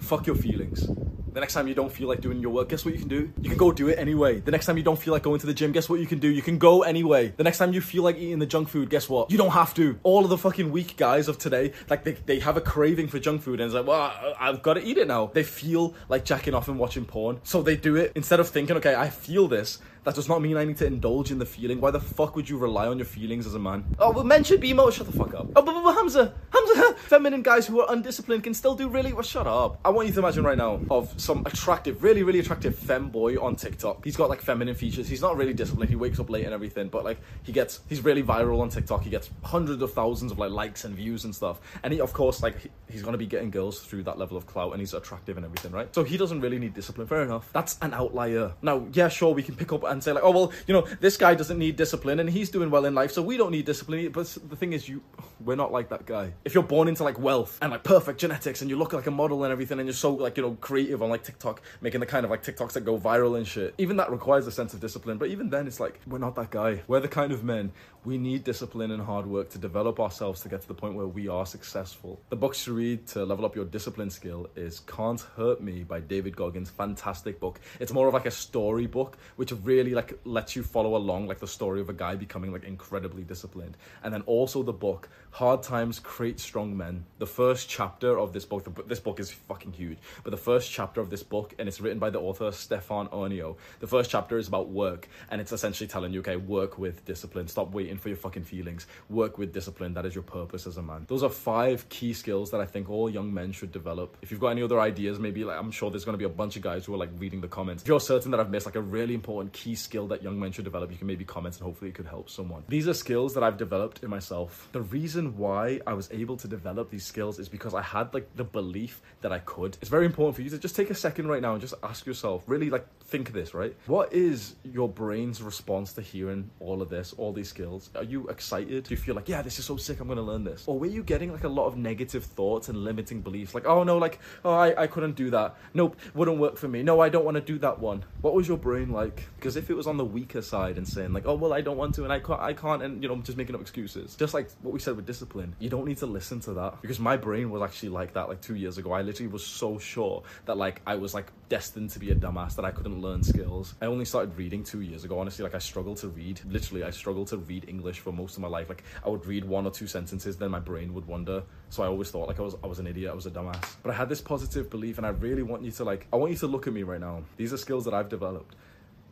Fuck 0.00 0.26
your 0.26 0.34
feelings. 0.34 0.88
The 1.34 1.40
next 1.40 1.54
time 1.54 1.66
you 1.66 1.74
don't 1.74 1.90
feel 1.90 2.06
like 2.06 2.20
doing 2.20 2.38
your 2.38 2.52
work, 2.52 2.68
guess 2.68 2.84
what 2.84 2.94
you 2.94 3.00
can 3.00 3.08
do? 3.08 3.32
You 3.42 3.48
can 3.48 3.58
go 3.58 3.72
do 3.72 3.88
it 3.88 3.98
anyway. 3.98 4.38
The 4.38 4.52
next 4.52 4.66
time 4.66 4.76
you 4.76 4.84
don't 4.84 4.98
feel 4.98 5.12
like 5.12 5.24
going 5.24 5.40
to 5.40 5.46
the 5.46 5.52
gym, 5.52 5.72
guess 5.72 5.88
what 5.88 5.98
you 5.98 6.06
can 6.06 6.20
do? 6.20 6.28
You 6.28 6.42
can 6.42 6.58
go 6.58 6.82
anyway. 6.82 7.34
The 7.36 7.42
next 7.42 7.58
time 7.58 7.72
you 7.72 7.80
feel 7.80 8.04
like 8.04 8.16
eating 8.16 8.38
the 8.38 8.46
junk 8.46 8.68
food, 8.68 8.88
guess 8.88 9.08
what? 9.08 9.32
You 9.32 9.36
don't 9.36 9.50
have 9.50 9.74
to. 9.74 9.98
All 10.04 10.22
of 10.22 10.30
the 10.30 10.38
fucking 10.38 10.70
weak 10.70 10.96
guys 10.96 11.26
of 11.26 11.38
today, 11.38 11.72
like 11.90 12.04
they, 12.04 12.12
they 12.12 12.38
have 12.38 12.56
a 12.56 12.60
craving 12.60 13.08
for 13.08 13.18
junk 13.18 13.42
food 13.42 13.58
and 13.58 13.66
it's 13.66 13.74
like, 13.74 13.84
well, 13.84 14.12
I've 14.38 14.62
got 14.62 14.74
to 14.74 14.84
eat 14.84 14.96
it 14.96 15.08
now. 15.08 15.32
They 15.34 15.42
feel 15.42 15.83
like 16.08 16.24
jacking 16.24 16.54
off 16.54 16.68
and 16.68 16.78
watching 16.78 17.04
porn. 17.04 17.40
So 17.42 17.62
they 17.62 17.76
do 17.76 17.96
it 17.96 18.12
instead 18.14 18.40
of 18.40 18.48
thinking, 18.48 18.76
okay, 18.76 18.94
I 18.94 19.10
feel 19.10 19.48
this. 19.48 19.78
That 20.04 20.14
does 20.14 20.28
not 20.28 20.40
mean 20.42 20.56
I 20.56 20.64
need 20.64 20.76
to 20.78 20.86
indulge 20.86 21.30
in 21.30 21.38
the 21.38 21.46
feeling. 21.46 21.80
Why 21.80 21.90
the 21.90 22.00
fuck 22.00 22.36
would 22.36 22.48
you 22.48 22.58
rely 22.58 22.86
on 22.86 22.98
your 22.98 23.06
feelings 23.06 23.46
as 23.46 23.54
a 23.54 23.58
man? 23.58 23.84
Oh, 23.98 24.12
well, 24.12 24.24
men 24.24 24.44
should 24.44 24.60
be 24.60 24.70
emo. 24.70 24.90
Shut 24.90 25.06
the 25.06 25.16
fuck. 25.16 25.33
Oh, 25.56 25.62
but, 25.62 25.72
but, 25.72 25.84
but 25.84 25.94
Hamza, 25.94 26.34
Hamza, 26.52 26.94
feminine 26.96 27.42
guys 27.42 27.66
who 27.66 27.80
are 27.80 27.86
undisciplined 27.92 28.42
can 28.42 28.54
still 28.54 28.74
do 28.74 28.88
really 28.88 29.12
well. 29.12 29.22
Shut 29.22 29.46
up. 29.46 29.78
I 29.84 29.90
want 29.90 30.08
you 30.08 30.14
to 30.14 30.18
imagine 30.20 30.42
right 30.44 30.58
now 30.58 30.80
of 30.90 31.14
some 31.20 31.46
attractive, 31.46 32.02
really, 32.02 32.22
really 32.24 32.40
attractive 32.40 32.76
fem 32.76 33.08
boy 33.08 33.40
on 33.40 33.54
TikTok. 33.54 34.04
He's 34.04 34.16
got 34.16 34.28
like 34.28 34.40
feminine 34.40 34.74
features. 34.74 35.08
He's 35.08 35.22
not 35.22 35.36
really 35.36 35.54
disciplined. 35.54 35.90
He 35.90 35.96
wakes 35.96 36.18
up 36.18 36.28
late 36.28 36.44
and 36.44 36.52
everything, 36.52 36.88
but 36.88 37.04
like 37.04 37.18
he 37.44 37.52
gets, 37.52 37.80
he's 37.88 38.02
really 38.02 38.22
viral 38.22 38.60
on 38.60 38.68
TikTok. 38.68 39.02
He 39.04 39.10
gets 39.10 39.30
hundreds 39.44 39.80
of 39.80 39.92
thousands 39.92 40.32
of 40.32 40.38
like 40.38 40.50
likes 40.50 40.84
and 40.84 40.94
views 40.94 41.24
and 41.24 41.34
stuff. 41.34 41.60
And 41.84 41.92
he, 41.92 42.00
of 42.00 42.12
course, 42.12 42.42
like 42.42 42.60
he- 42.60 42.70
he's 42.90 43.02
gonna 43.02 43.18
be 43.18 43.26
getting 43.26 43.50
girls 43.50 43.80
through 43.80 44.02
that 44.04 44.18
level 44.18 44.36
of 44.36 44.46
clout, 44.46 44.72
and 44.72 44.80
he's 44.80 44.94
attractive 44.94 45.36
and 45.36 45.44
everything, 45.46 45.70
right? 45.72 45.92
So 45.94 46.02
he 46.04 46.16
doesn't 46.16 46.40
really 46.40 46.58
need 46.58 46.74
discipline. 46.74 47.06
Fair 47.06 47.22
enough. 47.22 47.48
That's 47.52 47.78
an 47.82 47.94
outlier. 47.94 48.52
Now, 48.62 48.86
yeah, 48.92 49.08
sure, 49.08 49.32
we 49.34 49.42
can 49.42 49.54
pick 49.54 49.72
up 49.72 49.84
and 49.84 50.02
say 50.02 50.12
like, 50.12 50.24
oh 50.24 50.30
well, 50.32 50.52
you 50.66 50.74
know, 50.74 50.82
this 51.00 51.16
guy 51.16 51.34
doesn't 51.34 51.58
need 51.58 51.76
discipline 51.76 52.18
and 52.18 52.28
he's 52.28 52.50
doing 52.50 52.70
well 52.70 52.84
in 52.84 52.94
life, 52.94 53.12
so 53.12 53.22
we 53.22 53.36
don't 53.36 53.52
need 53.52 53.64
discipline. 53.64 54.10
But 54.10 54.26
the 54.48 54.56
thing 54.56 54.72
is, 54.72 54.88
you, 54.88 55.02
we're 55.44 55.56
not 55.56 55.72
like 55.72 55.90
that 55.90 56.06
guy. 56.06 56.32
If 56.44 56.54
you're 56.54 56.62
born 56.62 56.88
into 56.88 57.04
like 57.04 57.18
wealth 57.18 57.58
and 57.60 57.70
like 57.70 57.84
perfect 57.84 58.18
genetics 58.18 58.60
and 58.62 58.70
you 58.70 58.76
look 58.76 58.92
like 58.92 59.06
a 59.06 59.10
model 59.10 59.44
and 59.44 59.52
everything, 59.52 59.78
and 59.78 59.86
you're 59.86 59.94
so 59.94 60.14
like 60.14 60.36
you 60.36 60.42
know 60.42 60.56
creative 60.60 61.02
on 61.02 61.10
like 61.10 61.22
TikTok, 61.22 61.62
making 61.80 62.00
the 62.00 62.06
kind 62.06 62.24
of 62.24 62.30
like 62.30 62.42
TikToks 62.42 62.72
that 62.72 62.84
go 62.84 62.98
viral 62.98 63.36
and 63.36 63.46
shit, 63.46 63.74
even 63.78 63.96
that 63.98 64.10
requires 64.10 64.46
a 64.46 64.52
sense 64.52 64.74
of 64.74 64.80
discipline. 64.80 65.18
But 65.18 65.28
even 65.28 65.50
then, 65.50 65.66
it's 65.66 65.80
like 65.80 66.00
we're 66.06 66.18
not 66.18 66.34
that 66.36 66.50
guy. 66.50 66.82
We're 66.86 67.00
the 67.00 67.08
kind 67.08 67.32
of 67.32 67.44
men 67.44 67.72
we 68.04 68.18
need 68.18 68.44
discipline 68.44 68.90
and 68.90 69.02
hard 69.02 69.26
work 69.26 69.48
to 69.50 69.58
develop 69.58 69.98
ourselves 69.98 70.42
to 70.42 70.48
get 70.48 70.60
to 70.60 70.68
the 70.68 70.74
point 70.74 70.94
where 70.94 71.06
we 71.06 71.26
are 71.26 71.46
successful. 71.46 72.20
The 72.28 72.36
books 72.36 72.64
to 72.64 72.74
read 72.74 73.06
to 73.08 73.24
level 73.24 73.46
up 73.46 73.56
your 73.56 73.64
discipline 73.64 74.10
skill 74.10 74.48
is 74.56 74.80
Can't 74.80 75.20
Hurt 75.36 75.62
Me 75.62 75.84
by 75.84 76.00
David 76.00 76.36
Goggins. 76.36 76.68
Fantastic 76.68 77.40
book. 77.40 77.60
It's 77.80 77.92
more 77.92 78.06
of 78.06 78.12
like 78.14 78.26
a 78.26 78.30
story 78.30 78.86
book, 78.86 79.16
which 79.36 79.52
really 79.62 79.94
like 79.94 80.18
lets 80.24 80.54
you 80.54 80.62
follow 80.62 80.96
along 80.96 81.28
like 81.28 81.40
the 81.40 81.46
story 81.46 81.80
of 81.80 81.88
a 81.88 81.94
guy 81.94 82.14
becoming 82.14 82.52
like 82.52 82.64
incredibly 82.64 83.22
disciplined. 83.22 83.76
And 84.02 84.12
then 84.12 84.22
also 84.22 84.62
the 84.62 84.72
book 84.72 85.08
Hard 85.30 85.64
Times 85.64 85.98
Create 85.98 86.38
Strong 86.38 86.76
Men. 86.76 87.04
The 87.18 87.26
first 87.26 87.68
chapter 87.68 88.16
of 88.16 88.32
this 88.32 88.44
book, 88.44 88.64
the, 88.64 88.82
this 88.84 89.00
book 89.00 89.18
is 89.18 89.32
fucking 89.32 89.72
huge, 89.72 89.98
but 90.22 90.30
the 90.30 90.36
first 90.36 90.70
chapter 90.70 91.00
of 91.00 91.10
this 91.10 91.24
book, 91.24 91.54
and 91.58 91.66
it's 91.68 91.80
written 91.80 91.98
by 91.98 92.10
the 92.10 92.20
author 92.20 92.52
Stefan 92.52 93.08
Aarnio. 93.08 93.56
The 93.80 93.88
first 93.88 94.10
chapter 94.10 94.38
is 94.38 94.46
about 94.46 94.68
work, 94.68 95.08
and 95.30 95.40
it's 95.40 95.50
essentially 95.50 95.88
telling 95.88 96.12
you, 96.12 96.20
okay, 96.20 96.36
work 96.36 96.78
with 96.78 97.04
discipline. 97.04 97.48
Stop 97.48 97.72
waiting 97.72 97.93
for 97.98 98.08
your 98.08 98.16
fucking 98.16 98.44
feelings. 98.44 98.86
Work 99.08 99.38
with 99.38 99.52
discipline. 99.52 99.94
That 99.94 100.06
is 100.06 100.14
your 100.14 100.24
purpose 100.24 100.66
as 100.66 100.76
a 100.76 100.82
man. 100.82 101.04
Those 101.08 101.22
are 101.22 101.30
five 101.30 101.88
key 101.88 102.12
skills 102.12 102.50
that 102.50 102.60
I 102.60 102.66
think 102.66 102.90
all 102.90 103.10
young 103.10 103.32
men 103.32 103.52
should 103.52 103.72
develop. 103.72 104.16
If 104.22 104.30
you've 104.30 104.40
got 104.40 104.48
any 104.48 104.62
other 104.62 104.80
ideas, 104.80 105.18
maybe 105.18 105.44
like 105.44 105.58
I'm 105.58 105.70
sure 105.70 105.90
there's 105.90 106.04
going 106.04 106.14
to 106.14 106.18
be 106.18 106.24
a 106.24 106.28
bunch 106.28 106.56
of 106.56 106.62
guys 106.62 106.84
who 106.84 106.94
are 106.94 106.98
like 106.98 107.10
reading 107.18 107.40
the 107.40 107.48
comments. 107.48 107.82
If 107.82 107.88
you're 107.88 108.00
certain 108.00 108.30
that 108.30 108.40
I've 108.40 108.50
missed 108.50 108.66
like 108.66 108.76
a 108.76 108.80
really 108.80 109.14
important 109.14 109.52
key 109.52 109.74
skill 109.74 110.06
that 110.08 110.22
young 110.22 110.38
men 110.38 110.52
should 110.52 110.64
develop, 110.64 110.90
you 110.90 110.98
can 110.98 111.06
maybe 111.06 111.24
comment 111.24 111.56
and 111.56 111.64
hopefully 111.64 111.90
it 111.90 111.94
could 111.94 112.06
help 112.06 112.30
someone. 112.30 112.64
These 112.68 112.88
are 112.88 112.94
skills 112.94 113.34
that 113.34 113.42
I've 113.42 113.56
developed 113.56 114.02
in 114.02 114.10
myself. 114.10 114.68
The 114.72 114.82
reason 114.82 115.36
why 115.36 115.80
I 115.86 115.94
was 115.94 116.08
able 116.12 116.36
to 116.38 116.48
develop 116.48 116.90
these 116.90 117.04
skills 117.04 117.38
is 117.38 117.48
because 117.48 117.74
I 117.74 117.82
had 117.82 118.12
like 118.14 118.34
the 118.36 118.44
belief 118.44 119.00
that 119.20 119.32
I 119.32 119.38
could. 119.40 119.76
It's 119.80 119.90
very 119.90 120.06
important 120.06 120.36
for 120.36 120.42
you 120.42 120.50
to 120.50 120.58
just 120.58 120.76
take 120.76 120.90
a 120.90 120.94
second 120.94 121.28
right 121.28 121.42
now 121.42 121.52
and 121.52 121.60
just 121.60 121.74
ask 121.82 122.06
yourself, 122.06 122.42
really 122.46 122.70
like 122.70 122.86
think 123.04 123.32
this, 123.32 123.54
right? 123.54 123.74
What 123.86 124.12
is 124.12 124.56
your 124.64 124.88
brain's 124.88 125.42
response 125.42 125.92
to 125.94 126.02
hearing 126.02 126.50
all 126.60 126.82
of 126.82 126.88
this, 126.88 127.14
all 127.16 127.32
these 127.32 127.48
skills? 127.48 127.83
Are 127.94 128.04
you 128.04 128.28
excited? 128.28 128.84
Do 128.84 128.90
you 128.90 128.96
feel 128.96 129.14
like, 129.14 129.28
yeah, 129.28 129.42
this 129.42 129.58
is 129.58 129.64
so 129.64 129.76
sick, 129.76 130.00
I'm 130.00 130.08
gonna 130.08 130.22
learn 130.22 130.44
this? 130.44 130.64
Or 130.66 130.78
were 130.78 130.86
you 130.86 131.02
getting 131.02 131.32
like 131.32 131.44
a 131.44 131.48
lot 131.48 131.66
of 131.66 131.76
negative 131.76 132.24
thoughts 132.24 132.68
and 132.68 132.84
limiting 132.84 133.20
beliefs? 133.20 133.54
Like, 133.54 133.66
oh 133.66 133.84
no, 133.84 133.98
like, 133.98 134.20
oh, 134.44 134.54
I, 134.54 134.82
I 134.82 134.86
couldn't 134.86 135.16
do 135.16 135.30
that. 135.30 135.56
Nope, 135.74 135.96
wouldn't 136.14 136.38
work 136.38 136.56
for 136.56 136.68
me. 136.68 136.82
No, 136.82 137.00
I 137.00 137.08
don't 137.08 137.24
wanna 137.24 137.40
do 137.40 137.58
that 137.58 137.78
one. 137.78 138.04
What 138.20 138.34
was 138.34 138.48
your 138.48 138.58
brain 138.58 138.90
like? 138.90 139.26
Because 139.36 139.56
if 139.56 139.70
it 139.70 139.74
was 139.74 139.86
on 139.86 139.96
the 139.96 140.04
weaker 140.04 140.42
side 140.42 140.78
and 140.78 140.86
saying, 140.86 141.12
like, 141.12 141.26
oh, 141.26 141.34
well, 141.34 141.52
I 141.52 141.60
don't 141.60 141.76
want 141.76 141.94
to 141.96 142.04
and 142.04 142.12
I 142.12 142.20
can't, 142.20 142.40
I 142.40 142.52
can't, 142.52 142.82
and 142.82 143.02
you 143.02 143.08
know, 143.08 143.14
I'm 143.14 143.22
just 143.22 143.38
making 143.38 143.54
up 143.54 143.60
excuses. 143.60 144.14
Just 144.14 144.34
like 144.34 144.50
what 144.62 144.72
we 144.72 144.80
said 144.80 144.96
with 144.96 145.06
discipline, 145.06 145.54
you 145.58 145.68
don't 145.68 145.86
need 145.86 145.98
to 145.98 146.06
listen 146.06 146.40
to 146.40 146.52
that. 146.54 146.80
Because 146.82 147.00
my 147.00 147.16
brain 147.16 147.50
was 147.50 147.62
actually 147.62 147.88
like 147.90 148.14
that 148.14 148.28
like 148.28 148.40
two 148.40 148.54
years 148.54 148.78
ago. 148.78 148.92
I 148.92 149.02
literally 149.02 149.32
was 149.32 149.44
so 149.44 149.78
sure 149.78 150.22
that 150.46 150.56
like 150.56 150.82
I 150.86 150.96
was 150.96 151.14
like 151.14 151.32
destined 151.48 151.90
to 151.90 151.98
be 151.98 152.10
a 152.10 152.14
dumbass, 152.14 152.56
that 152.56 152.64
I 152.64 152.70
couldn't 152.70 153.00
learn 153.00 153.22
skills. 153.22 153.74
I 153.80 153.86
only 153.86 154.04
started 154.04 154.36
reading 154.36 154.62
two 154.64 154.80
years 154.80 155.04
ago. 155.04 155.18
Honestly, 155.18 155.42
like 155.42 155.54
I 155.54 155.58
struggled 155.58 155.98
to 155.98 156.08
read. 156.08 156.40
Literally, 156.48 156.84
I 156.84 156.90
struggled 156.90 157.28
to 157.28 157.38
read 157.38 157.64
English 157.74 157.98
for 158.00 158.12
most 158.12 158.36
of 158.36 158.42
my 158.46 158.48
life. 158.56 158.68
Like 158.68 158.82
I 159.04 159.08
would 159.08 159.24
read 159.26 159.44
one 159.44 159.64
or 159.66 159.72
two 159.78 159.86
sentences, 159.86 160.36
then 160.36 160.50
my 160.50 160.62
brain 160.70 160.88
would 160.94 161.06
wander. 161.06 161.42
So 161.70 161.82
I 161.82 161.86
always 161.86 162.10
thought 162.10 162.28
like 162.28 162.40
I 162.42 162.42
was 162.48 162.56
I 162.64 162.66
was 162.66 162.78
an 162.78 162.86
idiot, 162.86 163.10
I 163.10 163.14
was 163.14 163.26
a 163.26 163.30
dumbass. 163.30 163.66
But 163.82 163.90
I 163.92 163.94
had 163.94 164.08
this 164.08 164.20
positive 164.20 164.70
belief, 164.70 164.98
and 164.98 165.06
I 165.06 165.10
really 165.10 165.42
want 165.42 165.62
you 165.66 165.72
to 165.78 165.84
like 165.84 166.06
I 166.12 166.16
want 166.16 166.30
you 166.34 166.38
to 166.38 166.46
look 166.54 166.66
at 166.66 166.72
me 166.72 166.82
right 166.92 167.00
now. 167.08 167.22
These 167.36 167.52
are 167.52 167.60
skills 167.66 167.84
that 167.86 167.94
I've 167.94 168.08
developed. 168.08 168.54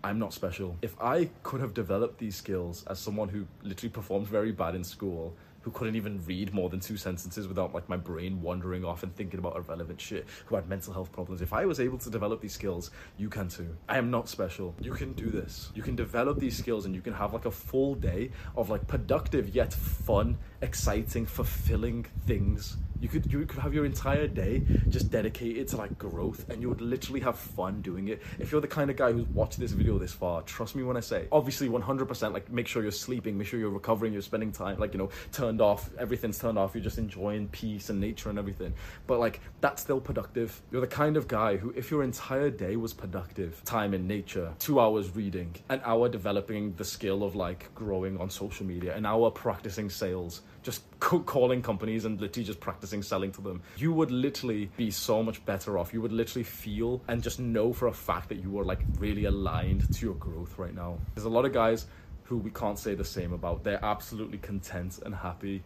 I'm 0.04 0.18
not 0.18 0.32
special. 0.32 0.76
If 0.82 0.94
I 1.00 1.30
could 1.44 1.60
have 1.60 1.74
developed 1.74 2.18
these 2.18 2.34
skills 2.34 2.84
as 2.88 2.98
someone 2.98 3.28
who 3.28 3.46
literally 3.62 3.90
performed 3.90 4.26
very 4.26 4.50
bad 4.50 4.74
in 4.74 4.82
school, 4.82 5.34
who 5.62 5.70
couldn't 5.70 5.96
even 5.96 6.22
read 6.24 6.52
more 6.52 6.68
than 6.68 6.80
two 6.80 6.96
sentences 6.96 7.48
without 7.48 7.74
like 7.74 7.88
my 7.88 7.96
brain 7.96 8.40
wandering 8.42 8.84
off 8.84 9.02
and 9.02 9.14
thinking 9.14 9.38
about 9.38 9.56
irrelevant 9.56 10.00
shit, 10.00 10.26
who 10.46 10.54
had 10.54 10.68
mental 10.68 10.92
health 10.92 11.10
problems. 11.12 11.40
If 11.40 11.52
I 11.52 11.64
was 11.64 11.80
able 11.80 11.98
to 11.98 12.10
develop 12.10 12.40
these 12.40 12.52
skills, 12.52 12.90
you 13.16 13.28
can 13.28 13.48
too. 13.48 13.76
I 13.88 13.98
am 13.98 14.10
not 14.10 14.28
special. 14.28 14.74
You 14.80 14.92
can 14.92 15.12
do 15.12 15.30
this. 15.30 15.70
You 15.74 15.82
can 15.82 15.96
develop 15.96 16.38
these 16.38 16.56
skills 16.56 16.86
and 16.86 16.94
you 16.94 17.00
can 17.00 17.14
have 17.14 17.32
like 17.32 17.46
a 17.46 17.50
full 17.50 17.94
day 17.94 18.30
of 18.56 18.70
like 18.70 18.86
productive 18.86 19.54
yet 19.54 19.72
fun, 19.72 20.38
exciting, 20.60 21.26
fulfilling 21.26 22.04
things 22.26 22.76
you 23.02 23.08
could 23.08 23.30
you 23.32 23.44
could 23.44 23.58
have 23.58 23.74
your 23.74 23.84
entire 23.84 24.28
day 24.28 24.62
just 24.88 25.10
dedicated 25.10 25.66
to 25.66 25.76
like 25.76 25.98
growth 25.98 26.48
and 26.48 26.62
you 26.62 26.68
would 26.68 26.80
literally 26.80 27.18
have 27.20 27.36
fun 27.36 27.82
doing 27.82 28.08
it. 28.08 28.22
If 28.38 28.52
you're 28.52 28.60
the 28.60 28.68
kind 28.68 28.90
of 28.90 28.96
guy 28.96 29.10
who's 29.10 29.26
watched 29.26 29.58
this 29.58 29.72
video 29.72 29.98
this 29.98 30.12
far, 30.12 30.42
trust 30.42 30.76
me 30.76 30.84
when 30.84 30.96
I 30.96 31.00
say, 31.00 31.26
obviously 31.32 31.68
100% 31.68 32.32
like 32.32 32.48
make 32.50 32.68
sure 32.68 32.80
you're 32.82 32.92
sleeping, 32.92 33.36
make 33.36 33.48
sure 33.48 33.58
you're 33.58 33.70
recovering, 33.70 34.12
you're 34.12 34.22
spending 34.22 34.52
time 34.52 34.78
like, 34.78 34.92
you 34.94 34.98
know, 34.98 35.10
turned 35.32 35.60
off, 35.60 35.90
everything's 35.98 36.38
turned 36.38 36.58
off, 36.58 36.74
you're 36.74 36.84
just 36.84 36.98
enjoying 36.98 37.48
peace 37.48 37.90
and 37.90 38.00
nature 38.00 38.30
and 38.30 38.38
everything. 38.38 38.72
But 39.08 39.18
like 39.18 39.40
that's 39.60 39.82
still 39.82 40.00
productive. 40.00 40.62
You're 40.70 40.80
the 40.80 40.86
kind 40.86 41.16
of 41.16 41.26
guy 41.26 41.56
who 41.56 41.72
if 41.76 41.90
your 41.90 42.04
entire 42.04 42.50
day 42.50 42.76
was 42.76 42.92
productive, 42.92 43.64
time 43.64 43.94
in 43.94 44.06
nature, 44.06 44.54
2 44.60 44.78
hours 44.78 45.16
reading, 45.16 45.56
an 45.70 45.80
hour 45.84 46.08
developing 46.08 46.72
the 46.74 46.84
skill 46.84 47.24
of 47.24 47.34
like 47.34 47.74
growing 47.74 48.16
on 48.18 48.30
social 48.30 48.64
media, 48.64 48.94
an 48.94 49.04
hour 49.04 49.28
practicing 49.28 49.90
sales, 49.90 50.42
just 50.62 50.82
calling 51.00 51.60
companies 51.62 52.04
and 52.04 52.20
literally 52.20 52.44
just 52.44 52.60
practicing 52.60 53.02
selling 53.02 53.32
to 53.32 53.40
them, 53.40 53.62
you 53.76 53.92
would 53.92 54.10
literally 54.10 54.70
be 54.76 54.90
so 54.90 55.22
much 55.22 55.44
better 55.44 55.78
off. 55.78 55.92
You 55.92 56.00
would 56.00 56.12
literally 56.12 56.44
feel 56.44 57.02
and 57.08 57.22
just 57.22 57.40
know 57.40 57.72
for 57.72 57.88
a 57.88 57.92
fact 57.92 58.28
that 58.28 58.42
you 58.42 58.58
are 58.58 58.64
like 58.64 58.80
really 58.98 59.24
aligned 59.24 59.92
to 59.94 60.06
your 60.06 60.14
growth 60.14 60.58
right 60.58 60.74
now. 60.74 60.98
There's 61.14 61.24
a 61.24 61.30
lot 61.30 61.44
of 61.44 61.52
guys 61.52 61.86
who 62.24 62.38
we 62.38 62.50
can't 62.50 62.78
say 62.78 62.94
the 62.94 63.04
same 63.04 63.32
about. 63.32 63.64
They're 63.64 63.84
absolutely 63.84 64.38
content 64.38 65.00
and 65.04 65.14
happy 65.14 65.62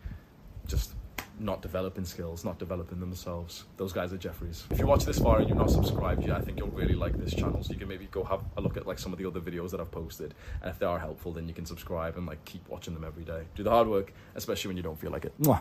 just 0.67 0.95
not 1.39 1.63
developing 1.63 2.05
skills, 2.05 2.45
not 2.45 2.59
developing 2.59 3.01
themselves. 3.01 3.65
Those 3.77 3.93
guys 3.93 4.13
are 4.13 4.17
Jeffries. 4.17 4.65
If 4.71 4.79
you 4.79 4.87
watch 4.87 5.05
this 5.05 5.19
far 5.19 5.39
and 5.39 5.49
you're 5.49 5.59
not 5.59 5.71
subscribed 5.71 6.23
yet, 6.23 6.37
I 6.37 6.41
think 6.41 6.59
you'll 6.59 6.69
really 6.69 6.95
like 6.95 7.19
this 7.19 7.35
channel. 7.35 7.63
So 7.63 7.73
you 7.73 7.79
can 7.79 7.89
maybe 7.89 8.09
go 8.11 8.25
have 8.25 8.41
a 8.57 8.61
look 8.61 8.77
at 8.77 8.87
like 8.87 8.99
some 8.99 9.13
of 9.13 9.19
the 9.19 9.27
other 9.27 9.41
videos 9.41 9.71
that 9.71 9.81
I've 9.81 9.91
posted. 9.91 10.35
And 10.63 10.71
if 10.71 10.79
they 10.79 10.87
are 10.87 10.99
helpful, 10.99 11.33
then 11.33 11.49
you 11.49 11.55
can 11.55 11.67
subscribe 11.67 12.17
and 12.17 12.27
like 12.27 12.45
keep 12.45 12.67
watching 12.69 12.95
them 12.95 13.05
every 13.05 13.25
day. 13.25 13.43
Do 13.55 13.63
the 13.63 13.71
hard 13.71 13.89
work, 13.89 14.13
especially 14.35 14.69
when 14.69 14.77
you 14.77 14.83
don't 14.83 14.99
feel 14.99 15.11
like 15.11 15.25
it. 15.25 15.33
Mwah. 15.41 15.61